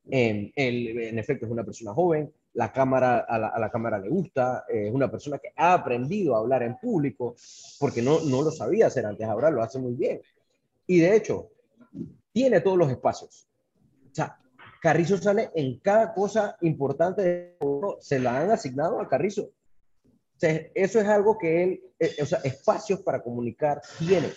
Eh, 0.10 0.52
él, 0.56 1.00
en 1.00 1.20
efecto, 1.20 1.46
es 1.46 1.52
una 1.52 1.64
persona 1.64 1.94
joven, 1.94 2.32
la 2.54 2.72
cámara, 2.72 3.20
a, 3.20 3.60
la, 3.60 3.70
cámara 3.70 4.00
le 4.00 4.10
gusta, 4.10 4.66
es 4.68 4.92
una 4.92 5.12
persona 5.12 5.38
que 5.38 5.50
ha 5.56 5.74
aprendido 5.74 6.36
a 6.36 6.40
hablar 6.40 6.64
en 6.64 6.78
público, 6.78 7.36
porque 7.80 8.02
no, 8.02 8.22
no 8.22 8.42
lo 8.42 8.52
sabía 8.52 8.88
hacer 8.88 9.06
antes, 9.06 9.28
ahora 9.28 9.52
lo 9.52 9.62
hace 9.62 9.78
muy 9.78 9.94
bien. 9.94 10.22
Y 10.88 11.00
de 11.00 11.16
hecho, 11.16 11.50
tiene 12.32 12.62
todos 12.62 12.78
los 12.78 12.90
espacios. 12.90 13.48
O 14.12 14.16
sea, 14.16 14.40
Carrizo 14.82 15.18
sale 15.18 15.52
en 15.56 15.80
cada 15.80 16.14
cosa 16.14 16.58
importante, 16.62 17.58
se 18.00 18.20
la 18.20 18.40
han 18.40 18.52
asignado 18.52 19.00
a 19.00 19.08
Carrizo. 19.08 19.44
O 19.44 20.40
sea, 20.40 20.52
eso 20.76 21.00
es 21.00 21.08
algo 21.08 21.38
que 21.38 21.64
él, 21.64 21.84
eh, 22.00 22.16
o 22.22 22.26
sea, 22.26 22.40
espacios 22.44 23.02
para 23.02 23.22
comunicar 23.22 23.82
tiene. 23.98 24.30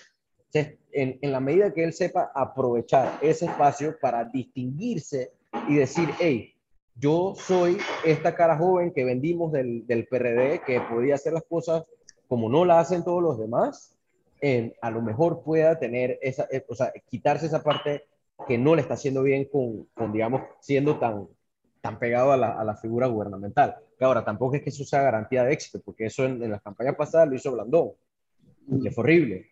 En 0.53 1.33
la 1.33 1.41
medida 1.41 1.73
que 1.73 1.85
él 1.85 1.93
sepa 1.93 2.33
aprovechar 2.35 3.19
ese 3.23 3.47
espacio 3.47 3.97
para 4.01 4.25
distinguirse 4.25 5.33
y 5.69 5.77
decir, 5.77 6.09
hey, 6.19 6.55
yo 6.97 7.35
soy 7.37 7.79
esta 8.05 8.35
cara 8.35 8.59
joven 8.59 8.93
que 8.93 9.05
vendimos 9.05 9.53
del, 9.53 9.87
del 9.87 10.07
PRD, 10.07 10.63
que 10.67 10.81
podía 10.81 11.15
hacer 11.15 11.33
las 11.33 11.45
cosas 11.45 11.85
como 12.29 12.49
no 12.49 12.65
la 12.65 12.79
hacen 12.79 13.03
todos 13.03 13.23
los 13.23 13.39
demás, 13.39 13.97
a 14.81 14.91
lo 14.91 15.03
mejor 15.03 15.43
pueda 15.43 15.79
tener 15.79 16.19
esa, 16.23 16.47
eh, 16.51 16.65
o 16.69 16.75
sea, 16.75 16.93
quitarse 17.09 17.47
esa 17.47 17.63
parte 17.63 18.05
que 18.47 18.57
no 18.57 18.75
le 18.75 18.83
está 18.83 18.95
haciendo 18.95 19.23
bien 19.23 19.47
con, 19.47 19.87
con 19.95 20.13
digamos, 20.13 20.43
siendo 20.61 20.99
tan, 20.99 21.29
tan 21.81 21.99
pegado 21.99 22.33
a 22.33 22.37
la, 22.37 22.59
a 22.59 22.65
la, 22.65 22.77
figura 22.77 23.07
gubernamental. 23.07 23.77
Que 23.99 24.05
ahora, 24.05 24.25
tampoco 24.25 24.57
es 24.57 24.63
que 24.63 24.71
eso 24.71 24.85
sea 24.85 25.03
garantía 25.03 25.45
de 25.45 25.53
éxito, 25.53 25.81
porque 25.85 26.07
eso 26.07 26.25
en, 26.25 26.43
en 26.43 26.51
las 26.51 26.63
campañas 26.63 26.97
pasadas 26.97 27.29
lo 27.29 27.35
hizo 27.35 27.53
Blandón, 27.53 27.91
que 28.83 28.91
fue 28.91 29.05
horrible. 29.05 29.50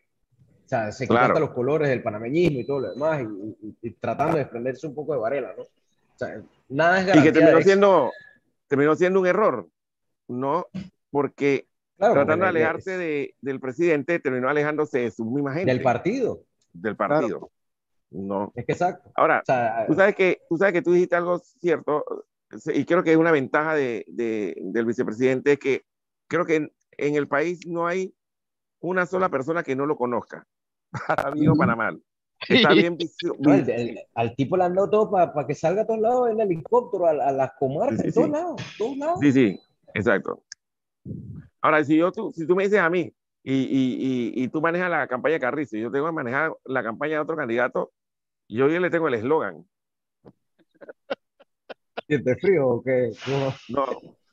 O 0.68 0.70
sea, 0.70 0.92
se 0.92 1.08
claro. 1.08 1.40
los 1.40 1.52
colores 1.52 1.88
del 1.88 2.02
panameñismo 2.02 2.60
y 2.60 2.66
todo 2.66 2.80
lo 2.80 2.90
demás, 2.90 3.22
y, 3.22 3.78
y, 3.80 3.90
tratando 3.92 4.34
de 4.34 4.40
desprenderse 4.40 4.86
un 4.86 4.94
poco 4.94 5.14
de 5.14 5.18
Varela, 5.18 5.54
¿no? 5.56 5.62
O 5.62 5.68
sea, 6.14 6.42
nada 6.68 7.00
es 7.00 7.16
Y 7.16 7.22
que 7.22 7.32
terminó 7.32 7.62
siendo, 7.62 8.12
terminó 8.66 8.94
siendo 8.94 9.20
un 9.20 9.26
error, 9.26 9.66
¿no? 10.28 10.66
Porque 11.10 11.68
tratando 11.96 12.44
de 12.44 12.50
alejarse 12.50 12.98
de, 12.98 13.34
del 13.40 13.60
presidente, 13.60 14.18
terminó 14.18 14.50
alejándose 14.50 14.98
de 14.98 15.10
su 15.10 15.24
misma 15.24 15.54
gente. 15.54 15.72
Del 15.72 15.82
partido. 15.82 16.44
Del 16.74 16.96
partido. 16.96 17.50
No. 18.10 18.52
Es 18.54 18.66
que 18.66 18.72
exacto. 18.72 19.10
Ahora, 19.14 19.42
tú, 19.86 19.94
sabes 19.94 20.14
que, 20.14 20.42
tú 20.50 20.58
sabes 20.58 20.74
que 20.74 20.82
tú 20.82 20.92
dijiste 20.92 21.16
algo 21.16 21.38
cierto, 21.38 22.04
y 22.74 22.84
creo 22.84 23.02
que 23.02 23.12
es 23.12 23.16
una 23.16 23.32
ventaja 23.32 23.74
de, 23.74 24.04
de, 24.06 24.54
del 24.60 24.84
vicepresidente, 24.84 25.58
que 25.58 25.86
creo 26.26 26.44
que 26.44 26.56
en, 26.56 26.72
en, 26.98 27.14
el 27.14 27.26
país 27.26 27.66
no 27.66 27.86
hay 27.86 28.14
una 28.80 29.06
sola 29.06 29.30
persona 29.30 29.62
que 29.62 29.74
no 29.74 29.86
lo 29.86 29.96
conozca, 29.96 30.46
para 31.06 31.30
bien 31.30 31.50
o 31.50 31.56
para 31.56 31.76
mal. 31.76 32.02
Está 32.48 32.72
bien 32.72 32.96
no, 33.40 33.52
el, 33.52 33.68
el, 33.68 34.00
al 34.14 34.36
tipo 34.36 34.56
le 34.56 34.62
han 34.64 34.74
dado 34.74 34.88
todo 34.88 35.10
para 35.10 35.32
pa 35.32 35.44
que 35.46 35.56
salga 35.56 35.82
a 35.82 35.86
todos 35.86 36.00
lados 36.00 36.30
en 36.30 36.40
el 36.40 36.52
helicóptero, 36.52 37.06
a, 37.06 37.10
a 37.10 37.32
las 37.32 37.52
comarcas, 37.58 38.00
sí, 38.00 38.08
sí, 38.08 38.14
todos 38.14 38.30
lados, 38.30 38.62
todos 38.78 38.96
lados. 38.96 39.18
Sí, 39.20 39.32
sí, 39.32 39.60
exacto. 39.94 40.44
Ahora, 41.60 41.84
si, 41.84 41.96
yo, 41.96 42.12
tú, 42.12 42.32
si 42.32 42.46
tú 42.46 42.54
me 42.54 42.62
dices 42.64 42.78
a 42.78 42.88
mí 42.88 43.12
y, 43.42 43.54
y, 43.54 44.32
y, 44.34 44.44
y 44.44 44.48
tú 44.48 44.60
manejas 44.60 44.88
la 44.88 45.08
campaña 45.08 45.32
de 45.34 45.40
Carrizo 45.40 45.76
y 45.76 45.80
yo 45.80 45.90
tengo 45.90 46.06
que 46.06 46.12
manejar 46.12 46.54
la 46.64 46.84
campaña 46.84 47.14
de 47.14 47.20
otro 47.20 47.36
candidato, 47.36 47.90
yo 48.48 48.68
ya 48.68 48.78
le 48.78 48.90
tengo 48.90 49.08
el 49.08 49.14
eslogan. 49.14 49.66
¿Siente 52.06 52.36
frío 52.36 52.68
o 52.68 52.82
qué? 52.82 53.10
No, 53.26 53.52
no 53.68 53.86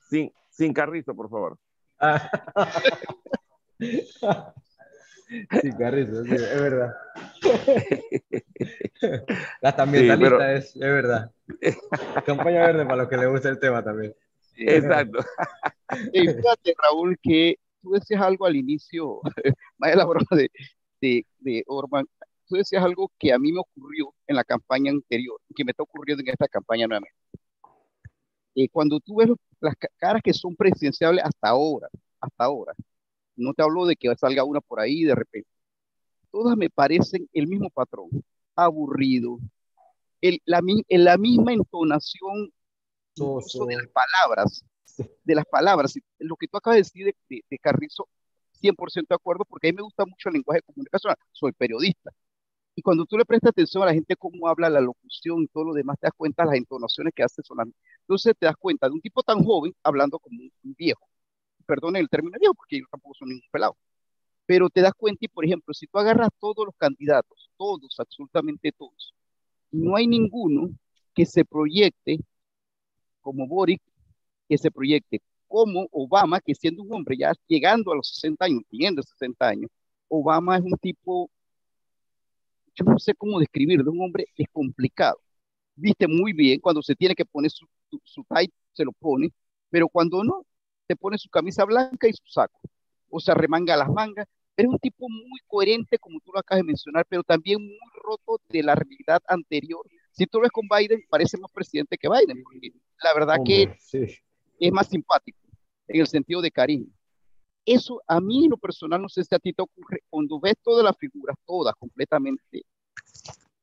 sin, 0.09 0.31
sin 0.49 0.73
Carrizo, 0.73 1.15
por 1.15 1.29
favor. 1.29 1.57
Sí, 5.27 5.71
Carrizo, 5.77 6.23
sí, 6.23 6.35
es 6.35 6.61
verdad. 6.61 6.95
Las 9.61 9.79
ambientalistas 9.79 10.69
sí, 10.69 10.69
es, 10.69 10.75
es, 10.75 10.81
verdad. 10.81 11.31
Campaña 12.25 12.67
verde 12.67 12.85
para 12.85 12.97
los 12.97 13.09
que 13.09 13.17
les 13.17 13.29
gusta 13.29 13.49
el 13.49 13.59
tema 13.59 13.83
también. 13.83 14.13
Exacto. 14.57 15.19
Y 16.13 16.21
fíjate, 16.21 16.75
Raúl, 16.83 17.17
que 17.21 17.55
tú 17.81 17.91
decías 17.91 18.21
algo 18.21 18.45
al 18.45 18.55
inicio, 18.55 19.21
más 19.77 19.91
de 19.91 19.97
la 19.97 20.05
broma 20.05 20.27
de, 20.31 20.49
de, 21.01 21.25
de 21.39 21.63
Orban, 21.67 22.05
tú 22.47 22.55
decías 22.55 22.83
algo 22.83 23.11
que 23.19 23.33
a 23.33 23.39
mí 23.39 23.51
me 23.51 23.59
ocurrió 23.59 24.13
en 24.27 24.35
la 24.35 24.43
campaña 24.43 24.91
anterior, 24.91 25.39
que 25.55 25.63
me 25.65 25.71
está 25.71 25.83
ocurriendo 25.83 26.21
en 26.23 26.29
esta 26.29 26.47
campaña 26.47 26.87
nuevamente. 26.87 27.15
Eh, 28.55 28.69
cuando 28.69 28.99
tú 28.99 29.17
ves 29.17 29.29
las 29.59 29.75
caras 29.97 30.21
que 30.23 30.33
son 30.33 30.55
presidenciables 30.55 31.23
hasta 31.23 31.49
ahora, 31.49 31.89
hasta 32.21 32.43
ahora, 32.43 32.73
no 33.35 33.53
te 33.53 33.63
hablo 33.63 33.85
de 33.85 33.95
que 33.95 34.13
salga 34.15 34.43
una 34.43 34.61
por 34.61 34.79
ahí 34.79 35.03
de 35.03 35.15
repente. 35.15 35.49
Todas 36.31 36.57
me 36.57 36.69
parecen 36.69 37.29
el 37.33 37.47
mismo 37.47 37.69
patrón, 37.69 38.09
aburrido, 38.55 39.39
el, 40.21 40.39
la, 40.45 40.61
en 40.65 41.03
la 41.03 41.17
misma 41.17 41.53
entonación 41.53 42.51
de 43.15 43.75
las 43.75 43.87
palabras, 43.87 44.65
de 45.23 45.35
las 45.35 45.45
palabras. 45.45 45.93
Lo 46.19 46.35
que 46.35 46.47
tú 46.47 46.57
acabas 46.57 46.75
de 46.75 46.81
decir 46.81 47.05
de, 47.05 47.15
de, 47.29 47.41
de 47.49 47.59
Carrizo, 47.59 48.07
100% 48.61 49.07
de 49.09 49.15
acuerdo, 49.15 49.45
porque 49.45 49.69
a 49.69 49.71
mí 49.71 49.77
me 49.77 49.83
gusta 49.83 50.05
mucho 50.05 50.29
el 50.29 50.33
lenguaje 50.33 50.59
de 50.59 50.73
comunicación, 50.73 51.15
soy 51.31 51.51
periodista. 51.53 52.11
Y 52.77 52.81
cuando 52.81 53.05
tú 53.05 53.17
le 53.17 53.23
prestas 53.23 53.51
atención 53.51 53.83
a 53.83 53.85
la 53.85 53.93
gente, 53.93 54.17
cómo 54.17 54.49
habla, 54.49 54.69
la 54.69 54.81
locución 54.81 55.43
y 55.43 55.47
todo 55.47 55.63
lo 55.63 55.73
demás, 55.73 55.97
te 55.99 56.07
das 56.07 56.13
cuenta 56.17 56.43
de 56.43 56.49
las 56.49 56.57
entonaciones 56.57 57.13
que 57.15 57.23
hace 57.23 57.41
solamente. 57.41 57.79
Entonces 58.01 58.33
te 58.37 58.45
das 58.45 58.57
cuenta 58.57 58.87
de 58.87 58.93
un 58.93 59.01
tipo 59.01 59.23
tan 59.23 59.41
joven 59.43 59.73
hablando 59.81 60.19
como 60.19 60.41
un 60.41 60.75
viejo 60.77 61.07
perdone 61.65 61.99
el 61.99 62.09
término 62.09 62.37
viejo, 62.39 62.53
porque 62.53 62.79
yo 62.79 62.85
tampoco 62.89 63.15
soy 63.15 63.29
ningún 63.29 63.49
pelado, 63.51 63.77
pero 64.45 64.69
te 64.69 64.81
das 64.81 64.93
cuenta 64.93 65.25
y, 65.25 65.27
por 65.27 65.45
ejemplo, 65.45 65.73
si 65.73 65.87
tú 65.87 65.97
agarras 65.99 66.29
todos 66.39 66.65
los 66.65 66.75
candidatos, 66.77 67.49
todos, 67.57 67.95
absolutamente 67.99 68.71
todos, 68.71 69.13
no 69.71 69.95
hay 69.95 70.07
ninguno 70.07 70.69
que 71.13 71.25
se 71.25 71.45
proyecte 71.45 72.19
como 73.21 73.47
Boric, 73.47 73.81
que 74.47 74.57
se 74.57 74.71
proyecte 74.71 75.21
como 75.47 75.87
Obama, 75.91 76.39
que 76.41 76.55
siendo 76.55 76.83
un 76.83 76.93
hombre 76.93 77.17
ya 77.17 77.33
llegando 77.47 77.91
a 77.91 77.95
los 77.95 78.09
60 78.09 78.45
años, 78.45 78.63
teniendo 78.69 79.01
60 79.03 79.47
años, 79.47 79.71
Obama 80.07 80.57
es 80.57 80.63
un 80.63 80.77
tipo, 80.79 81.29
yo 82.75 82.85
no 82.85 82.99
sé 82.99 83.13
cómo 83.15 83.39
describirlo, 83.39 83.91
un 83.91 84.01
hombre 84.01 84.27
descomplicado. 84.37 85.19
Viste 85.75 86.07
muy 86.07 86.33
bien, 86.33 86.59
cuando 86.59 86.81
se 86.81 86.95
tiene 86.95 87.15
que 87.15 87.25
poner 87.25 87.51
su, 87.51 87.65
su, 87.89 88.01
su 88.03 88.23
tight, 88.25 88.51
se 88.73 88.85
lo 88.85 88.91
pone, 88.93 89.31
pero 89.69 89.87
cuando 89.89 90.23
no, 90.23 90.45
te 90.87 90.95
pone 90.95 91.17
su 91.17 91.29
camisa 91.29 91.65
blanca 91.65 92.07
y 92.07 92.13
su 92.13 92.25
saco, 92.27 92.59
o 93.09 93.19
se 93.19 93.33
remanga 93.33 93.75
las 93.75 93.89
mangas, 93.89 94.27
Eres 94.57 94.71
un 94.71 94.79
tipo 94.79 95.09
muy 95.09 95.39
coherente, 95.47 95.99
como 95.99 96.19
tú 96.21 96.31
lo 96.31 96.39
acabas 96.39 96.61
de 96.61 96.67
mencionar, 96.67 97.05
pero 97.09 97.23
también 97.23 97.61
muy 97.61 97.77
roto 98.01 98.41
de 98.49 98.63
la 98.63 98.73
realidad 98.73 99.21
anterior. 99.27 99.85
Si 100.11 100.25
tú 100.25 100.37
lo 100.37 100.43
ves 100.43 100.51
con 100.51 100.65
Biden, 100.69 101.03
parece 101.09 101.37
más 101.37 101.51
presidente 101.51 101.97
que 101.97 102.07
Biden, 102.07 102.41
porque 102.41 102.71
la 103.03 103.13
verdad 103.13 103.37
que 103.45 103.75
es 104.59 104.71
más 104.71 104.87
simpático 104.87 105.39
en 105.87 105.99
el 105.99 106.07
sentido 106.07 106.41
de 106.41 106.51
cariño. 106.51 106.87
Eso 107.65 108.01
a 108.07 108.21
mí 108.21 108.45
en 108.45 108.51
lo 108.51 108.57
personal, 108.57 109.01
no 109.01 109.09
sé 109.09 109.25
si 109.25 109.35
a 109.35 109.39
ti 109.39 109.51
te 109.51 109.61
ocurre, 109.61 110.03
cuando 110.09 110.39
ves 110.39 110.55
todas 110.63 110.85
las 110.85 110.97
figuras, 110.97 111.35
todas 111.45 111.75
completamente, 111.75 112.63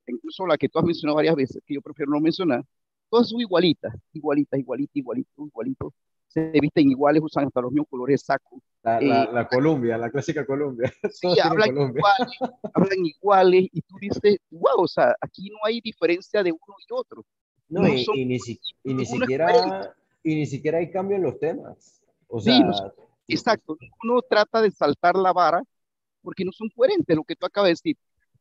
incluso 0.06 0.46
la 0.46 0.58
que 0.58 0.68
tú 0.68 0.78
has 0.78 0.84
mencionado 0.84 1.16
varias 1.16 1.36
veces, 1.36 1.62
que 1.64 1.74
yo 1.74 1.80
prefiero 1.80 2.10
no 2.10 2.20
mencionar, 2.20 2.64
todas 3.08 3.30
son 3.30 3.40
igualitas, 3.40 3.94
igualitas, 4.12 4.58
igualitas, 4.58 4.96
igualitas, 4.96 5.32
igualitos, 5.38 5.92
se 6.32 6.50
visten 6.60 6.90
iguales, 6.90 7.22
usan 7.22 7.46
hasta 7.46 7.60
los 7.60 7.70
mismos 7.70 7.88
colores 7.90 8.22
saco. 8.24 8.60
La, 8.82 9.00
la, 9.00 9.42
eh, 9.42 9.46
Colombia, 9.50 9.98
la 9.98 10.10
clásica 10.10 10.44
Colombia. 10.46 10.92
Sí, 11.12 11.28
hablan 11.40 11.70
iguales, 11.70 12.38
hablan 12.74 13.06
iguales, 13.06 13.68
y 13.72 13.82
tú 13.82 13.96
dices, 14.00 14.38
wow, 14.50 14.82
o 14.82 14.88
sea, 14.88 15.14
aquí 15.20 15.50
no 15.50 15.58
hay 15.64 15.80
diferencia 15.80 16.42
de 16.42 16.52
uno 16.52 16.76
y 16.78 16.92
otro. 16.92 17.24
No, 17.68 17.86
y, 17.86 18.04
ni, 18.24 18.38
y, 18.84 18.94
ni, 18.94 19.06
siquiera, 19.06 19.94
y 20.22 20.34
ni 20.34 20.46
siquiera 20.46 20.78
hay 20.78 20.90
cambio 20.90 21.16
en 21.16 21.22
los 21.22 21.38
temas. 21.38 22.02
O 22.28 22.40
sea, 22.40 22.54
sí, 22.54 22.62
Exacto, 23.28 23.78
uno 24.02 24.20
trata 24.22 24.60
de 24.60 24.70
saltar 24.70 25.16
la 25.16 25.32
vara 25.32 25.62
porque 26.22 26.44
no 26.44 26.52
son 26.52 26.68
coherentes, 26.74 27.16
lo 27.16 27.24
que 27.24 27.36
tú 27.36 27.46
acabas 27.46 27.68
de 27.68 27.72
decir. 27.72 27.96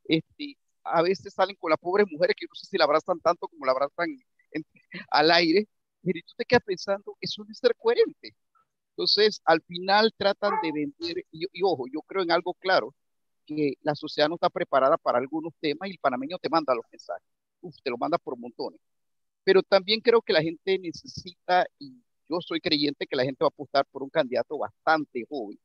Este, 0.06 0.58
a 0.84 1.02
veces 1.02 1.34
salen 1.34 1.56
con 1.56 1.70
las 1.70 1.80
pobres 1.80 2.08
mujeres 2.10 2.36
que 2.38 2.46
no 2.46 2.56
sé 2.56 2.66
si 2.66 2.78
la 2.78 2.86
abrazan 2.86 3.20
tanto 3.20 3.48
como 3.48 3.66
la 3.66 3.72
abrazan 3.72 4.08
al 5.10 5.32
aire, 5.32 5.68
pero 6.04 6.20
tú 6.26 6.34
te 6.38 6.46
quedas 6.46 6.64
pensando, 6.64 7.16
eso 7.20 7.44
no 7.44 7.52
es 7.52 7.58
ser 7.58 7.76
coherente. 7.76 8.36
Entonces, 8.92 9.42
al 9.46 9.62
final 9.62 10.14
tratan 10.18 10.54
de 10.62 10.72
vender, 10.72 11.26
y, 11.32 11.46
ojo, 11.64 11.86
yo 11.92 12.02
creo 12.02 12.24
en 12.24 12.32
algo 12.32 12.54
claro, 12.56 12.94
que 13.46 13.74
la 13.82 13.96
sociedad 13.96 14.30
no 14.30 14.36
está 14.36 14.50
preparada 14.50 14.98
para 14.98 15.18
algunos 15.18 15.54
temas 15.60 15.90
y 15.90 15.94
el 15.94 16.00
panameño 16.00 16.38
te 16.40 16.50
manda 16.50 16.76
los 16.76 16.86
mensajes, 16.92 17.28
Uf, 17.62 17.76
te 17.84 17.90
lo 17.90 17.98
manda 17.98 18.18
por 18.18 18.38
montones. 18.38 18.80
Pero 19.44 19.64
también 19.64 20.02
creo 20.02 20.22
que 20.22 20.34
la 20.34 20.42
gente 20.42 20.78
necesita, 20.78 21.66
y 21.80 22.02
yo 22.30 22.40
soy 22.42 22.60
creyente 22.60 23.08
que 23.08 23.16
la 23.16 23.24
gente 23.24 23.44
va 23.44 23.48
a 23.48 23.50
apostar 23.50 23.86
por 23.92 24.04
un 24.04 24.10
candidato 24.10 24.58
bastante 24.58 25.26
joven, 25.28 25.60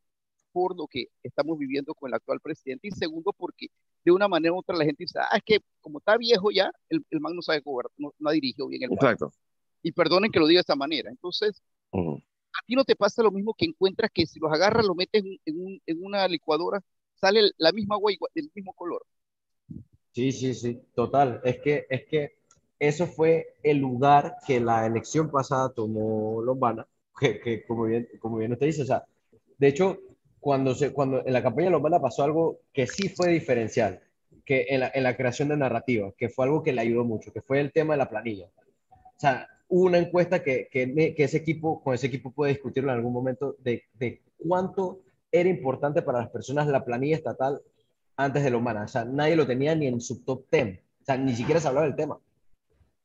por 0.52 0.76
lo 0.76 0.86
que 0.86 1.08
estamos 1.22 1.58
viviendo 1.58 1.94
con 1.94 2.08
el 2.08 2.14
actual 2.14 2.40
presidente, 2.40 2.88
y 2.88 2.90
segundo, 2.90 3.32
porque 3.32 3.66
de 4.04 4.12
una 4.12 4.28
manera 4.28 4.54
u 4.54 4.58
otra 4.58 4.76
la 4.76 4.84
gente 4.84 5.04
dice, 5.04 5.18
ah, 5.18 5.36
es 5.36 5.42
que 5.44 5.58
como 5.80 5.98
está 5.98 6.16
viejo 6.16 6.50
ya, 6.50 6.70
el, 6.88 7.04
el 7.10 7.20
man 7.20 7.34
no 7.34 7.42
sabe 7.42 7.60
gobernar, 7.60 7.92
no, 7.98 8.12
ha 8.24 8.32
dirigido 8.32 8.68
bien 8.68 8.84
el 8.84 8.92
Exacto. 8.92 9.32
Y 9.86 9.92
perdonen 9.92 10.32
que 10.32 10.40
lo 10.40 10.48
diga 10.48 10.58
de 10.58 10.62
esta 10.62 10.74
manera. 10.74 11.08
Entonces, 11.10 11.62
a 11.92 12.66
ti 12.66 12.74
no 12.74 12.84
te 12.84 12.96
pasa 12.96 13.22
lo 13.22 13.30
mismo 13.30 13.54
que 13.54 13.66
encuentras 13.66 14.10
que 14.12 14.26
si 14.26 14.40
los 14.40 14.52
agarras, 14.52 14.84
lo 14.84 14.96
metes 14.96 15.22
en, 15.44 15.80
en, 15.86 16.04
una 16.04 16.26
licuadora, 16.26 16.80
sale 17.14 17.52
la 17.56 17.70
misma 17.70 17.94
agua 17.94 18.10
del 18.34 18.50
mismo 18.52 18.72
color. 18.72 19.06
Sí, 20.10 20.32
sí, 20.32 20.54
sí, 20.54 20.80
total. 20.92 21.40
Es 21.44 21.60
que, 21.60 21.86
es 21.88 22.04
que 22.06 22.38
eso 22.80 23.06
fue 23.06 23.54
el 23.62 23.78
lugar 23.78 24.38
que 24.44 24.58
la 24.58 24.86
elección 24.86 25.30
pasada 25.30 25.72
tomó 25.72 26.42
Lombana, 26.42 26.84
que, 27.20 27.38
que 27.38 27.64
como, 27.64 27.84
bien, 27.84 28.08
como 28.18 28.38
bien 28.38 28.54
usted 28.54 28.66
dice, 28.66 28.82
o 28.82 28.86
sea, 28.86 29.04
de 29.56 29.68
hecho, 29.68 30.00
cuando, 30.40 30.74
se, 30.74 30.92
cuando 30.92 31.24
en 31.24 31.32
la 31.32 31.44
campaña 31.44 31.66
de 31.66 31.72
Lombana 31.72 32.00
pasó 32.00 32.24
algo 32.24 32.58
que 32.72 32.88
sí 32.88 33.08
fue 33.08 33.28
diferencial, 33.28 34.02
que 34.44 34.66
en 34.68 34.80
la, 34.80 34.90
en 34.92 35.04
la 35.04 35.16
creación 35.16 35.46
de 35.48 35.56
narrativa, 35.56 36.12
que 36.18 36.28
fue 36.28 36.46
algo 36.46 36.64
que 36.64 36.72
le 36.72 36.80
ayudó 36.80 37.04
mucho, 37.04 37.32
que 37.32 37.40
fue 37.40 37.60
el 37.60 37.70
tema 37.70 37.94
de 37.94 37.98
la 37.98 38.08
planilla. 38.08 38.48
O 38.90 39.18
sea, 39.18 39.48
una 39.68 39.98
encuesta 39.98 40.42
que, 40.42 40.68
que, 40.70 41.14
que 41.14 41.24
ese 41.24 41.38
equipo, 41.38 41.82
con 41.82 41.94
ese 41.94 42.06
equipo 42.06 42.30
puede 42.30 42.52
discutirlo 42.52 42.90
en 42.90 42.98
algún 42.98 43.12
momento, 43.12 43.56
de, 43.58 43.84
de 43.94 44.22
cuánto 44.36 45.00
era 45.32 45.48
importante 45.48 46.02
para 46.02 46.20
las 46.20 46.30
personas 46.30 46.66
la 46.66 46.84
planilla 46.84 47.16
estatal 47.16 47.60
antes 48.16 48.44
de 48.44 48.50
Lombana. 48.50 48.84
O 48.84 48.88
sea, 48.88 49.04
nadie 49.04 49.36
lo 49.36 49.46
tenía 49.46 49.74
ni 49.74 49.86
en 49.86 50.00
su 50.00 50.22
top 50.22 50.44
10. 50.50 50.78
O 50.78 51.04
sea, 51.04 51.16
ni 51.16 51.34
siquiera 51.34 51.60
se 51.60 51.68
hablaba 51.68 51.86
del 51.86 51.96
tema. 51.96 52.18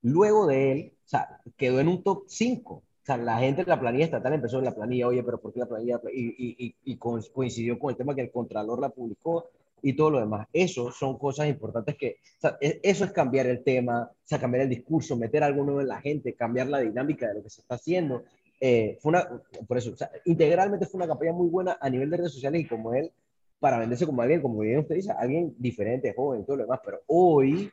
Luego 0.01 0.47
de 0.47 0.71
él, 0.71 0.93
o 1.05 1.07
sea, 1.07 1.41
quedó 1.57 1.79
en 1.79 1.87
un 1.87 2.03
top 2.03 2.23
5. 2.27 2.73
O 2.73 2.83
sea, 3.03 3.17
la 3.17 3.39
gente 3.39 3.63
de 3.63 3.69
la 3.69 3.79
planilla 3.79 4.05
estatal 4.05 4.33
empezó 4.33 4.59
en 4.59 4.65
la 4.65 4.75
planilla, 4.75 5.07
oye, 5.07 5.23
pero 5.23 5.39
¿por 5.39 5.53
qué 5.53 5.59
la 5.59 5.65
planilla? 5.65 5.99
Y, 6.13 6.65
y, 6.65 6.75
y 6.83 6.97
coincidió 6.97 7.77
con 7.79 7.91
el 7.91 7.97
tema 7.97 8.15
que 8.15 8.21
el 8.21 8.31
Contralor 8.31 8.79
la 8.79 8.89
publicó 8.89 9.49
y 9.81 9.93
todo 9.95 10.11
lo 10.11 10.19
demás. 10.19 10.47
Eso 10.53 10.91
son 10.91 11.17
cosas 11.17 11.47
importantes 11.47 11.95
que, 11.97 12.17
o 12.37 12.41
sea, 12.41 12.57
e, 12.61 12.79
eso 12.83 13.05
es 13.05 13.11
cambiar 13.11 13.47
el 13.47 13.63
tema, 13.63 14.09
o 14.11 14.27
sea, 14.27 14.39
cambiar 14.39 14.63
el 14.63 14.69
discurso, 14.69 15.17
meter 15.17 15.43
algo 15.43 15.63
nuevo 15.63 15.81
en 15.81 15.87
la 15.87 16.01
gente, 16.01 16.33
cambiar 16.35 16.67
la 16.67 16.79
dinámica 16.79 17.27
de 17.27 17.35
lo 17.35 17.43
que 17.43 17.49
se 17.49 17.61
está 17.61 17.75
haciendo. 17.75 18.23
Eh, 18.59 18.97
fue 19.01 19.09
una, 19.09 19.27
por 19.67 19.77
eso, 19.77 19.91
o 19.91 19.95
sea, 19.95 20.11
integralmente 20.25 20.85
fue 20.85 20.99
una 20.99 21.07
campaña 21.07 21.33
muy 21.33 21.49
buena 21.49 21.77
a 21.81 21.89
nivel 21.89 22.09
de 22.09 22.17
redes 22.17 22.33
sociales 22.33 22.61
y 22.61 22.67
como 22.67 22.93
él, 22.93 23.11
para 23.59 23.79
venderse 23.79 24.05
como 24.05 24.21
alguien, 24.21 24.41
como 24.41 24.59
bien 24.59 24.79
usted 24.79 24.95
dice, 24.95 25.11
alguien 25.11 25.55
diferente, 25.57 26.13
joven, 26.15 26.45
todo 26.45 26.57
lo 26.57 26.63
demás, 26.63 26.79
pero 26.83 27.01
hoy 27.07 27.71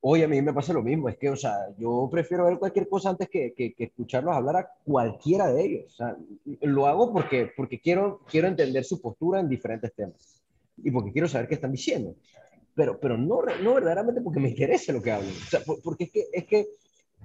Oye, 0.00 0.22
a 0.22 0.28
mí 0.28 0.40
me 0.40 0.52
pasa 0.52 0.72
lo 0.72 0.80
mismo, 0.80 1.08
es 1.08 1.18
que, 1.18 1.28
o 1.28 1.34
sea, 1.34 1.56
yo 1.76 2.08
prefiero 2.08 2.44
ver 2.44 2.56
cualquier 2.56 2.88
cosa 2.88 3.10
antes 3.10 3.28
que, 3.28 3.52
que, 3.52 3.74
escucharlos 3.78 4.32
hablar 4.32 4.56
a 4.56 4.70
cualquiera 4.84 5.52
de 5.52 5.64
ellos. 5.64 5.86
O 5.86 5.96
sea, 5.96 6.16
lo 6.60 6.86
hago 6.86 7.12
porque, 7.12 7.50
porque 7.56 7.80
quiero, 7.80 8.20
quiero 8.30 8.46
entender 8.46 8.84
su 8.84 9.00
postura 9.00 9.40
en 9.40 9.48
diferentes 9.48 9.92
temas 9.92 10.38
y 10.82 10.90
porque 10.90 11.12
quiero 11.12 11.28
saber 11.28 11.48
qué 11.48 11.54
están 11.54 11.72
diciendo. 11.72 12.14
Pero, 12.74 12.98
pero 13.00 13.16
no, 13.16 13.42
no 13.62 13.74
verdaderamente 13.74 14.20
porque 14.20 14.40
me 14.40 14.50
interese 14.50 14.92
lo 14.92 15.02
que 15.02 15.10
hablan. 15.10 15.30
O 15.30 15.50
sea, 15.50 15.60
porque 15.82 16.04
es 16.04 16.10
que, 16.10 16.26
es 16.32 16.44
que 16.46 16.68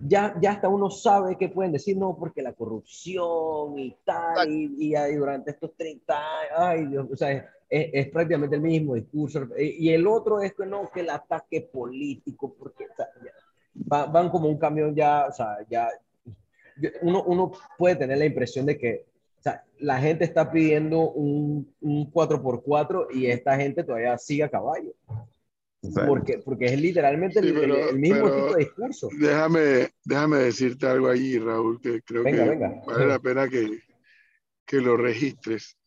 ya, 0.02 0.36
ya 0.42 0.54
hasta 0.54 0.68
uno 0.68 0.90
sabe 0.90 1.38
qué 1.38 1.50
pueden 1.50 1.72
decir, 1.72 1.98
no, 1.98 2.18
porque 2.18 2.42
la 2.42 2.54
corrupción 2.54 3.78
y 3.78 3.96
tal, 4.04 4.52
y, 4.52 4.96
y, 4.96 5.16
durante 5.16 5.52
estos 5.52 5.76
30 5.76 6.14
años, 6.16 6.52
ay 6.58 6.86
Dios, 6.88 7.08
o 7.12 7.16
sea, 7.16 7.50
es, 7.70 8.10
prácticamente 8.10 8.56
el 8.56 8.62
mismo 8.62 8.96
discurso. 8.96 9.48
Y 9.58 9.90
el 9.90 10.06
otro 10.08 10.42
es 10.42 10.54
que 10.54 10.66
no, 10.66 10.90
que 10.92 11.02
el 11.02 11.10
ataque 11.10 11.62
político, 11.62 12.56
porque 12.58 12.88
van 13.74 14.30
como 14.30 14.48
un 14.48 14.58
camión 14.58 14.96
ya, 14.96 15.28
o 15.28 15.32
sea, 15.32 15.58
ya, 15.70 15.90
uno, 17.02 17.24
uno 17.24 17.52
puede 17.78 17.96
tener 17.96 18.18
la 18.18 18.26
impresión 18.26 18.66
de 18.66 18.78
que 18.78 19.06
o 19.44 19.50
sea, 19.50 19.62
la 19.80 20.00
gente 20.00 20.24
está 20.24 20.50
pidiendo 20.50 21.12
un, 21.12 21.70
un 21.82 22.10
4x4 22.10 23.08
y 23.14 23.26
esta 23.26 23.58
gente 23.58 23.84
todavía 23.84 24.18
sigue 24.18 24.44
a 24.44 24.50
caballo. 24.50 24.94
Porque, 26.08 26.38
porque 26.38 26.68
es 26.68 26.80
literalmente 26.80 27.40
el, 27.40 27.54
mismo 27.98 28.32
tipo 28.32 28.54
de 28.54 28.60
discurso. 28.60 29.10
Déjame, 29.20 29.90
déjame 30.06 30.38
decirte 30.38 30.88
algo 30.88 31.10
allí, 31.10 31.38
Raúl, 31.38 31.82
que 31.82 32.02
creo 32.04 32.24
que 32.24 32.72
vale 32.88 33.06
la 33.06 33.20
pena 33.20 33.50
que, 33.50 33.82
que 34.66 34.80
lo 34.80 34.96
registres. 34.96 35.78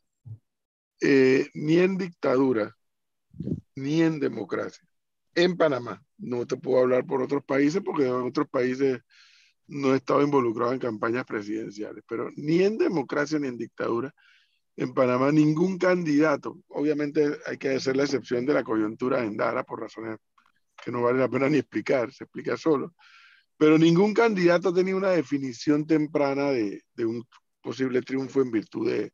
Eh, 1.00 1.46
ni 1.54 1.78
en 1.78 1.96
dictadura, 1.96 2.76
ni 3.74 4.02
en 4.02 4.20
democracia. 4.20 4.86
En 5.34 5.56
Panamá, 5.56 6.04
no 6.18 6.46
te 6.46 6.58
puedo 6.58 6.80
hablar 6.80 7.06
por 7.06 7.22
otros 7.22 7.42
países 7.42 7.80
porque 7.82 8.04
en 8.04 8.12
otros 8.12 8.50
países 8.50 9.00
no 9.68 9.94
he 9.94 9.96
estado 9.96 10.22
involucrado 10.22 10.72
en 10.72 10.78
campañas 10.78 11.24
presidenciales, 11.24 12.04
pero 12.08 12.30
ni 12.36 12.62
en 12.62 12.78
democracia 12.78 13.38
ni 13.38 13.48
en 13.48 13.58
dictadura, 13.58 14.14
en 14.76 14.92
Panamá 14.92 15.32
ningún 15.32 15.78
candidato, 15.78 16.58
obviamente 16.68 17.38
hay 17.46 17.56
que 17.56 17.70
hacer 17.70 17.96
la 17.96 18.04
excepción 18.04 18.44
de 18.44 18.54
la 18.54 18.62
coyuntura 18.62 19.20
de 19.20 19.26
Endara 19.26 19.64
por 19.64 19.80
razones 19.80 20.18
que 20.84 20.92
no 20.92 21.02
vale 21.02 21.18
la 21.18 21.28
pena 21.28 21.48
ni 21.48 21.58
explicar, 21.58 22.12
se 22.12 22.24
explica 22.24 22.56
solo, 22.56 22.94
pero 23.56 23.78
ningún 23.78 24.12
candidato 24.12 24.72
tenía 24.72 24.94
una 24.94 25.10
definición 25.10 25.86
temprana 25.86 26.50
de, 26.50 26.82
un 26.98 27.24
posible 27.62 28.02
triunfo 28.02 28.42
en 28.42 28.50
virtud 28.50 28.90
de, 28.90 29.12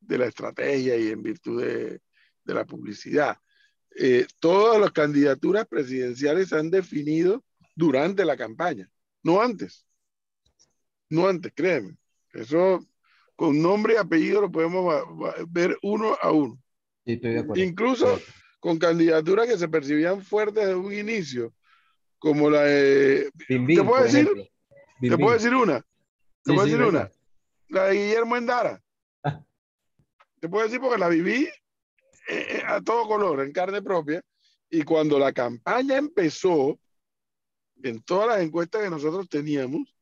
de 0.00 0.18
la 0.18 0.26
estrategia 0.26 0.96
y 0.96 1.08
en 1.08 1.22
virtud 1.22 1.62
de, 1.62 2.00
la 2.44 2.64
publicidad. 2.64 3.36
Eh, 3.98 4.26
todas 4.38 4.80
las 4.80 4.92
candidaturas 4.92 5.66
presidenciales 5.66 6.50
se 6.50 6.56
han 6.56 6.70
definido 6.70 7.44
durante 7.74 8.24
la 8.24 8.36
campaña, 8.36 8.88
no 9.26 9.42
antes. 9.42 9.84
No 11.10 11.26
antes, 11.26 11.52
créeme. 11.52 11.96
Eso 12.32 12.78
con 13.34 13.60
nombre 13.60 13.94
y 13.94 13.96
apellido 13.96 14.40
lo 14.40 14.52
podemos 14.52 15.04
ver 15.48 15.76
uno 15.82 16.16
a 16.22 16.30
uno. 16.30 16.58
Incluso 17.56 18.20
con 18.60 18.78
candidaturas 18.78 19.48
que 19.48 19.58
se 19.58 19.68
percibían 19.68 20.22
fuertes 20.22 20.66
desde 20.66 20.76
un 20.76 20.92
inicio, 20.92 21.52
como 22.18 22.48
la 22.48 22.62
de... 22.62 23.30
¿Te 23.48 23.82
puedo 23.84 24.02
decir? 24.02 24.30
¿Te 25.00 25.18
puedo 25.18 25.32
decir 25.32 25.54
una? 25.54 25.84
¿Te 26.44 26.52
puedo 26.52 26.64
decir 26.64 26.82
una? 26.82 27.10
La 27.68 27.86
de 27.86 27.94
Guillermo 27.94 28.36
Endara. 28.36 28.80
Te 30.38 30.48
puedo 30.48 30.64
decir 30.64 30.80
porque 30.80 30.98
la 30.98 31.08
viví 31.08 31.48
eh, 32.28 32.46
eh, 32.50 32.62
a 32.64 32.80
todo 32.80 33.08
color, 33.08 33.40
en 33.40 33.52
carne 33.52 33.82
propia. 33.82 34.22
Y 34.70 34.82
cuando 34.82 35.18
la 35.18 35.32
campaña 35.32 35.96
empezó, 35.96 36.78
en 37.82 38.02
todas 38.02 38.28
las 38.28 38.40
encuestas 38.40 38.82
que 38.82 38.90
nosotros 38.90 39.28
teníamos, 39.28 39.94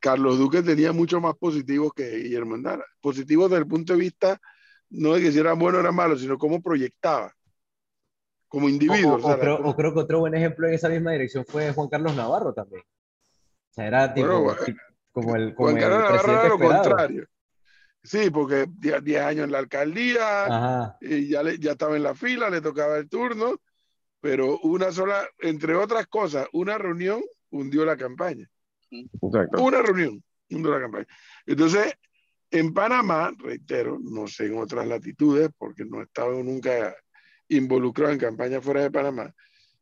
Carlos 0.00 0.38
Duque 0.38 0.62
tenía 0.62 0.92
mucho 0.92 1.20
más 1.20 1.34
positivos 1.36 1.92
que 1.94 2.18
Guillermo 2.18 2.54
Andara. 2.54 2.84
Positivos 3.00 3.50
desde 3.50 3.62
el 3.62 3.68
punto 3.68 3.94
de 3.94 3.98
vista 3.98 4.40
no 4.90 5.14
de 5.14 5.20
que 5.20 5.32
si 5.32 5.38
era 5.38 5.52
bueno 5.52 5.78
o 5.78 5.80
era 5.80 5.92
malo, 5.92 6.16
sino 6.16 6.38
cómo 6.38 6.62
proyectaba 6.62 7.32
como 8.48 8.68
individuo. 8.68 9.16
O, 9.16 9.38
creo, 9.38 9.92
que 9.94 10.00
otro 10.00 10.20
buen 10.20 10.34
ejemplo 10.34 10.66
en 10.66 10.74
esa 10.74 10.88
misma 10.88 11.12
dirección 11.12 11.44
fue 11.46 11.72
Juan 11.72 11.88
Carlos 11.88 12.16
Navarro 12.16 12.54
también. 12.54 12.82
O 12.82 13.74
sea, 13.74 13.86
era 13.86 14.14
tipo, 14.14 14.56
como 15.12 15.36
el, 15.36 15.54
como 15.54 15.70
Juan 15.70 15.80
Carlos 15.80 15.98
Navarro 15.98 16.32
era 16.32 16.48
lo 16.48 16.58
contrario. 16.58 17.26
Sí, 18.02 18.30
porque 18.30 18.66
10 18.68 19.20
años 19.20 19.44
en 19.44 19.52
la 19.52 19.58
alcaldía, 19.58 20.96
y 21.00 21.28
ya, 21.28 21.42
ya 21.58 21.72
estaba 21.72 21.96
en 21.96 22.04
la 22.04 22.14
fila, 22.14 22.48
le 22.48 22.62
tocaba 22.62 22.96
el 22.96 23.08
turno, 23.08 23.60
pero 24.20 24.58
una 24.60 24.90
sola, 24.92 25.26
entre 25.38 25.74
otras 25.74 26.06
cosas, 26.06 26.48
una 26.52 26.78
reunión 26.78 27.22
hundió 27.50 27.84
la 27.84 27.96
campaña. 27.96 28.48
Una 29.20 29.82
reunión 29.82 30.22
hundió 30.50 30.70
la 30.70 30.80
campaña. 30.80 31.06
Entonces, 31.46 31.94
en 32.50 32.72
Panamá, 32.72 33.32
reitero, 33.38 33.98
no 34.00 34.26
sé 34.26 34.46
en 34.46 34.58
otras 34.58 34.86
latitudes, 34.86 35.50
porque 35.56 35.84
no 35.84 36.00
he 36.00 36.04
estado 36.04 36.42
nunca 36.42 36.96
involucrado 37.48 38.12
en 38.12 38.18
campañas 38.18 38.64
fuera 38.64 38.82
de 38.82 38.90
Panamá. 38.90 39.34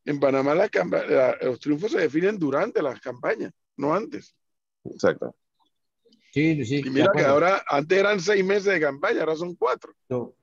En 0.04 0.20
Panamá 0.20 0.54
los 0.54 1.60
triunfos 1.60 1.92
se 1.92 1.98
definen 1.98 2.38
durante 2.38 2.82
las 2.82 3.00
campañas, 3.00 3.52
no 3.76 3.94
antes. 3.94 4.36
Exacto. 4.84 5.34
Sí, 6.32 6.64
sí. 6.64 6.82
Y 6.84 6.90
mira 6.90 7.10
que 7.14 7.22
ahora, 7.22 7.64
antes 7.66 7.98
eran 7.98 8.20
seis 8.20 8.44
meses 8.44 8.64
de 8.64 8.80
campaña, 8.80 9.20
ahora 9.20 9.36
son 9.36 9.56
cuatro. 9.56 9.94
No, 10.08 10.35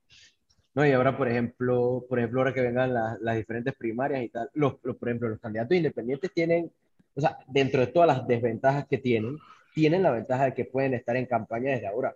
y 0.76 0.92
ahora, 0.92 1.16
por 1.16 1.28
ejemplo, 1.30 2.04
por 2.10 2.18
ejemplo, 2.18 2.42
ahora 2.42 2.54
que 2.54 2.62
vengan 2.62 2.94
las, 2.94 3.36
diferentes 3.36 3.76
primarias 3.76 4.24
y 4.24 4.30
tal, 4.30 4.50
los, 4.54 4.76
por 4.76 5.08
ejemplo, 5.08 5.30
los 5.30 5.40
candidatos 5.40 5.78
independientes 5.78 6.32
tienen, 6.34 6.72
o 7.14 7.22
sea, 7.22 7.38
dentro 7.48 7.82
de 7.82 7.88
todas 7.88 8.08
las 8.08 8.28
desventajas 8.28 8.88
que 8.88 8.98
tienen, 8.98 9.38
tienen 9.76 10.02
la 10.02 10.12
ventaja 10.12 10.46
de 10.46 10.54
que 10.56 10.66
pueden 10.66 10.96
estar 10.96 11.16
en 11.16 11.28
campaña 11.28 11.72
desde 11.72 11.88
ahora. 11.88 12.16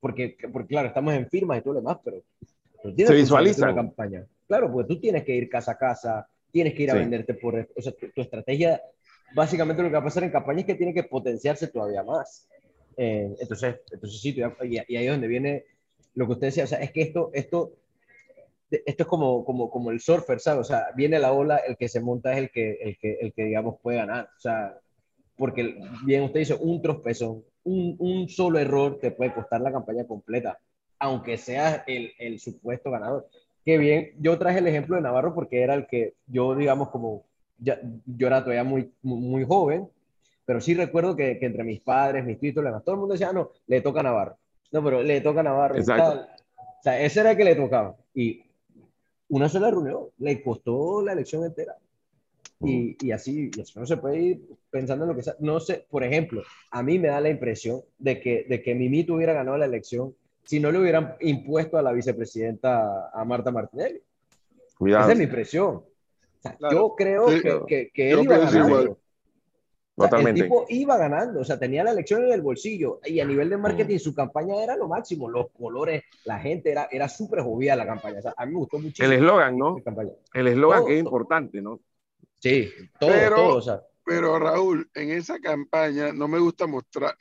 Porque, 0.00 0.36
porque 0.52 0.68
claro, 0.68 0.88
estamos 0.88 1.14
en 1.14 1.28
firmas 1.28 1.58
y 1.58 1.60
todo 1.62 1.74
lo 1.74 1.80
demás, 1.80 1.98
pero, 2.04 2.22
se 2.82 3.14
visualiza 3.14 3.68
la 3.68 3.74
campaña. 3.74 4.26
Claro, 4.48 4.70
porque 4.72 4.94
tú 4.94 5.00
tienes 5.00 5.24
que 5.24 5.34
ir 5.34 5.48
casa 5.48 5.72
a 5.72 5.78
casa, 5.78 6.28
tienes 6.50 6.74
que 6.74 6.82
ir 6.82 6.90
a 6.90 6.94
venderte 6.94 7.34
por, 7.34 7.68
o 7.76 7.82
sea, 7.82 7.92
tu, 7.92 8.20
estrategia, 8.20 8.80
básicamente 9.34 9.82
lo 9.82 9.88
que 9.88 9.94
va 9.94 10.00
a 10.00 10.04
pasar 10.04 10.24
en 10.24 10.30
campaña 10.30 10.60
es 10.60 10.66
que 10.66 10.74
tiene 10.74 10.92
que 10.92 11.04
potenciarse 11.04 11.68
todavía 11.68 12.02
más. 12.02 12.48
Eh, 12.96 13.32
entonces, 13.40 13.76
entonces 13.92 14.20
sí, 14.20 14.36
y, 14.62 14.74
y 14.74 14.96
ahí 14.96 15.06
es 15.06 15.12
donde 15.12 15.28
viene 15.28 15.64
lo 16.16 16.26
que 16.26 16.32
usted 16.32 16.46
decía, 16.48 16.64
o 16.64 16.66
sea, 16.66 16.78
es 16.78 16.90
que 16.90 17.02
esto, 17.02 17.30
esto, 17.34 17.74
esto 18.70 19.02
es 19.02 19.06
como, 19.06 19.44
como, 19.44 19.70
como 19.70 19.90
el 19.90 20.00
surfer, 20.00 20.40
¿sabes? 20.40 20.62
O 20.62 20.64
sea, 20.64 20.86
viene 20.96 21.18
la 21.18 21.32
ola, 21.32 21.58
el 21.58 21.76
que 21.76 21.88
se 21.88 22.00
monta 22.00 22.32
es 22.32 22.38
el 22.38 22.50
que, 22.50 22.72
el 22.80 22.98
que, 22.98 23.18
el 23.20 23.32
que 23.34 23.44
digamos, 23.44 23.78
puede 23.80 23.98
ganar. 23.98 24.30
O 24.36 24.40
sea, 24.40 24.78
porque 25.36 25.78
bien 26.04 26.22
usted 26.22 26.40
dice, 26.40 26.56
un 26.58 26.80
tropezón, 26.80 27.44
un, 27.64 27.96
un 27.98 28.28
solo 28.28 28.58
error 28.58 28.98
te 28.98 29.10
puede 29.10 29.34
costar 29.34 29.60
la 29.60 29.70
campaña 29.70 30.06
completa, 30.06 30.58
aunque 30.98 31.36
sea 31.36 31.84
el, 31.86 32.12
el 32.18 32.40
supuesto 32.40 32.90
ganador. 32.90 33.28
Qué 33.62 33.76
bien, 33.76 34.12
yo 34.18 34.38
traje 34.38 34.60
el 34.60 34.66
ejemplo 34.68 34.96
de 34.96 35.02
Navarro 35.02 35.34
porque 35.34 35.60
era 35.60 35.74
el 35.74 35.86
que 35.86 36.14
yo, 36.26 36.54
digamos, 36.54 36.88
como, 36.88 37.26
ya, 37.58 37.78
yo 38.06 38.26
era 38.26 38.40
todavía 38.40 38.64
muy, 38.64 38.90
muy, 39.02 39.44
joven, 39.44 39.88
pero 40.46 40.62
sí 40.62 40.72
recuerdo 40.72 41.14
que, 41.14 41.38
que, 41.38 41.46
entre 41.46 41.64
mis 41.64 41.80
padres, 41.80 42.24
mis 42.24 42.38
títulos, 42.38 42.72
todo 42.84 42.94
el 42.94 43.00
mundo 43.00 43.12
decía, 43.12 43.28
ah, 43.30 43.34
no, 43.34 43.50
le 43.66 43.82
toca 43.82 44.00
a 44.00 44.04
Navarro. 44.04 44.38
No, 44.72 44.82
pero 44.82 45.02
le 45.02 45.20
toca 45.20 45.40
a 45.40 45.44
Navarro. 45.44 45.76
Exacto. 45.76 46.26
O 46.56 46.82
sea, 46.82 47.00
ese 47.00 47.20
era 47.20 47.32
el 47.32 47.36
que 47.36 47.44
le 47.44 47.56
tocaba. 47.56 47.96
Y 48.14 48.42
una 49.28 49.48
sola 49.48 49.70
reunión 49.70 50.08
le 50.18 50.42
costó 50.42 51.02
la 51.02 51.12
elección 51.12 51.44
entera. 51.44 51.76
Y, 52.60 52.96
y, 53.06 53.12
así, 53.12 53.50
y 53.54 53.60
así 53.60 53.78
no 53.78 53.84
se 53.84 53.98
puede 53.98 54.18
ir 54.18 54.42
pensando 54.70 55.04
en 55.04 55.10
lo 55.10 55.16
que 55.16 55.22
sea. 55.22 55.34
No 55.40 55.60
sé, 55.60 55.86
por 55.90 56.02
ejemplo, 56.02 56.42
a 56.70 56.82
mí 56.82 56.98
me 56.98 57.08
da 57.08 57.20
la 57.20 57.28
impresión 57.28 57.82
de 57.98 58.20
que, 58.20 58.46
de 58.48 58.62
que 58.62 58.74
Mimito 58.74 59.14
hubiera 59.14 59.34
ganado 59.34 59.58
la 59.58 59.66
elección 59.66 60.14
si 60.44 60.60
no 60.60 60.70
le 60.70 60.78
hubieran 60.78 61.16
impuesto 61.20 61.76
a 61.76 61.82
la 61.82 61.92
vicepresidenta 61.92 63.10
a 63.10 63.24
Marta 63.24 63.50
Martinelli. 63.50 64.00
Cuidado. 64.78 65.04
Esa 65.04 65.12
es 65.12 65.18
mi 65.18 65.24
impresión. 65.24 65.82
Yo 66.70 66.94
creo 66.96 67.26
que, 67.26 67.62
que, 67.66 67.90
que 67.92 68.10
él 68.12 68.20
iba 68.22 68.36
ganando. 69.96 70.28
El 70.28 70.34
tipo 70.34 70.66
iba 70.68 70.96
ganando, 70.96 71.40
o 71.40 71.44
sea, 71.44 71.58
tenía 71.58 71.82
la 71.82 71.92
elección 71.92 72.24
en 72.24 72.32
el 72.32 72.42
bolsillo 72.42 73.00
y 73.04 73.20
a 73.20 73.24
nivel 73.24 73.48
de 73.48 73.56
marketing 73.56 73.98
su 73.98 74.14
campaña 74.14 74.62
era 74.62 74.76
lo 74.76 74.88
máximo, 74.88 75.28
los 75.28 75.50
colores, 75.52 76.04
la 76.24 76.38
gente 76.38 76.70
era, 76.70 76.88
era 76.90 77.08
súper 77.08 77.40
jovial 77.40 77.78
la 77.78 77.86
campaña. 77.86 78.18
O 78.18 78.22
sea, 78.22 78.34
a 78.36 78.46
mí 78.46 78.52
me 78.52 78.58
gustó 78.58 78.78
muchísimo. 78.78 79.08
El 79.08 79.14
eslogan, 79.14 79.58
¿no? 79.58 79.76
El 80.34 80.46
eslogan 80.48 80.84
que 80.84 80.94
es 80.94 81.00
importante, 81.00 81.62
¿no? 81.62 81.80
Sí, 82.38 82.70
todo, 82.98 83.10
pero, 83.10 83.36
todo. 83.36 83.56
O 83.56 83.62
sea. 83.62 83.82
Pero 84.04 84.38
Raúl, 84.38 84.88
en 84.94 85.10
esa 85.10 85.40
campaña 85.40 86.12
no 86.12 86.28
me 86.28 86.38
gusta 86.38 86.68
mostrar, 86.68 87.16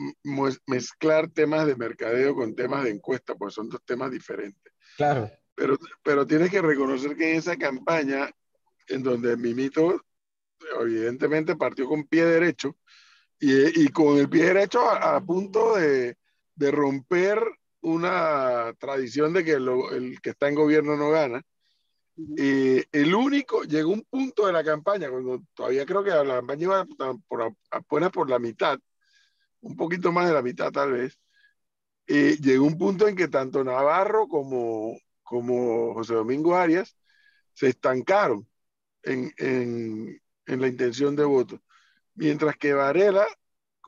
mezclar 0.67 1.29
temas 1.29 1.65
de 1.65 1.75
mercadeo 1.75 2.35
con 2.35 2.53
temas 2.53 2.83
de 2.83 2.91
encuesta, 2.91 3.33
porque 3.33 3.55
son 3.55 3.69
dos 3.69 3.81
temas 3.83 4.11
diferentes. 4.11 4.71
Claro. 4.95 5.31
Pero, 5.55 5.77
pero 6.03 6.27
tienes 6.27 6.51
que 6.51 6.61
reconocer 6.61 7.15
que 7.15 7.31
en 7.31 7.37
esa 7.37 7.57
campaña, 7.57 8.29
en 8.87 9.01
donde 9.01 9.35
Mimito 9.35 9.99
evidentemente 10.79 11.55
partió 11.55 11.87
con 11.87 12.05
pie 12.05 12.25
derecho 12.25 12.75
y, 13.39 13.83
y 13.83 13.87
con 13.89 14.17
el 14.17 14.29
pie 14.29 14.45
derecho 14.45 14.89
a, 14.89 15.19
punto 15.21 15.75
de, 15.75 16.17
de, 16.55 16.71
romper 16.71 17.39
una 17.81 18.73
tradición 18.79 19.33
de 19.33 19.43
que 19.43 19.53
el 19.53 20.19
que 20.21 20.31
está 20.31 20.47
en 20.47 20.55
gobierno 20.55 20.95
no 20.97 21.09
gana. 21.11 21.41
Y 22.17 22.81
el 22.97 23.13
único, 23.13 23.63
llegó 23.63 23.91
un 23.91 24.03
punto 24.03 24.47
de 24.47 24.53
la 24.53 24.63
campaña, 24.63 25.09
cuando 25.09 25.41
todavía 25.53 25.85
creo 25.85 26.03
que 26.03 26.11
la 26.11 26.35
campaña 26.37 26.63
iba 26.63 26.85
por, 27.27 27.53
apenas 27.71 28.11
por 28.11 28.29
la 28.29 28.39
mitad, 28.39 28.79
un 29.61 29.75
poquito 29.75 30.11
más 30.11 30.27
de 30.27 30.33
la 30.33 30.41
mitad 30.41 30.71
tal 30.71 30.93
vez, 30.93 31.19
y 32.07 32.41
llegó 32.41 32.65
un 32.65 32.77
punto 32.77 33.07
en 33.07 33.15
que 33.15 33.27
tanto 33.27 33.63
Navarro 33.63 34.27
como, 34.27 34.97
como 35.23 35.93
José 35.93 36.13
Domingo 36.13 36.55
Arias 36.55 36.95
se 37.53 37.69
estancaron 37.69 38.47
en, 39.03 39.33
en, 39.37 40.21
en 40.45 40.61
la 40.61 40.67
intención 40.67 41.15
de 41.15 41.23
voto. 41.23 41.61
Mientras 42.15 42.55
que 42.57 42.73
Varela, 42.73 43.25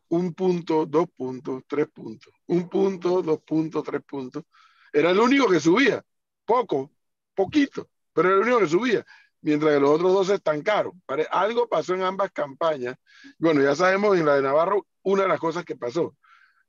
un 0.09 0.33
punto, 0.33 0.85
dos 0.85 1.07
puntos, 1.15 1.63
tres 1.67 1.87
puntos. 1.87 2.33
Un 2.47 2.69
punto, 2.69 3.21
dos 3.21 3.41
puntos, 3.41 3.83
tres 3.83 4.01
puntos. 4.03 4.43
Era 4.91 5.11
el 5.11 5.19
único 5.19 5.47
que 5.49 5.59
subía. 5.59 6.03
Poco, 6.45 6.91
poquito, 7.33 7.89
pero 8.13 8.29
era 8.29 8.37
el 8.37 8.43
único 8.43 8.59
que 8.59 8.67
subía. 8.67 9.05
Mientras 9.41 9.73
que 9.73 9.79
los 9.79 9.91
otros 9.91 10.13
dos 10.13 10.27
se 10.27 10.35
estancaron. 10.35 11.01
Algo 11.31 11.67
pasó 11.67 11.93
en 11.93 12.03
ambas 12.03 12.31
campañas. 12.31 12.95
Bueno, 13.37 13.61
ya 13.61 13.75
sabemos 13.75 14.17
en 14.17 14.25
la 14.25 14.35
de 14.35 14.41
Navarro 14.41 14.87
una 15.03 15.23
de 15.23 15.29
las 15.29 15.39
cosas 15.39 15.63
que 15.63 15.75
pasó. 15.75 16.15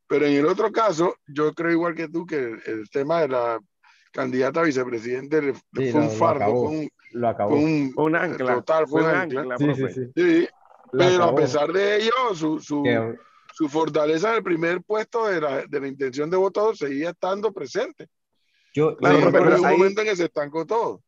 Pero 0.06 0.26
en 0.26 0.34
el 0.34 0.46
otro 0.46 0.72
caso, 0.72 1.16
yo 1.26 1.54
creo 1.54 1.72
igual 1.72 1.94
que 1.94 2.08
tú 2.08 2.26
que 2.26 2.36
el, 2.36 2.88
tema 2.90 3.20
de 3.20 3.28
la 3.28 3.60
candidata 4.12 4.60
a 4.60 4.64
vicepresidente 4.64 5.54
fue 5.72 5.92
un 5.92 6.10
fardo, 6.10 6.70
lo 7.12 7.28
acabó. 7.28 7.54
un, 7.54 7.92
un 7.96 8.16
ancla. 8.16 8.54
Total, 8.56 8.86
fue 8.86 9.02
un 9.02 9.10
ancla. 9.10 9.56
Sí, 9.58 9.74
sí, 9.74 10.12
sí. 10.14 10.48
Pero 10.92 11.24
a 11.24 11.34
pesar 11.34 11.72
de 11.72 11.96
ello, 11.96 12.12
su, 12.34 12.58
su, 12.60 12.82
su, 13.52 13.68
fortaleza 13.68 14.30
en 14.30 14.36
el 14.36 14.42
primer 14.42 14.82
puesto 14.82 15.26
de 15.26 15.40
la, 15.40 15.66
de 15.66 15.80
la 15.80 15.88
intención 15.88 16.30
de 16.30 16.36
voto 16.36 16.74
seguía 16.74 17.10
estando 17.10 17.52
presente. 17.52 18.08
Yo, 18.74 18.96
claro, 18.96 19.30
pero, 19.32 19.56
en 19.56 19.64
un 19.64 19.70
momento 19.70 20.00
en 20.00 20.08
que 20.08 20.16
se 20.16 20.24
estancó 20.24 20.64
todo. 20.66 21.02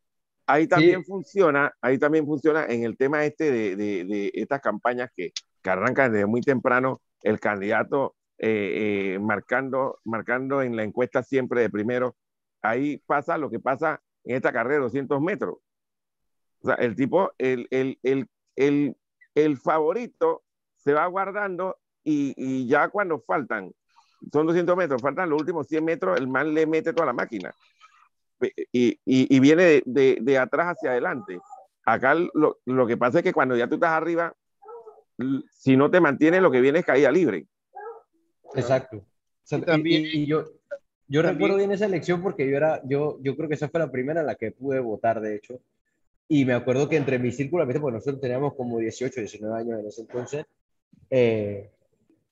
Ahí 0.46 0.66
también 0.66 1.04
funciona, 1.04 1.72
ahí 1.80 1.98
también 1.98 2.26
funciona 2.26 2.66
en 2.66 2.82
el 2.82 2.96
tema 2.96 3.24
este 3.24 3.52
de, 3.52 3.76
de, 3.76 4.04
de 4.04 4.30
estas 4.34 4.60
campañas 4.60 5.10
que, 5.14 5.32
que, 5.62 5.70
arrancan 5.70 6.12
desde 6.12 6.26
muy 6.26 6.40
temprano, 6.40 7.00
el 7.22 7.38
candidato 7.38 8.16
eh, 8.42 9.14
eh, 9.14 9.18
marcando, 9.20 10.00
marcando 10.02 10.62
en 10.62 10.74
la 10.74 10.82
encuesta 10.82 11.22
siempre 11.22 11.60
de 11.60 11.70
primero. 11.70 12.16
Ahí 12.62 12.96
pasa 13.06 13.38
lo 13.38 13.50
que 13.50 13.60
pasa 13.60 14.02
en 14.24 14.36
esta 14.36 14.52
carrera 14.52 14.76
de 14.76 14.82
200 14.84 15.20
metros. 15.20 15.58
O 16.62 16.66
sea, 16.66 16.74
el 16.76 16.94
tipo, 16.94 17.32
el, 17.38 17.66
el, 17.70 17.98
el, 18.02 18.28
el, 18.56 18.96
el 19.34 19.56
favorito 19.58 20.42
se 20.76 20.92
va 20.92 21.06
guardando 21.06 21.78
y, 22.04 22.34
y, 22.36 22.66
ya 22.66 22.88
cuando 22.88 23.20
faltan, 23.20 23.72
son 24.32 24.46
200 24.46 24.76
metros, 24.76 25.02
faltan 25.02 25.30
los 25.30 25.40
últimos 25.40 25.66
100 25.68 25.84
metros, 25.84 26.18
el 26.18 26.28
man 26.28 26.54
le 26.54 26.66
mete 26.66 26.92
toda 26.92 27.06
la 27.06 27.12
máquina 27.12 27.54
y, 28.72 28.90
y, 29.04 29.36
y 29.36 29.40
viene 29.40 29.82
de, 29.84 30.18
de, 30.20 30.38
atrás 30.38 30.76
hacia 30.76 30.90
adelante. 30.90 31.38
Acá 31.84 32.14
lo, 32.14 32.58
lo, 32.64 32.86
que 32.86 32.96
pasa 32.96 33.18
es 33.18 33.24
que 33.24 33.32
cuando 33.32 33.56
ya 33.56 33.68
tú 33.68 33.74
estás 33.74 33.90
arriba, 33.90 34.34
si 35.50 35.76
no 35.76 35.90
te 35.90 36.00
mantienes, 36.00 36.42
lo 36.42 36.50
que 36.50 36.60
viene 36.60 36.80
es 36.80 36.84
caída 36.84 37.10
libre. 37.10 37.46
Exacto. 38.54 39.04
también, 39.66 40.04
y, 40.04 40.26
yo, 40.26 40.44
yo 41.08 41.22
recuerdo 41.22 41.56
bien 41.56 41.72
esa 41.72 41.86
elección 41.86 42.22
porque 42.22 42.48
yo 42.48 42.56
era, 42.56 42.80
yo, 42.84 43.18
yo 43.22 43.36
creo 43.36 43.48
que 43.48 43.54
esa 43.54 43.68
fue 43.68 43.80
la 43.80 43.90
primera 43.90 44.20
en 44.20 44.26
la 44.26 44.34
que 44.34 44.52
pude 44.52 44.80
votar, 44.80 45.20
de 45.20 45.36
hecho. 45.36 45.60
Y 46.32 46.44
me 46.44 46.54
acuerdo 46.54 46.88
que 46.88 46.96
entre 46.96 47.18
mi 47.18 47.32
círculo, 47.32 47.66
porque 47.66 47.80
nosotros 47.80 48.20
teníamos 48.20 48.54
como 48.54 48.78
18, 48.78 49.20
19 49.20 49.58
años 49.62 49.80
en 49.80 49.86
ese 49.88 50.02
entonces, 50.02 50.46
eh, 51.10 51.68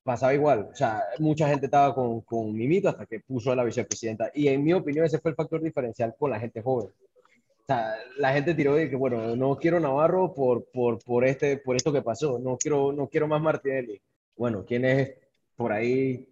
pasaba 0.05 0.33
igual. 0.33 0.69
O 0.73 0.75
sea, 0.77 1.03
mucha 1.19 1.49
gente 1.49 1.67
estaba 1.67 1.93
con, 1.97 2.21
con 2.21 2.53
Mimito 2.55 2.89
hasta 2.89 3.07
que 3.07 3.19
puso 3.19 3.51
a 3.51 3.57
la 3.57 3.65
vicepresidenta. 3.65 4.31
Y 4.33 4.47
en 4.47 4.63
mi 4.63 4.73
opinión, 4.73 5.05
ese 5.05 5.19
fue 5.19 5.33
el 5.33 5.35
factor 5.35 5.61
diferencial 5.61 6.15
con 6.17 6.31
la 6.31 6.39
gente 6.39 6.63
joven. 6.63 6.91
O 6.91 7.65
sea, 7.67 7.97
la 8.19 8.33
gente 8.33 8.55
tiró 8.55 8.77
de 8.77 8.89
que, 8.89 8.95
bueno, 8.95 9.35
no 9.35 9.57
quiero 9.57 9.81
Navarro 9.81 10.33
por, 10.33 10.67
por, 10.67 11.01
por, 11.03 11.25
este, 11.25 11.57
por 11.57 11.75
esto 11.75 11.93
que 11.93 12.01
pasó. 12.01 12.39
No 12.39 12.57
quiero, 12.57 12.93
no 12.93 13.09
quiero 13.09 13.27
más 13.27 13.43
Martinelli. 13.43 14.01
Bueno, 14.37 14.65
¿quién 14.65 14.85
es 14.85 15.15
por 15.57 15.73
ahí 15.73 16.29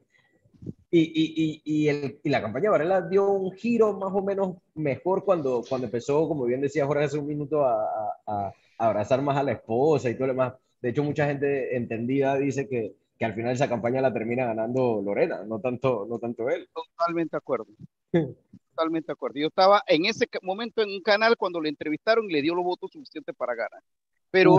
y, 0.98 1.62
y, 1.62 1.62
y, 1.64 1.88
el, 1.88 2.20
y, 2.22 2.28
la 2.30 2.40
campaña 2.40 2.70
Varela 2.70 3.02
dio 3.02 3.28
un 3.30 3.52
giro 3.52 3.92
más 3.94 4.12
o 4.14 4.22
menos 4.22 4.56
mejor 4.74 5.24
cuando, 5.24 5.62
cuando 5.68 5.86
empezó, 5.86 6.26
como 6.28 6.44
bien 6.44 6.60
decía 6.60 6.86
Jorge 6.86 7.04
hace 7.04 7.18
un 7.18 7.26
minuto, 7.26 7.64
a, 7.64 7.84
a, 8.26 8.52
abrazar 8.78 9.20
más 9.22 9.36
a 9.36 9.42
la 9.42 9.52
esposa 9.52 10.08
y 10.08 10.14
todo 10.14 10.28
lo 10.28 10.32
demás. 10.32 10.54
De 10.80 10.90
hecho, 10.90 11.02
mucha 11.02 11.26
gente 11.26 11.76
entendida 11.76 12.36
dice 12.36 12.68
que, 12.68 12.94
que 13.18 13.24
al 13.24 13.34
final 13.34 13.52
esa 13.52 13.68
campaña 13.68 14.00
la 14.00 14.12
termina 14.12 14.46
ganando 14.46 15.02
Lorena, 15.04 15.44
no 15.44 15.60
tanto, 15.60 16.06
no 16.08 16.18
tanto 16.18 16.48
él. 16.48 16.68
Totalmente 16.72 17.32
de 17.32 17.38
acuerdo. 17.38 17.66
Totalmente 18.10 19.06
de 19.06 19.12
acuerdo. 19.12 19.40
Yo 19.40 19.48
estaba 19.48 19.82
en 19.86 20.06
ese 20.06 20.26
momento 20.42 20.82
en 20.82 20.90
un 20.90 21.02
canal 21.02 21.36
cuando 21.36 21.60
le 21.60 21.68
entrevistaron 21.68 22.30
y 22.30 22.32
le 22.32 22.42
dio 22.42 22.54
los 22.54 22.64
votos 22.64 22.90
suficientes 22.92 23.34
para 23.34 23.54
ganar. 23.54 23.82
Pero, 24.30 24.58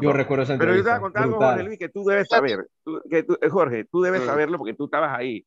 yo 0.00 0.12
recuerdo 0.12 0.42
esa 0.42 0.58
Pero 0.58 0.74
yo 0.74 0.82
te 0.82 0.88
voy 0.88 0.98
a 0.98 1.00
contar 1.00 1.22
algo, 1.24 1.36
Jorge 1.36 1.62
Luis, 1.62 1.78
que 1.78 1.88
tú 1.88 2.02
debes 2.04 2.28
saber. 2.28 2.66
que 3.08 3.22
tú, 3.22 3.38
eh, 3.40 3.48
Jorge, 3.48 3.84
tú 3.84 4.00
debes 4.00 4.24
saberlo 4.24 4.58
porque 4.58 4.74
tú 4.74 4.86
estabas 4.86 5.16
ahí 5.16 5.46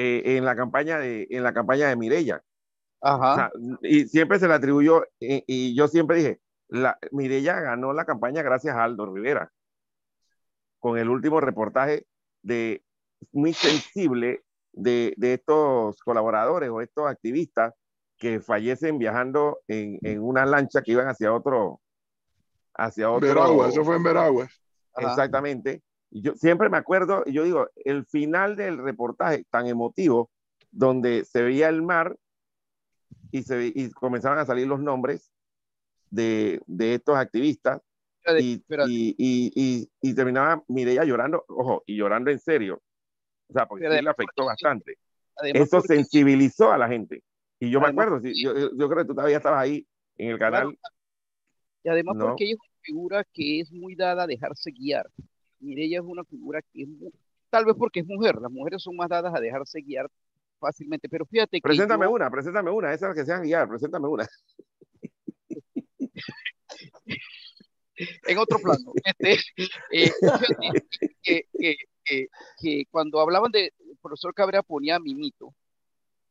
eh, 0.00 0.36
en 0.36 0.44
la 0.44 0.54
campaña 0.54 0.98
de 0.98 1.26
en 1.28 1.42
la 1.42 1.52
campaña 1.52 1.88
de 1.88 1.96
Mirella. 1.96 2.40
Ajá. 3.00 3.50
y 3.82 4.06
siempre 4.06 4.38
se 4.38 4.48
le 4.48 4.54
atribuyó, 4.54 5.04
y, 5.20 5.44
y 5.46 5.76
yo 5.76 5.88
siempre 5.88 6.16
dije, 6.16 6.40
la, 6.68 6.98
Mirella 7.10 7.60
ganó 7.60 7.92
la 7.92 8.04
campaña 8.04 8.42
gracias 8.42 8.76
a 8.76 8.84
Aldo 8.84 9.12
Rivera 9.12 9.52
con 10.78 10.98
el 10.98 11.08
último 11.08 11.40
reportaje 11.40 12.06
de 12.42 12.82
muy 13.32 13.52
sensible 13.52 14.44
de, 14.72 15.14
de 15.16 15.34
estos 15.34 16.00
colaboradores 16.02 16.70
o 16.70 16.80
estos 16.80 17.08
activistas 17.08 17.74
que 18.16 18.40
fallecen 18.40 18.98
viajando 18.98 19.58
en, 19.66 19.98
en, 20.02 20.22
una 20.22 20.46
lancha 20.46 20.82
que 20.82 20.92
iban 20.92 21.08
hacia 21.08 21.32
otro 21.32 21.80
hacia 22.74 23.10
otro 23.10 23.28
Veragua, 23.28 23.68
eso 23.68 23.84
fue 23.84 23.96
en 23.96 24.02
Veragua. 24.04 24.48
Exactamente. 24.96 25.82
Y 26.10 26.22
yo 26.22 26.34
siempre 26.34 26.68
me 26.68 26.78
acuerdo, 26.78 27.22
y 27.26 27.32
yo 27.32 27.44
digo, 27.44 27.68
el 27.76 28.06
final 28.06 28.56
del 28.56 28.78
reportaje 28.78 29.44
tan 29.50 29.66
emotivo, 29.66 30.30
donde 30.70 31.24
se 31.24 31.42
veía 31.42 31.68
el 31.68 31.82
mar 31.82 32.16
y, 33.30 33.42
se, 33.42 33.72
y 33.74 33.90
comenzaban 33.90 34.38
a 34.38 34.46
salir 34.46 34.66
los 34.66 34.80
nombres 34.80 35.30
de, 36.10 36.60
de 36.66 36.94
estos 36.94 37.16
activistas, 37.16 37.80
y, 38.40 38.62
y, 38.68 39.88
y, 40.02 40.14
terminaba 40.14 40.62
Mireya 40.68 41.04
llorando, 41.04 41.44
ojo, 41.48 41.82
y 41.86 41.96
llorando 41.96 42.30
en 42.30 42.38
serio. 42.38 42.82
O 43.48 43.52
sea, 43.52 43.66
porque 43.66 43.88
le 43.88 44.10
afectó 44.10 44.44
bastante. 44.44 44.98
Eso 45.42 45.80
sensibilizó 45.80 46.72
a 46.72 46.78
la 46.78 46.88
gente. 46.88 47.22
Y 47.60 47.70
yo 47.70 47.80
me 47.80 47.88
acuerdo, 47.88 48.20
yo, 48.22 48.54
yo, 48.54 48.88
creo 48.88 48.98
que 48.98 49.04
tú 49.06 49.14
todavía 49.14 49.38
estabas 49.38 49.62
ahí 49.62 49.86
en 50.16 50.30
el 50.30 50.38
canal. 50.38 50.78
Y 51.82 51.88
además 51.88 52.16
porque 52.20 52.44
ella 52.44 52.54
es 52.54 52.60
una 52.60 52.80
figura 52.82 53.24
que 53.32 53.60
es 53.60 53.72
muy 53.72 53.94
dada 53.94 54.24
a 54.24 54.26
dejarse 54.26 54.70
guiar. 54.70 55.08
Mireya 55.60 55.98
es 55.98 56.04
una 56.04 56.24
figura 56.24 56.62
que 56.62 56.82
es 56.82 56.88
tal 57.50 57.64
vez 57.64 57.74
porque 57.78 58.00
es 58.00 58.06
mujer, 58.06 58.36
las 58.36 58.50
mujeres 58.50 58.82
son 58.82 58.96
más 58.96 59.08
dadas 59.08 59.34
a 59.34 59.40
dejarse 59.40 59.80
guiar 59.80 60.08
fácilmente, 60.58 61.08
pero 61.08 61.24
fíjate 61.24 61.58
que 61.58 61.62
Preséntame 61.62 62.06
una, 62.06 62.30
preséntame 62.30 62.70
una, 62.70 62.92
esa 62.92 63.06
es 63.06 63.16
la 63.16 63.22
que 63.22 63.26
sean 63.26 63.42
guiar, 63.42 63.68
preséntame 63.68 64.08
una. 64.08 64.26
en 68.26 68.38
otro 68.38 68.58
plano. 68.58 68.92
Este, 69.18 69.68
eh, 69.90 70.12
que, 71.22 72.26
que, 72.60 72.84
cuando 72.90 73.20
hablaban 73.20 73.50
de, 73.50 73.72
el 73.78 73.96
profesor 74.00 74.34
Cabrera 74.34 74.62
ponía 74.62 74.96
a 74.96 75.00
Mimito. 75.00 75.54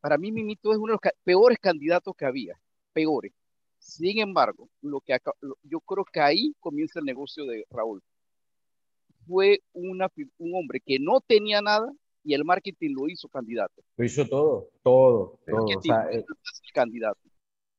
Para 0.00 0.18
mí 0.18 0.30
Mimito 0.32 0.72
es 0.72 0.78
uno 0.78 0.92
de 0.92 0.98
los 1.02 1.12
peores 1.24 1.58
candidatos 1.58 2.14
que 2.16 2.24
había, 2.24 2.58
peores. 2.92 3.32
Sin 3.78 4.18
embargo, 4.18 4.68
lo 4.82 5.00
que 5.00 5.16
yo 5.62 5.80
creo 5.80 6.04
que 6.04 6.20
ahí 6.20 6.54
comienza 6.60 6.98
el 6.98 7.04
negocio 7.04 7.44
de 7.46 7.64
Raúl. 7.70 8.02
Fue 9.28 9.60
una, 9.72 10.08
un 10.38 10.54
hombre 10.54 10.80
que 10.84 10.98
no 10.98 11.20
tenía 11.20 11.60
nada 11.60 11.92
y 12.24 12.34
el 12.34 12.44
marketing 12.44 12.94
lo 12.96 13.08
hizo 13.08 13.28
candidato. 13.28 13.82
Lo 13.96 14.04
hizo 14.04 14.26
todo, 14.26 14.70
todo, 14.82 15.38
todo. 15.46 15.64
O 15.64 15.82
sea, 15.82 16.08
el, 16.10 16.24
candidato. 16.72 17.20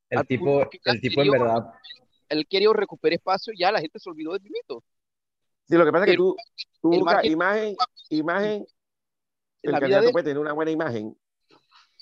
El 0.08 0.26
tipo, 0.26 0.62
el 0.84 1.00
tipo 1.00 1.22
en 1.22 1.30
verdad 1.30 1.72
él 2.30 2.46
quería 2.48 2.68
recuperar 2.72 3.14
espacio, 3.14 3.52
ya 3.56 3.70
la 3.70 3.80
gente 3.80 3.98
se 3.98 4.08
olvidó 4.08 4.32
de 4.32 4.48
mito. 4.48 4.82
Sí, 5.68 5.76
lo 5.76 5.84
que 5.84 5.92
pasa 5.92 6.04
es 6.04 6.12
que 6.12 6.16
tú, 6.16 6.36
tú 6.80 6.90
buscas 6.90 7.24
imagen, 7.24 7.76
imagen, 8.08 8.64
el 9.62 9.72
candidato 9.72 10.10
puede 10.10 10.24
tener 10.24 10.38
una 10.38 10.52
buena 10.52 10.70
imagen 10.70 11.16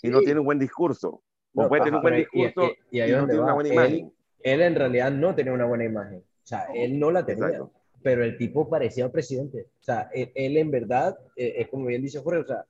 y 0.02 0.08
no 0.08 0.20
tiene 0.20 0.40
un 0.40 0.46
buen 0.46 0.58
discurso. 0.58 1.22
O 1.54 1.68
puede 1.68 1.82
tener 1.82 1.96
un 1.96 2.02
buen 2.02 2.16
discurso 2.16 2.72
y, 2.90 3.00
no 3.00 3.26
tiene 3.26 3.40
una 3.40 3.54
buena 3.54 3.72
imagen. 3.72 4.12
Él 4.40 4.60
en 4.60 4.74
realidad 4.74 5.10
no 5.10 5.34
tenía 5.34 5.52
una 5.52 5.64
buena 5.64 5.84
imagen. 5.84 6.18
O 6.18 6.46
sea, 6.46 6.68
él 6.74 6.98
no 6.98 7.10
la 7.10 7.26
tenía. 7.26 7.60
Pero 8.02 8.24
el 8.24 8.36
tipo 8.36 8.68
parecía 8.68 9.06
un 9.06 9.12
presidente. 9.12 9.66
O 9.80 9.84
sea, 9.84 10.10
él, 10.12 10.56
en 10.56 10.70
verdad, 10.70 11.18
eh, 11.36 11.54
es 11.58 11.68
como 11.68 11.86
bien 11.86 12.02
dice 12.02 12.20
Jorge, 12.20 12.40
o 12.40 12.46
sea, 12.46 12.64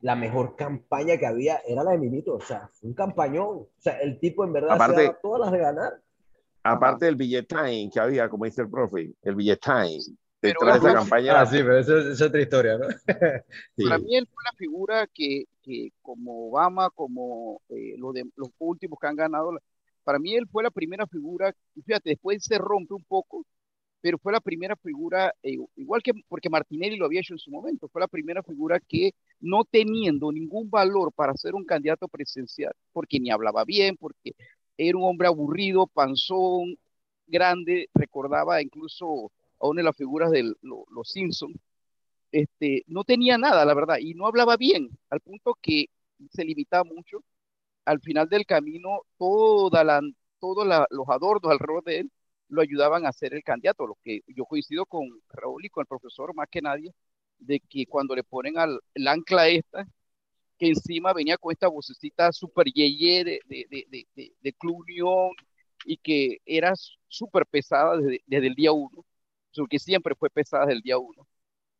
la 0.00 0.16
mejor 0.16 0.56
campaña 0.56 1.18
que 1.18 1.26
había 1.26 1.60
era 1.66 1.84
la 1.84 1.92
de 1.92 1.98
Mimito. 1.98 2.34
O 2.34 2.40
sea, 2.40 2.70
un 2.82 2.94
campañón. 2.94 3.58
O 3.58 3.68
sea, 3.78 3.98
el 4.00 4.18
tipo 4.18 4.44
en 4.44 4.52
verdad 4.52 4.78
se 4.86 5.02
daba 5.02 5.18
todas 5.20 5.40
las 5.40 5.52
de 5.52 5.58
ganar. 5.58 6.00
Aparte 6.62 7.06
del 7.06 7.16
billetain 7.16 7.90
que 7.90 8.00
había, 8.00 8.28
como 8.28 8.44
dice 8.44 8.62
el 8.62 8.70
profe, 8.70 9.12
el 9.22 9.34
billetain 9.34 10.00
detrás 10.42 10.82
de 10.82 10.88
esa 10.88 10.98
campaña. 10.98 11.40
Ah, 11.40 11.46
sí, 11.46 11.58
pero 11.58 11.78
eso, 11.78 11.98
es 11.98 12.20
otra 12.20 12.40
historia, 12.40 12.78
¿no? 12.78 12.86
Para 13.88 13.98
mí 13.98 14.16
él 14.16 14.28
fue 14.32 14.44
la 14.44 14.56
figura 14.56 15.06
que, 15.12 15.44
que 15.62 15.92
como 16.02 16.48
Obama, 16.48 16.90
como 16.90 17.60
eh, 17.68 17.94
los, 17.98 18.14
de, 18.14 18.24
los 18.36 18.50
últimos 18.58 18.98
que 18.98 19.06
han 19.06 19.16
ganado, 19.16 19.52
para 20.04 20.18
mí 20.18 20.34
él 20.34 20.48
fue 20.50 20.62
la 20.62 20.70
primera 20.70 21.06
figura, 21.06 21.54
fíjate, 21.84 22.10
después 22.10 22.42
se 22.42 22.58
rompe 22.58 22.94
un 22.94 23.04
poco, 23.04 23.44
pero 24.00 24.18
fue 24.18 24.32
la 24.32 24.40
primera 24.40 24.76
figura, 24.76 25.34
eh, 25.42 25.56
igual 25.76 26.02
que 26.02 26.12
porque 26.28 26.48
Martinelli 26.50 26.96
lo 26.96 27.06
había 27.06 27.20
hecho 27.20 27.34
en 27.34 27.38
su 27.38 27.50
momento, 27.50 27.88
fue 27.88 28.00
la 28.00 28.08
primera 28.08 28.42
figura 28.42 28.80
que 28.80 29.12
no 29.40 29.64
teniendo 29.64 30.32
ningún 30.32 30.70
valor 30.70 31.12
para 31.12 31.34
ser 31.36 31.54
un 31.54 31.64
candidato 31.64 32.08
presidencial, 32.08 32.72
porque 32.92 33.20
ni 33.20 33.30
hablaba 33.30 33.64
bien, 33.64 33.96
porque 33.96 34.34
era 34.76 34.96
un 34.96 35.04
hombre 35.04 35.28
aburrido, 35.28 35.86
panzón, 35.86 36.76
grande, 37.26 37.88
recordaba 37.94 38.62
incluso 38.62 39.32
a 39.60 39.68
una 39.68 39.80
de 39.80 39.84
las 39.84 39.96
figuras 39.96 40.30
de 40.30 40.54
los 40.62 41.08
Simpsons. 41.10 41.56
Este, 42.32 42.84
no 42.86 43.04
tenía 43.04 43.38
nada, 43.38 43.64
la 43.64 43.74
verdad, 43.74 43.98
y 44.00 44.14
no 44.14 44.26
hablaba 44.26 44.56
bien, 44.56 44.88
al 45.10 45.20
punto 45.20 45.56
que 45.60 45.86
se 46.30 46.44
limitaba 46.44 46.84
mucho. 46.84 47.22
Al 47.84 48.00
final 48.00 48.28
del 48.28 48.46
camino, 48.46 49.02
toda 49.18 49.84
la, 49.84 50.00
todos 50.38 50.66
los 50.90 51.08
adornos 51.08 51.50
alrededor 51.52 51.84
de 51.84 51.98
él 52.00 52.10
lo 52.50 52.62
ayudaban 52.62 53.06
a 53.06 53.12
ser 53.12 53.34
el 53.34 53.42
candidato, 53.42 53.86
lo 53.86 53.96
que 54.02 54.20
yo 54.26 54.44
coincido 54.44 54.84
con 54.84 55.08
Raúl 55.28 55.64
y 55.64 55.70
con 55.70 55.82
el 55.82 55.86
profesor 55.86 56.34
más 56.34 56.48
que 56.50 56.60
nadie, 56.60 56.92
de 57.38 57.60
que 57.60 57.86
cuando 57.86 58.14
le 58.14 58.24
ponen 58.24 58.58
al 58.58 58.80
el 58.94 59.08
ancla 59.08 59.48
esta, 59.48 59.86
que 60.58 60.68
encima 60.68 61.14
venía 61.14 61.38
con 61.38 61.52
esta 61.52 61.68
vocecita 61.68 62.32
súper 62.32 62.66
yeye 62.66 63.24
de, 63.24 63.40
de, 63.46 63.66
de, 63.70 64.06
de, 64.14 64.32
de 64.38 64.52
Club 64.52 64.80
Unión 64.80 65.30
y 65.86 65.96
que 65.96 66.38
era 66.44 66.74
súper 67.08 67.46
pesada 67.46 67.96
desde, 67.96 68.20
desde, 68.26 68.46
el 68.48 68.54
día 68.54 68.72
uno, 68.72 69.04
porque 69.56 69.78
siempre 69.78 70.14
fue 70.14 70.28
pesada 70.28 70.66
desde 70.66 70.76
el 70.76 70.82
día 70.82 70.98
uno. 70.98 71.26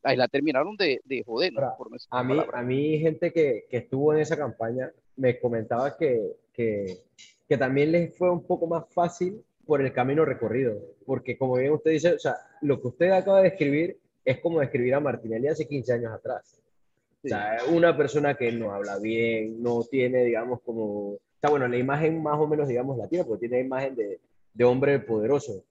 Ahí 0.02 0.16
la 0.16 0.28
terminaron 0.28 0.76
de, 0.76 1.02
de 1.04 1.22
joder, 1.22 1.52
¿no? 1.52 1.74
Por 1.76 1.88
a, 2.08 2.24
mí, 2.24 2.38
a 2.54 2.62
mí, 2.62 2.98
gente 3.00 3.30
que, 3.32 3.66
que, 3.68 3.76
estuvo 3.76 4.14
en 4.14 4.20
esa 4.20 4.34
campaña 4.34 4.90
me 5.16 5.38
comentaba 5.38 5.94
que, 5.98 6.36
que, 6.54 7.00
que 7.46 7.58
también 7.58 7.92
les 7.92 8.16
fue 8.16 8.30
un 8.30 8.42
poco 8.42 8.66
más 8.66 8.84
fácil 8.94 9.44
por 9.70 9.80
el 9.80 9.92
camino 9.92 10.24
recorrido, 10.24 10.80
porque 11.06 11.38
como 11.38 11.54
bien 11.54 11.70
usted 11.70 11.92
dice, 11.92 12.14
o 12.14 12.18
sea, 12.18 12.38
lo 12.60 12.80
que 12.80 12.88
usted 12.88 13.12
acaba 13.12 13.40
de 13.40 13.46
escribir 13.50 13.96
es 14.24 14.40
como 14.40 14.58
describir 14.58 14.96
a 14.96 14.98
Martinelli 14.98 15.46
hace 15.46 15.68
15 15.68 15.92
años 15.92 16.12
atrás. 16.12 16.60
O 17.22 17.28
sea, 17.28 17.58
una 17.72 17.96
persona 17.96 18.34
que 18.34 18.50
no 18.50 18.72
habla 18.72 18.98
bien, 18.98 19.62
no 19.62 19.84
tiene, 19.84 20.24
digamos, 20.24 20.60
como... 20.62 21.18
Está 21.36 21.50
bueno, 21.50 21.68
la 21.68 21.78
imagen 21.78 22.20
más 22.20 22.36
o 22.40 22.48
menos, 22.48 22.66
digamos, 22.66 22.98
la 22.98 23.06
tiene, 23.06 23.24
porque 23.24 23.46
tiene 23.46 23.64
imagen 23.64 23.94
de, 23.94 24.18
de 24.54 24.64
hombre 24.64 24.98
poderoso. 24.98 25.62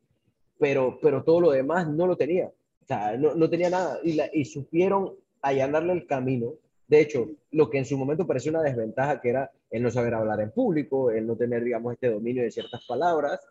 Pero, 0.57 0.97
pero 1.01 1.21
todo 1.25 1.41
lo 1.41 1.51
demás 1.51 1.85
no 1.89 2.07
lo 2.07 2.15
tenía. 2.15 2.45
O 2.45 2.87
sea, 2.87 3.17
no, 3.17 3.35
no 3.35 3.49
tenía 3.49 3.69
nada. 3.69 3.99
Y, 4.01 4.13
la, 4.13 4.29
y 4.31 4.45
supieron 4.45 5.13
allanarle 5.41 5.91
el 5.91 6.07
camino. 6.07 6.53
De 6.87 7.01
hecho, 7.01 7.27
lo 7.51 7.69
que 7.69 7.79
en 7.79 7.85
su 7.85 7.97
momento 7.97 8.25
parecía 8.25 8.53
una 8.53 8.63
desventaja, 8.63 9.19
que 9.19 9.27
era 9.27 9.51
el 9.69 9.83
no 9.83 9.91
saber 9.91 10.13
hablar 10.13 10.39
en 10.39 10.51
público, 10.51 11.11
el 11.11 11.27
no 11.27 11.35
tener, 11.35 11.65
digamos, 11.65 11.91
este 11.91 12.09
dominio 12.09 12.43
de 12.43 12.51
ciertas 12.51 12.85
palabras, 12.87 13.41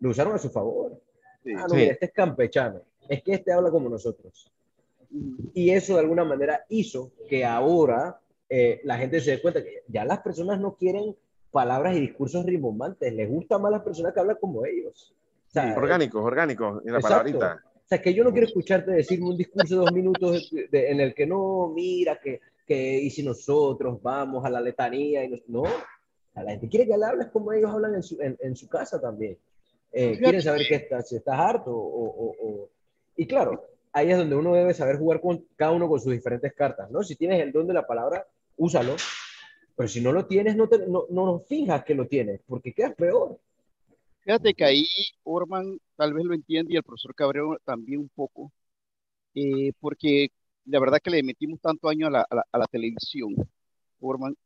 lo 0.00 0.10
usaron 0.10 0.34
a 0.34 0.38
su 0.38 0.50
favor. 0.50 1.00
ah, 1.56 1.66
no, 1.68 1.76
este 1.76 2.06
es 2.06 2.12
campechano. 2.12 2.80
Es 3.08 3.22
que 3.22 3.34
este 3.34 3.52
habla 3.52 3.70
como 3.70 3.88
nosotros. 3.88 4.50
Y 5.52 5.70
eso 5.70 5.94
de 5.94 6.00
alguna 6.00 6.24
manera 6.24 6.64
hizo 6.68 7.12
que 7.28 7.44
ahora 7.44 8.18
eh, 8.48 8.80
la 8.84 8.98
gente 8.98 9.20
se 9.20 9.32
dé 9.32 9.42
cuenta 9.42 9.62
que 9.62 9.82
ya 9.88 10.04
las 10.04 10.20
personas 10.20 10.58
no 10.60 10.74
quieren 10.74 11.14
palabras 11.50 11.96
y 11.96 12.00
discursos 12.00 12.44
rimbombantes, 12.44 13.12
les 13.12 13.28
gustan 13.28 13.62
más 13.62 13.70
las 13.70 13.82
personas 13.82 14.12
que 14.12 14.20
hablan 14.20 14.38
como 14.40 14.66
ellos. 14.66 15.14
O 15.54 15.78
orgánicos, 15.78 16.24
orgánicos, 16.24 16.82
en 16.84 16.92
la 16.92 17.00
palabrita. 17.00 17.62
O 17.76 17.86
sea, 17.86 18.02
que 18.02 18.12
yo 18.12 18.24
no 18.24 18.32
quiero 18.32 18.46
escucharte 18.46 18.90
decirme 18.90 19.28
un 19.28 19.36
discurso 19.36 19.74
de 19.74 19.80
dos 19.82 19.92
minutos 19.92 20.50
en 20.72 21.00
el 21.00 21.14
que 21.14 21.26
no, 21.26 21.70
mira, 21.74 22.18
que, 22.18 22.40
que 22.66 22.98
y 22.98 23.10
si 23.10 23.22
nosotros 23.22 24.02
vamos 24.02 24.44
a 24.44 24.50
la 24.50 24.60
letanía 24.60 25.24
y 25.24 25.44
no, 25.48 25.64
a 26.34 26.42
la 26.42 26.52
gente 26.52 26.68
quiere 26.68 26.86
que 26.86 26.96
le 26.96 27.04
hables 27.04 27.28
como 27.28 27.52
ellos 27.52 27.70
hablan 27.70 27.94
en 27.94 28.02
su, 28.02 28.18
en, 28.20 28.56
su 28.56 28.68
casa 28.68 29.00
también. 29.00 29.38
Eh, 29.94 30.18
quieren 30.18 30.42
saber 30.42 30.66
que 30.66 30.74
estás, 30.74 31.08
si 31.08 31.16
estás 31.16 31.38
harto 31.38 31.70
o, 31.70 32.34
o, 32.40 32.70
y 33.16 33.26
claro, 33.26 33.64
ahí 33.92 34.10
es 34.10 34.18
donde 34.18 34.34
uno 34.34 34.52
debe 34.54 34.74
saber 34.74 34.98
jugar 34.98 35.20
con 35.20 35.46
cada 35.54 35.70
uno 35.70 35.88
con 35.88 36.00
sus 36.00 36.12
diferentes 36.12 36.52
cartas, 36.52 36.90
¿no? 36.90 37.02
Si 37.02 37.14
tienes 37.14 37.40
el 37.40 37.52
don 37.52 37.66
de 37.66 37.74
la 37.74 37.86
palabra, 37.86 38.26
úsalo, 38.56 38.96
pero 39.76 39.88
si 39.88 40.00
no 40.00 40.12
lo 40.12 40.26
tienes, 40.26 40.56
no, 40.56 40.68
te, 40.68 40.78
no, 40.86 41.06
no 41.08 41.40
finjas 41.40 41.84
que 41.84 41.94
lo 41.94 42.06
tienes, 42.06 42.40
porque 42.46 42.72
quedas 42.72 42.94
peor. 42.94 43.38
Fíjate 44.24 44.54
que 44.54 44.64
ahí 44.64 44.86
Orman 45.22 45.78
tal 45.96 46.12
vez 46.12 46.24
lo 46.24 46.34
entiende 46.34 46.72
y 46.72 46.76
el 46.76 46.82
profesor 46.82 47.14
Cabrero 47.14 47.56
también 47.64 48.00
un 48.00 48.08
poco, 48.08 48.50
eh, 49.34 49.72
porque 49.80 50.28
la 50.64 50.80
verdad 50.80 50.98
que 51.02 51.10
le 51.10 51.22
metimos 51.22 51.60
tanto 51.60 51.88
año 51.88 52.06
a 52.06 52.10
la, 52.10 52.26
a 52.30 52.58
la, 52.58 52.66
televisión, 52.66 53.34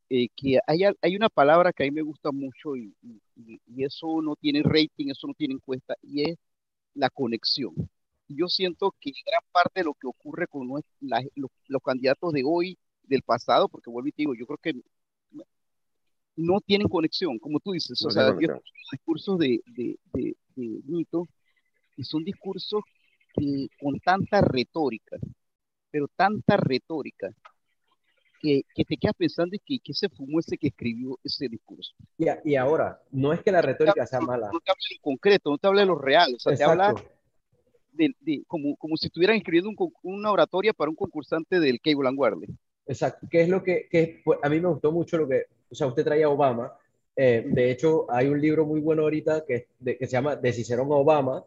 eh, 0.08 0.28
que 0.36 0.58
hay, 0.66 0.80
hay, 1.02 1.16
una 1.16 1.28
palabra 1.28 1.72
que 1.72 1.84
a 1.84 1.86
mí 1.86 1.90
me 1.90 2.02
gusta 2.02 2.30
mucho 2.30 2.76
y, 2.76 2.94
y, 3.36 3.84
eso 3.84 4.20
no 4.22 4.36
tiene 4.36 4.62
rating, 4.62 5.10
eso 5.10 5.26
no 5.26 5.34
tiene 5.34 5.54
encuesta, 5.54 5.94
y 6.02 6.30
es 6.30 6.38
la 6.94 7.10
conexión. 7.10 7.74
Yo 8.28 8.48
siento 8.48 8.94
que 9.00 9.12
gran 9.26 9.42
parte 9.52 9.80
de 9.80 9.84
lo 9.84 9.94
que 9.94 10.06
ocurre 10.06 10.46
con 10.46 10.68
los, 10.68 10.82
los, 11.66 11.82
candidatos 11.82 12.32
de 12.32 12.42
hoy, 12.44 12.78
del 13.02 13.22
pasado, 13.22 13.68
porque 13.68 13.90
vuelvo 13.90 14.08
y 14.08 14.12
te 14.12 14.22
digo, 14.22 14.34
yo 14.34 14.46
creo 14.46 14.58
que 14.58 14.74
no 16.36 16.60
tienen 16.60 16.88
conexión, 16.88 17.38
como 17.38 17.58
tú 17.58 17.72
dices, 17.72 18.04
o 18.04 18.10
sea, 18.10 18.30
los 18.30 18.62
discursos 18.92 19.38
de, 19.38 19.60
de, 19.66 19.98
de, 20.12 20.36
de 20.54 20.80
Nito, 20.86 21.26
y 21.96 22.04
son 22.04 22.22
discursos 22.22 22.82
que, 23.34 23.68
con 23.80 23.98
tanta 23.98 24.40
retórica, 24.40 25.16
pero 25.90 26.06
tanta 26.14 26.56
retórica, 26.56 27.34
que, 28.38 28.62
que, 28.74 28.84
te 28.84 28.96
quedas 28.96 29.14
pensando 29.16 29.56
que, 29.64 29.78
que 29.78 29.94
se 29.94 30.08
fumó 30.08 30.40
ese 30.40 30.56
que 30.56 30.68
escribió 30.68 31.18
ese 31.24 31.48
discurso. 31.48 31.92
Y, 32.16 32.26
y 32.44 32.56
ahora, 32.56 33.00
no 33.10 33.32
es 33.32 33.42
que 33.42 33.52
la 33.52 33.62
retórica 33.62 34.06
sea 34.06 34.20
mala. 34.20 34.50
No 34.52 34.60
te 34.60 34.70
habla 34.70 34.84
en 34.90 35.00
concreto, 35.00 35.50
no 35.50 35.58
te 35.58 35.66
habla 35.66 35.80
de 35.80 35.86
lo 35.86 35.98
real, 35.98 36.34
o 36.34 36.38
sea, 36.38 36.56
te 36.56 36.64
habla 36.64 36.94
de, 37.92 38.14
de, 38.20 38.42
como, 38.46 38.76
como 38.76 38.96
si 38.96 39.06
estuvieran 39.06 39.36
escribiendo 39.36 39.70
un, 39.70 39.92
una 40.02 40.30
oratoria 40.30 40.72
para 40.72 40.90
un 40.90 40.96
concursante 40.96 41.60
del 41.60 41.80
Cable 41.80 42.08
and 42.08 42.18
Wireless. 42.18 42.50
Exacto, 42.86 43.26
que 43.30 43.42
es 43.42 43.48
lo 43.48 43.62
que, 43.62 43.88
que 43.90 44.22
pues, 44.24 44.38
a 44.42 44.48
mí 44.48 44.60
me 44.60 44.68
gustó 44.68 44.92
mucho 44.92 45.18
lo 45.18 45.28
que, 45.28 45.44
o 45.70 45.74
sea, 45.74 45.86
usted 45.86 46.04
traía 46.04 46.26
a 46.26 46.30
Obama. 46.30 46.72
Eh, 47.14 47.44
de 47.46 47.70
hecho, 47.70 48.06
hay 48.10 48.28
un 48.28 48.40
libro 48.40 48.64
muy 48.64 48.80
bueno 48.80 49.02
ahorita 49.02 49.44
que, 49.44 49.66
de, 49.78 49.98
que 49.98 50.06
se 50.06 50.12
llama 50.12 50.36
De 50.36 50.52
Cicerón 50.52 50.90
a 50.92 50.94
Obama, 50.94 51.44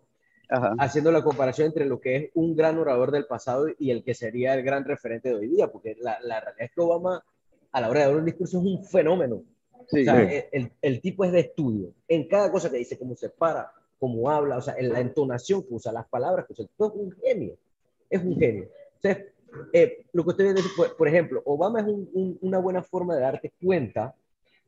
haciendo 0.79 1.11
la 1.11 1.23
comparación 1.23 1.67
entre 1.67 1.85
lo 1.85 2.01
que 2.01 2.15
es 2.15 2.31
un 2.33 2.55
gran 2.55 2.77
orador 2.77 3.11
del 3.11 3.25
pasado 3.25 3.67
y 3.79 3.91
el 3.91 4.03
que 4.03 4.13
sería 4.13 4.53
el 4.53 4.63
gran 4.63 4.83
referente 4.83 5.29
de 5.29 5.35
hoy 5.35 5.47
día, 5.47 5.71
porque 5.71 5.95
la, 5.99 6.19
la 6.21 6.41
realidad 6.41 6.65
es 6.65 6.71
que 6.71 6.81
Obama 6.81 7.23
a 7.71 7.81
la 7.81 7.89
hora 7.89 8.01
de 8.01 8.05
dar 8.07 8.15
un 8.17 8.25
discurso 8.25 8.59
es 8.59 8.65
un 8.65 8.83
fenómeno. 8.83 9.35
o 9.35 9.85
sea, 9.87 10.21
el, 10.51 10.71
el, 10.81 11.01
tipo 11.01 11.23
es 11.23 11.31
de 11.31 11.39
estudio. 11.39 11.93
En 12.07 12.27
cada 12.27 12.51
cosa 12.51 12.69
que 12.69 12.77
dice, 12.77 12.97
cómo 12.97 13.15
se 13.15 13.29
para, 13.29 13.71
cómo 13.97 14.29
habla, 14.29 14.57
o 14.57 14.61
sea, 14.61 14.75
en 14.77 14.91
la 14.91 14.99
entonación 14.99 15.63
que 15.63 15.73
usa, 15.73 15.91
las 15.91 16.07
palabras 16.07 16.45
que 16.45 16.53
usa, 16.53 16.65
todo 16.77 16.89
es 16.89 16.95
un 16.95 17.11
genio. 17.11 17.55
Es 18.09 18.21
un 18.21 18.37
genio. 18.37 18.67
Sea, 19.01 19.23
eh, 19.71 20.05
lo 20.11 20.23
que 20.23 20.29
usted 20.31 20.55
dice, 20.55 20.69
por, 20.75 20.95
por, 20.97 21.07
ejemplo, 21.07 21.41
Obama 21.45 21.79
es 21.79 21.87
un, 21.87 22.37
una 22.41 22.59
buena 22.59 22.83
forma 22.83 23.15
de 23.15 23.21
darte 23.21 23.53
cuenta 23.63 24.15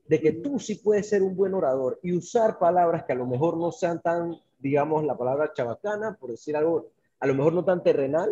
de 0.07 0.19
que 0.19 0.34
tú 0.34 0.59
sí 0.59 0.75
puedes 0.75 1.07
ser 1.07 1.23
un 1.23 1.36
buen 1.36 1.53
orador 1.53 1.99
y 2.03 2.15
usar 2.15 2.59
palabras 2.59 3.03
que 3.03 3.13
a 3.13 3.15
lo 3.15 3.25
mejor 3.25 3.57
no 3.57 3.71
sean 3.71 4.01
tan 4.01 4.36
digamos, 4.64 5.03
la 5.03 5.18
palabra 5.18 5.51
chabacana, 5.53 6.16
por 6.20 6.32
decir 6.32 6.55
algo, 6.55 6.89
a 7.20 7.28
lo 7.28 7.36
mejor 7.36 7.53
no 7.53 7.66
tan 7.66 7.84
terrenal, 7.84 8.32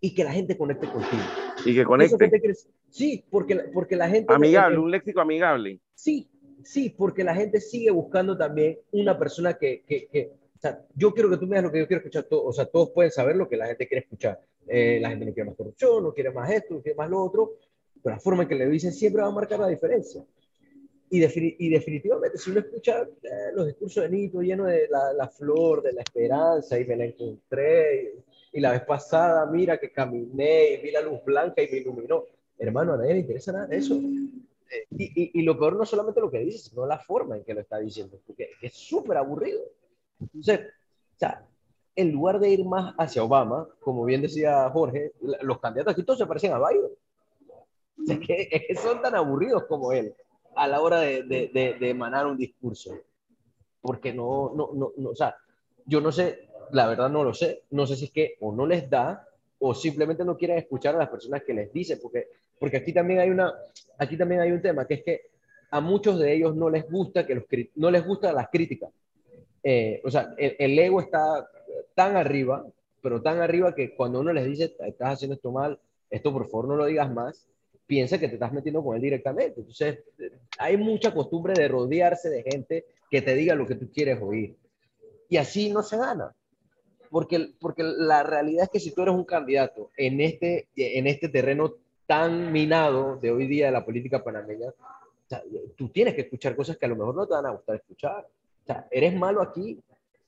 y 0.00 0.14
que 0.14 0.22
la 0.22 0.32
gente 0.32 0.56
conecte 0.56 0.86
contigo. 0.86 1.22
Y 1.64 1.74
que 1.74 1.84
conecte. 1.84 2.30
sí, 2.90 3.24
porque, 3.30 3.56
porque 3.72 3.96
la 3.96 4.08
gente... 4.08 4.32
Amigable, 4.34 4.78
un 4.78 4.90
léxico 4.90 5.22
amigable. 5.22 5.80
Sí, 5.94 6.28
sí, 6.62 6.90
porque 6.90 7.24
la 7.24 7.34
gente 7.34 7.58
sigue 7.58 7.90
buscando 7.90 8.36
también 8.36 8.78
una 8.92 9.18
persona 9.18 9.54
que, 9.54 9.82
que, 9.86 10.06
que 10.08 10.32
o 10.56 10.60
sea, 10.60 10.84
yo 10.94 11.14
quiero 11.14 11.30
que 11.30 11.38
tú 11.38 11.46
me 11.46 11.56
digas 11.56 11.64
lo 11.64 11.72
que 11.72 11.78
yo 11.78 11.86
quiero 11.86 12.00
escuchar, 12.00 12.26
o 12.30 12.52
sea, 12.52 12.66
todos 12.66 12.90
pueden 12.90 13.10
saber 13.10 13.36
lo 13.36 13.48
que 13.48 13.56
la 13.56 13.66
gente 13.66 13.88
quiere 13.88 14.02
escuchar. 14.02 14.40
Eh, 14.66 14.98
la 15.00 15.08
gente 15.08 15.24
no 15.24 15.32
quiere 15.32 15.48
más 15.48 15.56
corrupción, 15.56 16.02
no 16.02 16.12
quiere 16.12 16.30
más 16.30 16.50
esto, 16.50 16.74
no 16.74 16.82
quiere 16.82 16.96
más 16.96 17.08
lo 17.08 17.22
otro, 17.22 17.52
pero 18.02 18.14
la 18.16 18.20
forma 18.20 18.42
en 18.42 18.48
que 18.50 18.54
le 18.56 18.68
dicen 18.68 18.92
siempre 18.92 19.22
va 19.22 19.28
a 19.28 19.32
marcar 19.32 19.58
la 19.58 19.68
diferencia. 19.68 20.22
Y, 21.14 21.22
y, 21.64 21.68
definitivamente, 21.68 22.38
si 22.38 22.50
uno 22.50 22.58
escucha 22.58 23.02
eh, 23.22 23.52
los 23.54 23.66
discursos 23.68 24.02
de 24.02 24.10
Nito 24.10 24.42
lleno 24.42 24.64
de 24.64 24.88
la, 24.88 25.12
la, 25.12 25.28
flor, 25.28 25.80
de 25.80 25.92
la 25.92 26.02
esperanza, 26.02 26.76
y 26.76 26.84
me 26.86 26.96
la 26.96 27.04
encontré, 27.04 28.16
y, 28.52 28.58
la 28.58 28.72
vez 28.72 28.82
pasada, 28.82 29.46
mira 29.46 29.78
que 29.78 29.92
caminé 29.92 30.72
y 30.72 30.82
vi 30.82 30.90
la 30.90 31.02
luz 31.02 31.22
blanca 31.24 31.62
y 31.62 31.70
me 31.70 31.78
iluminó. 31.78 32.24
Hermano, 32.58 32.94
a 32.94 32.96
nadie 32.96 33.12
le 33.12 33.20
interesa 33.20 33.52
nada 33.52 33.68
de 33.68 33.76
eso. 33.76 33.94
Eh, 33.94 34.86
y, 34.90 35.38
y, 35.38 35.42
lo 35.42 35.56
peor 35.56 35.76
no 35.76 35.86
solamente 35.86 36.20
lo 36.20 36.32
que 36.32 36.40
dice, 36.40 36.70
sino 36.70 36.84
la 36.84 36.98
forma 36.98 37.36
en 37.36 37.44
que 37.44 37.54
lo 37.54 37.60
está 37.60 37.78
diciendo, 37.78 38.18
porque 38.26 38.50
es 38.60 38.72
súper 38.72 39.16
aburrido. 39.16 39.60
Entonces, 40.18 40.62
o 41.14 41.18
sea, 41.18 41.46
en 41.94 42.10
lugar 42.10 42.40
de 42.40 42.48
ir 42.48 42.64
más 42.64 42.92
hacia 42.98 43.22
Obama, 43.22 43.68
como 43.78 44.04
bien 44.04 44.22
decía 44.22 44.68
Jorge, 44.70 45.12
los 45.20 45.60
candidatos 45.60 45.92
aquí 45.92 46.02
todos 46.02 46.18
se 46.18 46.26
parecen 46.26 46.54
a 46.54 46.58
Biden. 46.58 46.90
es, 48.08 48.26
que, 48.26 48.48
es 48.50 48.62
que 48.66 48.74
son 48.74 49.00
tan 49.00 49.14
aburridos 49.14 49.62
como 49.66 49.92
él 49.92 50.12
a 50.56 50.68
la 50.68 50.80
hora 50.80 51.00
de, 51.00 51.22
de, 51.24 51.76
de, 51.78 51.90
emanar 51.90 52.26
un 52.26 52.36
discurso. 52.36 52.94
Porque 53.80 54.12
no, 54.12 54.52
no, 54.54 54.70
no, 54.74 54.92
no, 54.96 55.10
o 55.10 55.14
sea, 55.14 55.36
yo 55.84 56.00
no 56.00 56.10
sé, 56.10 56.48
la 56.72 56.86
verdad 56.86 57.10
no 57.10 57.24
lo 57.24 57.34
sé, 57.34 57.64
no 57.70 57.86
sé 57.86 57.96
si 57.96 58.06
es 58.06 58.10
que 58.10 58.36
o 58.40 58.52
no 58.52 58.66
les 58.66 58.88
da 58.88 59.26
o 59.58 59.74
simplemente 59.74 60.24
no 60.24 60.36
quieren 60.36 60.58
escuchar 60.58 60.94
a 60.94 60.98
las 60.98 61.08
personas 61.08 61.42
que 61.42 61.54
les 61.54 61.72
dicen, 61.72 61.98
porque, 62.02 62.28
porque 62.58 62.78
aquí, 62.78 62.92
también 62.92 63.20
hay 63.20 63.30
una, 63.30 63.52
aquí 63.98 64.16
también 64.16 64.40
hay 64.40 64.52
un 64.52 64.62
tema, 64.62 64.86
que 64.86 64.94
es 64.94 65.02
que 65.02 65.20
a 65.70 65.80
muchos 65.80 66.18
de 66.18 66.34
ellos 66.34 66.54
no 66.54 66.70
les 66.70 66.88
gusta, 66.90 67.26
que 67.26 67.34
los, 67.34 67.44
no 67.76 67.90
les 67.90 68.06
gusta 68.06 68.32
las 68.32 68.48
críticas. 68.48 68.90
Eh, 69.62 70.00
o 70.04 70.10
sea, 70.10 70.34
el, 70.36 70.56
el, 70.58 70.78
ego 70.78 71.00
está 71.00 71.48
tan 71.94 72.16
arriba, 72.16 72.66
pero 73.00 73.22
tan 73.22 73.40
arriba 73.40 73.74
que 73.74 73.94
cuando 73.94 74.20
uno 74.20 74.32
les 74.32 74.44
dice, 74.44 74.76
estás 74.80 75.14
haciendo 75.14 75.34
esto 75.34 75.50
mal, 75.50 75.78
esto 76.10 76.32
por 76.32 76.46
favor 76.46 76.68
no 76.68 76.76
lo 76.76 76.84
digas 76.84 77.10
más, 77.12 77.48
piensa 77.86 78.18
que 78.18 78.28
te 78.28 78.34
estás 78.34 78.52
metiendo 78.52 78.82
con 78.82 78.96
él 78.96 79.02
directamente. 79.02 79.60
Entonces, 79.60 80.00
hay 80.58 80.76
mucha 80.76 81.12
costumbre 81.12 81.54
de 81.54 81.68
rodearse 81.68 82.30
de 82.30 82.42
gente 82.42 82.86
que 83.10 83.22
te 83.22 83.34
diga 83.34 83.54
lo 83.54 83.66
que 83.66 83.74
tú 83.74 83.90
quieres 83.92 84.20
oír. 84.20 84.56
Y 85.28 85.36
así 85.36 85.70
no 85.70 85.82
se 85.82 85.96
gana. 85.96 86.34
Porque, 87.10 87.52
porque 87.60 87.82
la 87.82 88.22
realidad 88.22 88.64
es 88.64 88.70
que 88.70 88.80
si 88.80 88.92
tú 88.92 89.02
eres 89.02 89.14
un 89.14 89.24
candidato 89.24 89.90
en 89.96 90.20
este, 90.20 90.68
en 90.76 91.06
este 91.06 91.28
terreno 91.28 91.74
tan 92.06 92.52
minado 92.52 93.16
de 93.16 93.30
hoy 93.30 93.46
día 93.46 93.66
de 93.66 93.72
la 93.72 93.84
política 93.84 94.24
panameña, 94.24 94.72
tú 95.76 95.88
tienes 95.88 96.14
que 96.14 96.22
escuchar 96.22 96.56
cosas 96.56 96.76
que 96.76 96.86
a 96.86 96.88
lo 96.88 96.96
mejor 96.96 97.14
no 97.14 97.26
te 97.26 97.34
van 97.34 97.46
a 97.46 97.52
gustar 97.52 97.76
escuchar. 97.76 98.26
O 98.62 98.66
sea, 98.66 98.88
eres 98.90 99.14
malo 99.14 99.42
aquí 99.42 99.78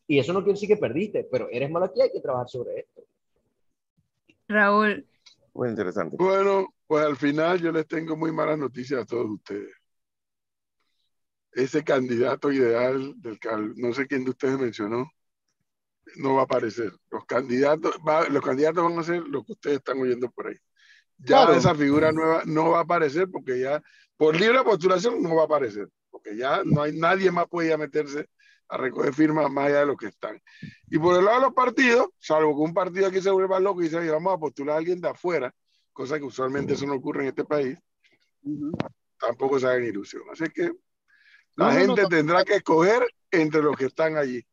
y 0.07 0.19
eso 0.19 0.33
no 0.33 0.41
quiere 0.41 0.55
decir 0.55 0.69
que 0.69 0.77
perdiste, 0.77 1.25
pero 1.25 1.49
eres 1.51 1.71
malo 1.71 1.87
aquí, 1.87 2.01
hay 2.01 2.13
que 2.13 2.21
trabajar 2.21 2.49
sobre 2.49 2.81
esto. 2.81 3.03
Raúl. 4.49 5.05
Muy 5.57 5.71
interesante. 5.71 6.17
Bueno, 6.19 6.75
pues 6.87 7.07
al 7.07 7.17
final 7.17 7.59
yo 7.61 7.73
les 7.73 7.87
tengo 7.87 8.15
muy 8.15 8.31
malas 8.31 8.59
noticias 8.59 9.03
a 9.03 9.07
todos 9.07 9.31
ustedes. 9.31 9.75
Ese 11.53 11.83
candidato 11.83 12.53
ideal 12.53 13.15
del 13.17 13.39
no 13.77 13.95
sé 13.95 14.07
quién 14.07 14.25
de 14.25 14.31
ustedes 14.31 14.59
mencionó, 14.59 15.11
no 16.17 16.35
va 16.35 16.43
a 16.43 16.45
aparecer. 16.45 16.93
Los 17.11 17.25
candidatos, 17.25 17.97
los 18.31 18.45
candidatos 18.45 18.85
van 18.85 18.99
a 18.99 19.03
ser 19.03 19.23
lo 19.23 19.43
que 19.43 19.53
ustedes 19.53 19.79
están 19.79 19.99
oyendo 19.99 20.31
por 20.31 20.49
ahí. 20.49 20.57
Ya 21.17 21.45
esa 21.57 21.75
figura 21.75 22.13
nueva 22.13 22.43
no 22.45 22.73
va 22.73 22.81
a 22.81 22.83
aparecer 22.83 23.31
porque 23.31 23.59
ya 23.59 23.83
por 24.19 24.39
libre 24.39 24.63
postulación 24.63 25.23
no 25.23 25.37
va 25.37 25.43
a 25.43 25.47
aparecer, 25.47 25.89
porque 26.11 26.37
ya 26.37 26.61
no 26.65 26.83
hay 26.83 26.95
nadie 26.99 27.31
más 27.31 27.47
puede 27.49 27.75
meterse 27.79 28.29
a 28.69 28.77
recoger 28.77 29.15
firmas 29.15 29.51
más 29.51 29.67
allá 29.67 29.81
de 29.81 29.87
lo 29.87 29.97
que 29.97 30.07
están. 30.07 30.41
Y 30.89 30.99
por 30.99 31.17
el 31.19 31.25
lado 31.25 31.41
de 31.41 31.47
los 31.47 31.55
partidos, 31.55 32.09
salvo 32.19 32.55
que 32.55 32.63
un 32.63 32.75
partido 32.75 33.07
aquí 33.07 33.21
se 33.21 33.31
vuelva 33.31 33.61
loco 33.61 33.81
y 33.81 33.85
dice, 33.85 34.11
vamos 34.11 34.35
a 34.35 34.39
postular 34.39 34.75
a 34.77 34.79
alguien 34.79 35.01
de 35.01 35.09
afuera, 35.09 35.55
cosa 35.93 36.19
que 36.19 36.25
usualmente 36.25 36.75
eso 36.75 36.87
no 36.87 36.95
ocurre 36.95 37.23
en 37.23 37.29
este 37.29 37.45
país, 37.45 37.79
tampoco 39.19 39.59
se 39.59 39.67
hagan 39.67 39.85
ilusión. 39.85 40.23
Así 40.33 40.45
que 40.51 40.73
la 41.55 41.73
gente 41.73 42.07
tendrá 42.07 42.45
que 42.45 42.57
escoger 42.57 43.07
entre 43.31 43.63
los 43.63 43.77
que 43.77 43.87
están 43.87 44.17
allí. 44.17 44.45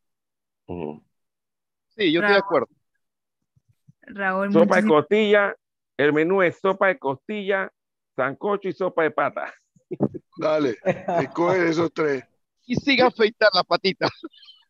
Sí, 1.95 2.11
yo 2.11 2.21
estoy 2.21 2.33
de 2.33 2.39
acuerdo. 2.39 2.69
Raúl, 4.01 4.51
sopa 4.51 4.81
de 4.81 4.87
costilla, 4.87 5.55
el 5.97 6.13
menú 6.13 6.41
es 6.41 6.59
sopa 6.59 6.87
de 6.87 6.99
costilla, 6.99 7.71
sancocho 8.15 8.67
y 8.67 8.73
sopa 8.73 9.03
de 9.03 9.11
pata. 9.11 9.53
Dale, 10.37 10.77
escoge 11.21 11.69
esos 11.69 11.93
tres. 11.93 12.23
Y 12.65 12.75
siga 12.75 13.07
afeitar 13.07 13.49
la 13.53 13.63
patita. 13.63 14.07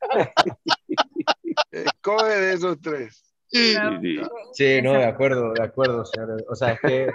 escoge 1.71 2.39
de 2.39 2.53
esos 2.53 2.79
tres. 2.81 3.23
Sí, 4.53 4.81
no, 4.81 4.93
de 4.93 5.05
acuerdo, 5.05 5.53
de 5.53 5.63
acuerdo, 5.63 6.05
señor. 6.05 6.43
O 6.49 6.55
sea, 6.55 6.71
es 6.71 6.79
que, 6.79 7.09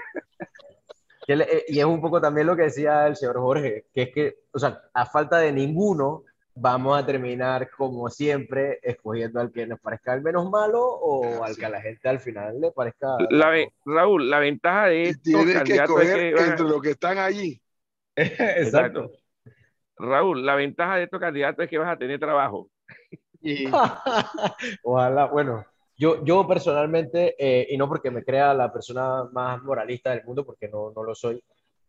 eh, 1.27 1.65
y 1.67 1.81
es 1.81 1.85
un 1.85 2.01
poco 2.01 2.21
también 2.21 2.47
lo 2.47 2.57
que 2.57 2.63
decía 2.63 3.07
el 3.07 3.17
señor 3.17 3.39
Jorge, 3.39 3.87
que 3.93 4.03
es 4.03 4.11
que, 4.15 4.39
o 4.53 4.59
sea, 4.59 4.83
a 4.95 5.05
falta 5.05 5.39
de 5.39 5.53
ninguno, 5.53 6.25
vamos 6.55 6.99
a 6.99 7.05
terminar 7.05 7.71
como 7.77 8.09
siempre 8.09 8.79
escogiendo 8.83 9.41
al 9.41 9.53
que 9.53 9.67
nos 9.67 9.81
parezca 9.81 10.15
el 10.15 10.23
menos 10.23 10.49
malo 10.49 10.81
o 10.81 11.45
al 11.45 11.57
que 11.57 11.67
a 11.67 11.71
la 11.71 11.81
gente 11.81 12.09
al 12.09 12.21
final 12.21 12.61
le 12.61 12.71
parezca. 12.71 13.17
La, 13.31 13.53
Raúl, 13.85 14.31
la 14.31 14.39
ventaja 14.39 14.87
de 14.87 15.11
esto 15.11 15.23
Tienes 15.25 15.63
que 15.65 15.75
escoger 15.75 16.39
entre 16.39 16.67
los 16.67 16.81
que 16.81 16.91
están 16.91 17.19
allí. 17.19 17.61
Exacto. 18.17 19.11
Raúl, 19.99 20.45
la 20.45 20.55
ventaja 20.55 20.97
de 20.97 21.05
estos 21.05 21.21
candidatos 21.21 21.65
es 21.65 21.71
que 21.71 21.79
vas 21.79 21.93
a 21.93 21.99
tener 21.99 22.19
trabajo. 22.19 22.69
Ojalá, 24.83 25.27
bueno, 25.27 25.65
yo, 25.97 26.25
yo 26.25 26.47
personalmente, 26.47 27.35
eh, 27.39 27.67
y 27.71 27.77
no 27.77 27.89
porque 27.89 28.11
me 28.11 28.25
crea 28.25 28.55
la 28.55 28.73
persona 28.73 29.25
más 29.33 29.63
moralista 29.63 30.11
del 30.11 30.25
mundo, 30.25 30.45
porque 30.45 30.69
no, 30.69 30.93
no 30.95 31.03
lo 31.03 31.15
soy, 31.15 31.43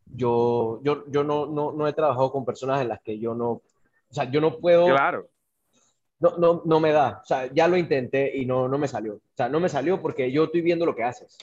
yo, 0.05 0.79
yo, 0.83 1.05
yo 1.07 1.23
no, 1.23 1.45
no, 1.45 1.71
no, 1.71 1.87
he 1.87 1.93
trabajado 1.93 2.31
con 2.31 2.45
personas 2.45 2.81
en 2.81 2.89
las 2.89 3.01
que 3.01 3.19
yo 3.19 3.35
no, 3.35 3.49
o 3.51 3.63
sea, 4.09 4.25
yo 4.25 4.41
no 4.41 4.57
puedo... 4.57 4.85
Claro. 4.85 5.27
No, 6.19 6.37
no, 6.37 6.61
no 6.65 6.79
me 6.81 6.91
da, 6.91 7.21
o 7.23 7.25
sea, 7.25 7.45
ya 7.53 7.67
lo 7.67 7.77
intenté 7.77 8.35
y 8.35 8.45
no, 8.45 8.67
no 8.67 8.77
me 8.77 8.89
salió. 8.89 9.13
O 9.13 9.35
sea, 9.35 9.47
no 9.47 9.61
me 9.61 9.69
salió 9.69 10.01
porque 10.01 10.29
yo 10.29 10.45
estoy 10.45 10.59
viendo 10.61 10.85
lo 10.85 10.93
que 10.93 11.03
haces. 11.03 11.37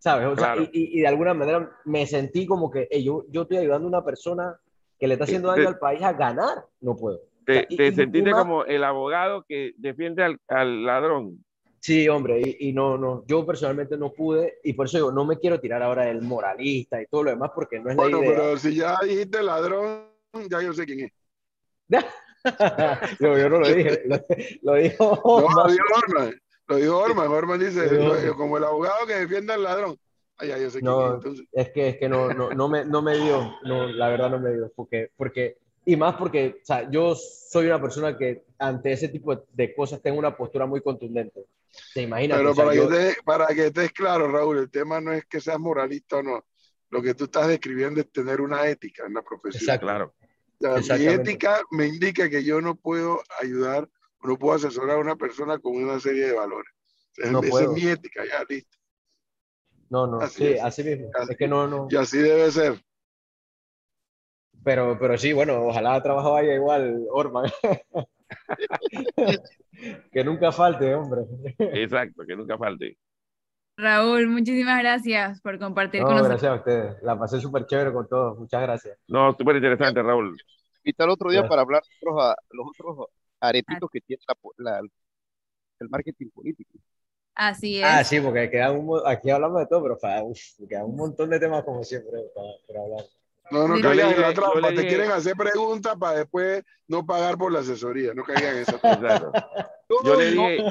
¿sabes? 0.00 0.26
O 0.26 0.36
sea, 0.36 0.56
y, 0.56 0.70
y, 0.72 1.00
de 1.00 1.06
alguna 1.06 1.34
manera 1.34 1.70
me 1.84 2.06
sentí 2.06 2.46
como 2.46 2.70
que 2.70 2.88
yo, 3.02 3.26
yo 3.28 3.42
estoy 3.42 3.58
ayudando 3.58 3.86
a 3.86 3.88
una 3.88 4.04
persona 4.04 4.58
que 5.00 5.08
le 5.08 5.14
está 5.14 5.24
haciendo 5.24 5.48
daño 5.48 5.66
al 5.66 5.78
país 5.78 6.02
a 6.02 6.12
ganar, 6.12 6.64
no 6.80 6.94
puedo. 6.94 7.20
Te, 7.46 7.66
sentiste 7.92 8.30
como 8.30 8.64
el 8.66 8.84
abogado 8.84 9.44
que 9.48 9.72
defiende 9.78 10.22
al, 10.22 10.38
al 10.46 10.84
ladrón. 10.84 11.42
Sí, 11.80 12.06
hombre, 12.08 12.42
y, 12.44 12.68
y, 12.68 12.72
no, 12.74 12.98
no, 12.98 13.24
yo 13.26 13.46
personalmente 13.46 13.96
no 13.96 14.12
pude, 14.12 14.58
y 14.62 14.74
por 14.74 14.84
eso 14.84 14.98
digo, 14.98 15.10
no 15.10 15.24
me 15.24 15.38
quiero 15.38 15.58
tirar 15.58 15.82
ahora 15.82 16.04
del 16.04 16.20
moralista 16.20 17.00
y 17.00 17.06
todo 17.06 17.24
lo 17.24 17.30
demás, 17.30 17.50
porque 17.54 17.80
no 17.80 17.90
es 17.90 17.96
la 17.96 18.02
idea. 18.02 18.16
Bueno, 18.16 18.30
pero 18.30 18.58
si 18.58 18.74
ya 18.74 18.98
dijiste 19.02 19.42
ladrón, 19.42 20.04
ya 20.50 20.60
yo 20.60 20.74
sé 20.74 20.84
quién 20.84 21.00
es. 21.00 21.12
yo, 23.20 23.38
yo, 23.38 23.48
no 23.48 23.60
lo 23.60 23.68
dije, 23.68 24.02
lo, 24.62 24.74
dijo 24.74 25.20
Orman. 25.24 25.54
No, 25.56 25.64
lo 25.64 25.72
dijo 25.72 25.84
Orman, 25.96 26.40
lo 26.66 26.76
dijo 26.76 26.98
Orman, 26.98 27.28
Orman 27.28 27.60
dice, 27.60 27.88
como 28.36 28.58
el 28.58 28.64
abogado 28.64 29.06
que 29.06 29.14
defiende 29.14 29.54
al 29.54 29.62
ladrón. 29.62 29.96
Ay, 30.40 30.48
ya 30.48 30.58
yo 30.58 30.70
sé 30.70 30.80
no, 30.82 31.20
quién 31.20 31.34
es, 31.34 31.42
es 31.52 31.70
que, 31.72 31.88
es 31.90 31.96
que 31.98 32.08
no, 32.08 32.32
no, 32.32 32.50
no, 32.50 32.68
me, 32.68 32.84
no 32.84 33.02
me 33.02 33.16
dio, 33.16 33.54
no, 33.64 33.86
la 33.86 34.08
verdad 34.08 34.30
no 34.30 34.40
me 34.40 34.52
dio, 34.52 34.72
porque, 34.74 35.10
porque 35.16 35.58
y 35.84 35.96
más 35.96 36.16
porque 36.16 36.60
o 36.62 36.66
sea, 36.66 36.90
yo 36.90 37.14
soy 37.14 37.66
una 37.66 37.80
persona 37.80 38.16
que 38.16 38.44
ante 38.58 38.92
ese 38.92 39.08
tipo 39.08 39.34
de 39.52 39.74
cosas 39.74 40.02
tengo 40.02 40.18
una 40.18 40.36
postura 40.36 40.66
muy 40.66 40.82
contundente. 40.82 41.46
¿Te 41.94 42.02
imaginas? 42.02 42.38
Pero 42.38 42.54
para, 42.54 42.72
que 42.72 42.86
te, 42.86 43.16
para 43.24 43.46
que 43.48 43.66
estés 43.66 43.92
claro, 43.92 44.30
Raúl, 44.30 44.58
el 44.58 44.70
tema 44.70 45.00
no 45.00 45.12
es 45.12 45.24
que 45.26 45.40
seas 45.40 45.58
moralista 45.58 46.16
o 46.16 46.22
no. 46.22 46.44
Lo 46.90 47.00
que 47.02 47.14
tú 47.14 47.24
estás 47.24 47.48
describiendo 47.48 48.00
es 48.00 48.10
tener 48.10 48.40
una 48.40 48.66
ética 48.68 49.06
en 49.06 49.14
la 49.14 49.22
profesión. 49.22 49.62
Exacto, 49.62 49.86
claro. 49.86 50.14
mi 50.98 51.06
ética 51.06 51.62
me 51.70 51.86
indica 51.86 52.28
que 52.28 52.42
yo 52.42 52.60
no 52.60 52.74
puedo 52.74 53.22
ayudar, 53.40 53.88
no 54.22 54.36
puedo 54.36 54.56
asesorar 54.56 54.96
a 54.96 55.00
una 55.00 55.16
persona 55.16 55.58
con 55.58 55.76
una 55.76 56.00
serie 56.00 56.26
de 56.26 56.32
valores. 56.32 56.72
no 57.30 57.42
esa 57.42 57.62
es 57.62 57.70
mi 57.70 57.86
ética, 57.86 58.24
ya 58.26 58.44
listo. 58.48 58.76
No, 59.90 60.06
no, 60.06 60.20
así 60.20 60.52
sí, 60.52 60.58
así 60.58 60.84
mismo. 60.84 61.10
es 61.28 61.36
que 61.36 61.48
no, 61.48 61.66
no. 61.66 61.88
Y 61.90 61.96
así 61.96 62.18
debe 62.18 62.50
ser. 62.50 62.80
Pero, 64.64 64.96
pero 64.98 65.18
sí, 65.18 65.32
bueno, 65.32 65.66
ojalá 65.66 66.02
trabajo 66.02 66.32
vaya 66.32 66.54
igual, 66.54 67.06
Orman. 67.10 67.50
que 70.12 70.24
nunca 70.24 70.52
falte, 70.52 70.94
hombre. 70.94 71.22
Exacto, 71.58 72.22
que 72.26 72.36
nunca 72.36 72.56
falte. 72.56 72.96
Raúl, 73.76 74.28
muchísimas 74.28 74.78
gracias 74.80 75.40
por 75.40 75.58
compartir 75.58 76.02
con 76.02 76.10
nosotros. 76.10 76.40
Gracias 76.40 76.52
a 76.52 76.56
ustedes. 76.56 77.02
La 77.02 77.18
pasé 77.18 77.40
súper 77.40 77.66
chévere 77.66 77.92
con 77.92 78.06
todos. 78.06 78.38
Muchas 78.38 78.62
gracias. 78.62 78.98
No, 79.08 79.34
súper 79.36 79.56
interesante, 79.56 80.02
Raúl. 80.02 80.36
Invita 80.84 81.04
el 81.04 81.10
otro 81.10 81.30
día 81.30 81.48
para 81.48 81.62
hablar 81.62 81.82
los, 82.02 82.34
los 82.50 82.66
otros 82.68 83.06
aretitos 83.40 83.90
que 83.90 84.00
tiene 84.02 84.22
la, 84.58 84.80
el 85.80 85.88
marketing 85.88 86.28
político. 86.28 86.78
Así 87.40 87.78
es. 87.78 87.86
Ah, 87.86 88.04
sí, 88.04 88.20
porque 88.20 88.50
queda 88.50 88.70
un, 88.70 89.00
aquí 89.06 89.30
hablamos 89.30 89.60
de 89.60 89.66
todo, 89.66 89.82
pero 89.82 89.98
queda 90.68 90.84
un 90.84 90.94
montón 90.94 91.30
de 91.30 91.40
temas 91.40 91.64
como 91.64 91.82
siempre 91.82 92.18
para, 92.34 92.48
para 92.68 92.80
hablar. 92.82 93.06
No, 93.50 93.66
no 93.66 93.80
caigan 93.80 94.12
en 94.12 94.20
la 94.20 94.34
trampa. 94.34 94.68
Te 94.68 94.86
quieren 94.86 95.10
hacer 95.10 95.34
preguntas 95.36 95.96
para 95.98 96.18
después 96.18 96.62
no 96.86 97.06
pagar 97.06 97.38
por 97.38 97.50
la 97.50 97.60
asesoría. 97.60 98.12
No 98.12 98.24
caigan 98.24 98.56
en 98.56 98.62
esa 98.62 98.78
trampa. 98.78 99.32
yo, 100.04 100.16
le 100.16 100.30
dije, 100.32 100.64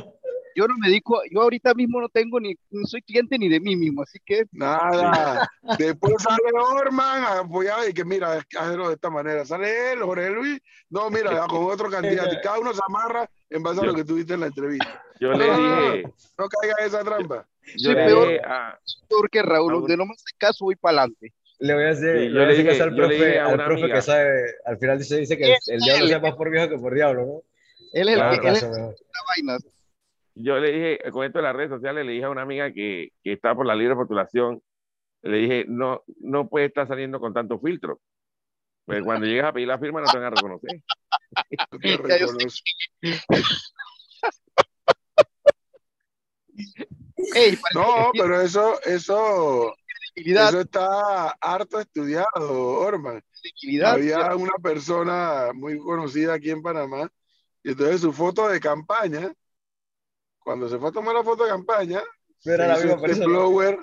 yo 0.55 0.67
no 0.67 0.75
me 0.77 0.89
dedico, 0.89 1.19
yo 1.31 1.41
ahorita 1.41 1.73
mismo 1.73 2.01
no 2.01 2.09
tengo 2.09 2.39
ni, 2.39 2.55
no 2.69 2.85
soy 2.85 3.01
cliente 3.01 3.39
ni 3.39 3.49
de 3.49 3.59
mí 3.59 3.75
mismo, 3.75 4.03
así 4.03 4.19
que. 4.23 4.43
Nada. 4.51 5.49
Después 5.79 6.21
sale 6.21 6.51
Orman 6.53 7.23
apoyado 7.45 7.89
y 7.89 7.95
que 7.95 8.05
mira, 8.05 8.45
hazlo 8.59 8.89
de 8.89 8.93
esta 8.93 9.09
manera. 9.09 9.43
Sale 9.43 9.93
él, 9.93 10.03
Jorge 10.03 10.29
Luis, 10.29 10.59
no, 10.91 11.09
mira, 11.09 11.47
con 11.47 11.63
otro 11.63 11.89
candidato. 11.89 12.31
Y 12.31 12.41
cada 12.41 12.59
uno 12.59 12.75
se 12.75 12.81
amarra 12.87 13.27
en 13.49 13.63
base 13.63 13.81
a 13.81 13.85
lo 13.85 13.93
que 13.93 14.03
tuviste 14.03 14.33
en 14.33 14.41
la 14.41 14.47
entrevista. 14.47 15.03
Yo 15.19 15.31
le 15.33 15.45
dije. 15.45 16.13
No, 16.37 16.47
caiga 16.47 16.75
en 16.79 16.85
esa 16.85 17.03
trampa. 17.03 17.47
Yo 17.77 17.91
soy 17.91 17.95
peor, 17.95 18.41
a, 18.45 18.79
peor 19.07 19.29
que 19.29 19.41
Raúl, 19.41 19.73
donde 19.73 19.97
no 19.97 20.05
me 20.05 20.13
hace 20.13 20.35
caso, 20.37 20.65
voy 20.65 20.75
para 20.75 21.01
adelante 21.01 21.33
le 21.59 21.73
voy 21.73 21.83
a 21.83 21.89
hacer, 21.89 22.31
yo 22.31 22.45
le 22.45 22.55
dije, 22.55 22.81
al 22.81 22.95
profe, 22.95 23.39
al 23.39 23.65
profe 23.65 23.91
que 23.91 24.01
sabe, 24.01 24.55
al 24.65 24.77
final 24.77 24.97
dice, 24.97 25.17
dice 25.17 25.37
que 25.37 25.55
el, 25.67 25.79
diablo 25.81 26.07
sea 26.07 26.19
más 26.19 26.35
por 26.35 26.49
viejo 26.49 26.69
que 26.69 26.77
por 26.77 26.93
diablo, 26.93 27.25
¿no? 27.25 27.41
Él 27.91 28.07
es 28.07 28.17
el 28.17 28.39
que 28.39 28.47
él 28.47 28.95
vaina. 29.27 29.57
Yo 30.35 30.57
le 30.57 30.71
dije, 30.71 31.11
con 31.11 31.25
esto 31.25 31.39
de 31.39 31.43
las 31.43 31.55
redes 31.55 31.69
sociales, 31.69 32.05
le 32.05 32.13
dije 32.13 32.23
a 32.23 32.29
una 32.29 32.43
amiga 32.43 32.71
que, 32.71 33.09
que 33.23 33.33
está 33.33 33.53
por 33.55 33.65
la 33.65 33.75
libre 33.75 33.95
postulación, 33.95 34.61
le 35.21 35.37
dije, 35.37 35.65
no, 35.67 36.03
no 36.21 36.47
puede 36.47 36.67
estar 36.67 36.87
saliendo 36.87 37.19
con 37.19 37.33
tanto 37.33 37.59
filtro. 37.59 37.99
Pues 38.89 39.03
cuando 39.03 39.27
llegas 39.27 39.49
a 39.49 39.53
pedir 39.53 39.67
la 39.67 39.77
firma 39.77 40.01
no 40.01 40.07
te 40.07 40.17
van 40.17 40.25
a 40.25 40.31
reconocer. 40.31 40.81
no, 47.75 48.09
pero 48.13 48.41
eso, 48.41 48.81
eso, 48.81 49.75
eso 50.15 50.59
está 50.59 51.29
harto 51.39 51.79
estudiado, 51.79 52.79
Orman. 52.79 53.23
Había 53.85 54.35
una 54.35 54.55
persona 54.55 55.51
muy 55.53 55.77
conocida 55.77 56.33
aquí 56.33 56.49
en 56.49 56.63
Panamá, 56.63 57.11
y 57.61 57.69
entonces 57.69 58.01
su 58.01 58.11
foto 58.11 58.47
de 58.47 58.59
campaña, 58.59 59.31
cuando 60.39 60.67
se 60.67 60.79
fue 60.79 60.89
a 60.89 60.93
tomar 60.93 61.13
la 61.13 61.23
foto 61.23 61.43
de 61.43 61.51
campaña, 61.51 62.01
se, 62.39 62.55
hizo 62.55 63.05
este 63.05 63.27
blower, 63.27 63.77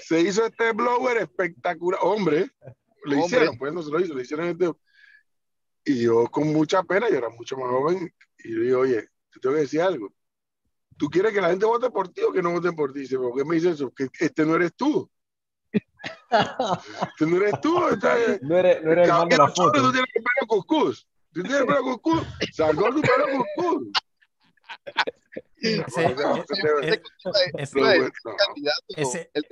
se 0.00 0.20
hizo 0.20 0.46
este 0.46 0.70
blower 0.70 1.16
espectacular. 1.16 1.98
Hombre, 2.04 2.52
le 3.08 3.20
hicieron, 3.20 3.58
pues 3.58 3.72
no 3.72 3.82
se 3.82 3.90
lo 3.90 4.00
hizo, 4.00 4.14
le 4.14 4.22
hicieron 4.22 4.46
este. 4.48 4.70
Y 5.84 6.02
yo 6.02 6.26
con 6.26 6.52
mucha 6.52 6.82
pena, 6.82 7.08
yo 7.08 7.16
era 7.16 7.30
mucho 7.30 7.56
más 7.56 7.70
joven, 7.70 8.12
y 8.38 8.54
yo 8.54 8.60
digo, 8.60 8.80
oye, 8.80 9.08
te 9.32 9.40
tengo 9.40 9.54
que 9.54 9.62
decir 9.62 9.80
algo. 9.80 10.12
¿Tú 10.96 11.08
quieres 11.08 11.32
que 11.32 11.40
la 11.40 11.50
gente 11.50 11.64
vote 11.64 11.90
por 11.90 12.08
ti 12.08 12.22
o 12.22 12.32
que 12.32 12.42
no 12.42 12.50
voten 12.50 12.74
por 12.74 12.92
ti? 12.92 13.00
Dice, 13.00 13.16
¿por 13.16 13.34
qué 13.36 13.44
me 13.44 13.54
dices 13.54 13.74
eso? 13.74 13.92
Que 13.94 14.08
este 14.20 14.44
no 14.44 14.56
eres 14.56 14.74
tú 14.74 15.10
no 17.20 17.36
eres 17.36 17.60
tú. 17.60 17.74
no 18.42 18.58
eres, 18.58 18.82
no 18.82 18.92
eres 18.92 19.08
el 19.08 19.14
man 19.14 19.28
de 19.28 19.36
la 19.36 19.48
foto. 19.48 19.72
Tú 19.72 19.92
tienes 19.92 20.10
que 20.12 20.20
pelo 20.20 20.46
cuscús. 20.46 21.08
Tú 21.32 21.42
tienes 21.42 21.64
pelo 21.64 21.82
cuscús. 21.82 22.22
Sacó 22.52 22.90
tu 22.94 23.00
pelo 23.00 23.26
cuscús. 23.56 23.88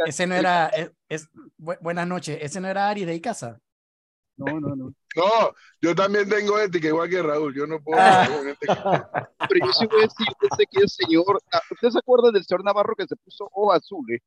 Ese 0.07 0.26
no 0.26 0.34
era. 0.34 0.70
Es, 1.09 1.28
buenas 1.57 2.07
noches. 2.07 2.38
Ese 2.40 2.61
no 2.61 2.68
era 2.68 2.88
Ari 2.88 3.04
de 3.04 3.14
Icaza. 3.14 3.59
No, 4.36 4.61
no, 4.61 4.76
no. 4.76 4.92
No, 5.16 5.54
yo 5.80 5.94
también 5.94 6.28
tengo 6.28 6.59
ética, 6.59 6.88
igual 6.88 7.09
que 7.09 7.22
Raúl. 7.22 7.54
Yo 7.54 7.66
no 7.66 7.82
puedo. 7.82 7.98
Pero 8.61 9.66
yo 9.66 9.72
sí 9.72 9.86
voy 9.86 10.00
a 10.00 10.02
decir, 10.02 10.26
este 10.42 10.66
que 10.70 10.82
el 10.82 10.90
señor. 10.90 11.40
Ah, 11.50 11.62
¿Usted 11.70 11.88
se 11.88 11.98
acuerda 11.98 12.30
del 12.30 12.44
señor 12.44 12.62
Navarro 12.62 12.94
que 12.94 13.07
se 13.07 13.16
puso 13.16 13.48
ojos 13.50 13.76
azules? 13.76 14.20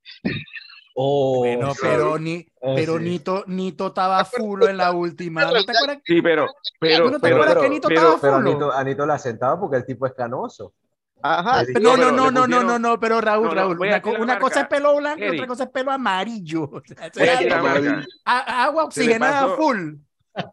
Oh, 0.95 1.38
bueno, 1.38 1.73
pero 1.80 2.17
ni, 2.17 2.45
oh, 2.59 2.73
pero 2.75 2.99
Nito, 2.99 3.43
Nito 3.45 3.88
estaba 3.88 4.25
full 4.25 4.63
en 4.63 4.77
la 4.77 4.91
última. 4.91 5.45
¿No 5.45 5.63
te 5.63 5.71
acuerdas? 5.71 5.99
Sí, 6.03 6.21
pero, 6.21 6.47
pero, 6.80 7.11
¿no 7.11 7.19
te 7.19 7.32
acuerdas 7.32 7.57
que 7.57 7.69
Nito 7.69 7.88
estaba 7.88 8.11
full? 8.13 8.19
Pero 8.21 8.36
Anito, 8.36 8.71
Anito 8.73 9.05
la 9.05 9.19
sentaba 9.19 9.59
porque 9.59 9.77
el 9.77 9.86
tipo 9.86 10.07
es 10.07 10.13
canoso. 10.13 10.73
Ajá. 11.22 11.63
No, 11.82 11.97
no, 11.97 12.11
no, 12.11 12.32
no, 12.32 12.47
no, 12.47 12.63
no, 12.63 12.80
no, 12.80 12.99
pero 12.99 13.20
Raúl, 13.22 13.51
Raúl, 13.51 13.78
una, 14.20 14.39
cosa 14.39 14.61
es 14.61 14.67
pelo 14.67 14.95
blanco 14.97 15.24
y 15.26 15.30
otra 15.30 15.47
cosa 15.47 15.63
es 15.65 15.70
pelo 15.70 15.91
amarillo. 15.91 16.70
agua 18.26 18.86
oxigenada 18.86 19.55
full. 19.55 19.95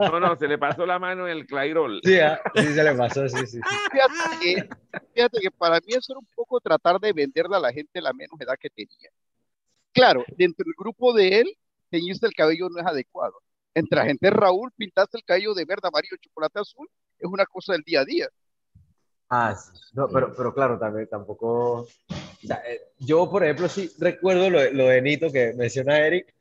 No, 0.00 0.20
no, 0.20 0.36
se 0.36 0.48
le 0.48 0.58
pasó 0.58 0.84
la 0.84 0.98
mano 0.98 1.28
en 1.28 1.36
el 1.36 1.46
Clairol. 1.46 2.00
Sí, 2.02 2.18
ah, 2.18 2.40
sí, 2.54 2.66
se 2.74 2.82
le 2.82 2.94
pasó, 2.94 3.28
sí, 3.28 3.46
sí. 3.46 3.60
Fíjate 3.92 4.40
que, 4.40 4.68
fíjate 5.14 5.40
que 5.40 5.50
para 5.50 5.76
mí 5.76 5.94
eso 5.94 6.12
era 6.12 6.18
un 6.18 6.28
poco 6.34 6.60
tratar 6.60 6.98
de 6.98 7.12
venderle 7.12 7.56
a 7.56 7.60
la 7.60 7.72
gente 7.72 8.00
la 8.00 8.12
menos 8.12 8.40
edad 8.40 8.54
que 8.58 8.70
tenía. 8.70 9.10
Claro, 9.92 10.24
dentro 10.36 10.64
del 10.64 10.74
grupo 10.76 11.12
de 11.12 11.40
él, 11.40 11.58
teñirse 11.90 12.26
el 12.26 12.34
cabello 12.34 12.68
no 12.68 12.80
es 12.80 12.86
adecuado. 12.86 13.34
Entre 13.74 13.96
la 13.96 14.06
gente 14.06 14.30
Raúl, 14.30 14.72
pintarse 14.72 15.18
el 15.18 15.24
cabello 15.24 15.54
de 15.54 15.64
verde, 15.64 15.88
amarillo, 15.88 16.16
chocolate 16.20 16.60
azul, 16.60 16.88
es 17.18 17.28
una 17.28 17.46
cosa 17.46 17.74
del 17.74 17.82
día 17.82 18.00
a 18.00 18.04
día. 18.04 18.28
Ah, 19.28 19.54
sí. 19.54 19.72
no, 19.94 20.08
pero, 20.08 20.32
pero 20.34 20.54
claro, 20.54 20.78
también 20.78 21.08
tampoco. 21.08 21.86
Eh, 22.42 22.80
yo, 22.98 23.28
por 23.28 23.44
ejemplo, 23.44 23.68
sí 23.68 23.90
recuerdo 23.98 24.50
lo, 24.50 24.70
lo 24.70 24.86
de 24.86 25.02
Nito 25.02 25.32
que 25.32 25.52
menciona 25.54 25.98
Eric, 25.98 26.32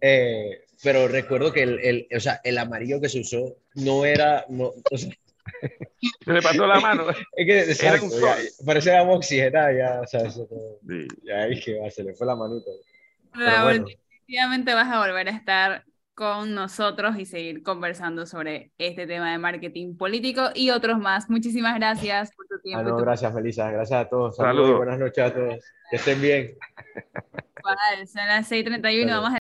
eh, 0.00 0.64
pero 0.82 1.08
recuerdo 1.08 1.52
que 1.52 1.62
el, 1.62 1.80
el, 1.80 2.08
o 2.14 2.20
sea, 2.20 2.40
el 2.44 2.58
amarillo 2.58 3.00
que 3.00 3.08
se 3.08 3.20
usó 3.20 3.56
no 3.74 4.04
era. 4.04 4.44
No, 4.48 4.72
o 4.90 4.98
sea, 4.98 5.10
se 6.24 6.32
le 6.32 6.42
pasó 6.42 6.66
la 6.66 6.80
mano. 6.80 7.06
Es 7.36 7.46
que 7.46 7.60
exacto, 7.60 8.08
ya, 8.20 8.36
parece 8.64 8.90
que 8.90 8.98
oxigenada 8.98 9.72
ya, 9.72 10.00
o 10.00 10.06
sea, 10.06 10.20
eso 10.20 10.46
todo, 10.46 10.78
sí. 10.86 11.06
ya 11.22 11.42
ahí 11.42 11.60
que 11.60 11.78
va, 11.78 11.90
se 11.90 12.02
le 12.02 12.14
fue 12.14 12.26
la 12.26 12.36
manita. 12.36 12.70
Raúl, 13.32 13.84
definitivamente 13.84 14.74
vas 14.74 14.88
a 14.92 14.98
volver 14.98 15.28
a 15.28 15.32
estar 15.32 15.84
con 16.16 16.54
nosotros 16.54 17.18
y 17.18 17.26
seguir 17.26 17.62
conversando 17.62 18.24
sobre 18.24 18.72
este 18.78 19.06
tema 19.06 19.30
de 19.30 19.38
marketing 19.38 19.98
político 19.98 20.48
y 20.54 20.70
otros 20.70 20.98
más. 20.98 21.28
Muchísimas 21.28 21.74
gracias 21.74 22.34
por 22.34 22.46
tu 22.46 22.58
tiempo. 22.60 22.80
Ah, 22.80 22.88
no, 22.88 22.96
gracias, 22.96 23.34
Melissa. 23.34 23.70
Gracias 23.70 24.06
a 24.06 24.08
todos. 24.08 24.34
Saludos. 24.34 24.78
Buenas 24.78 24.98
noches 24.98 25.22
a 25.22 25.34
todos. 25.34 25.62
Que 25.90 25.96
estén 25.96 26.22
bien. 26.22 26.56
Vale, 27.62 28.06
son 28.06 28.26
las 28.26 28.50
6:31. 28.50 29.08
Vamos 29.08 29.30
a 29.30 29.34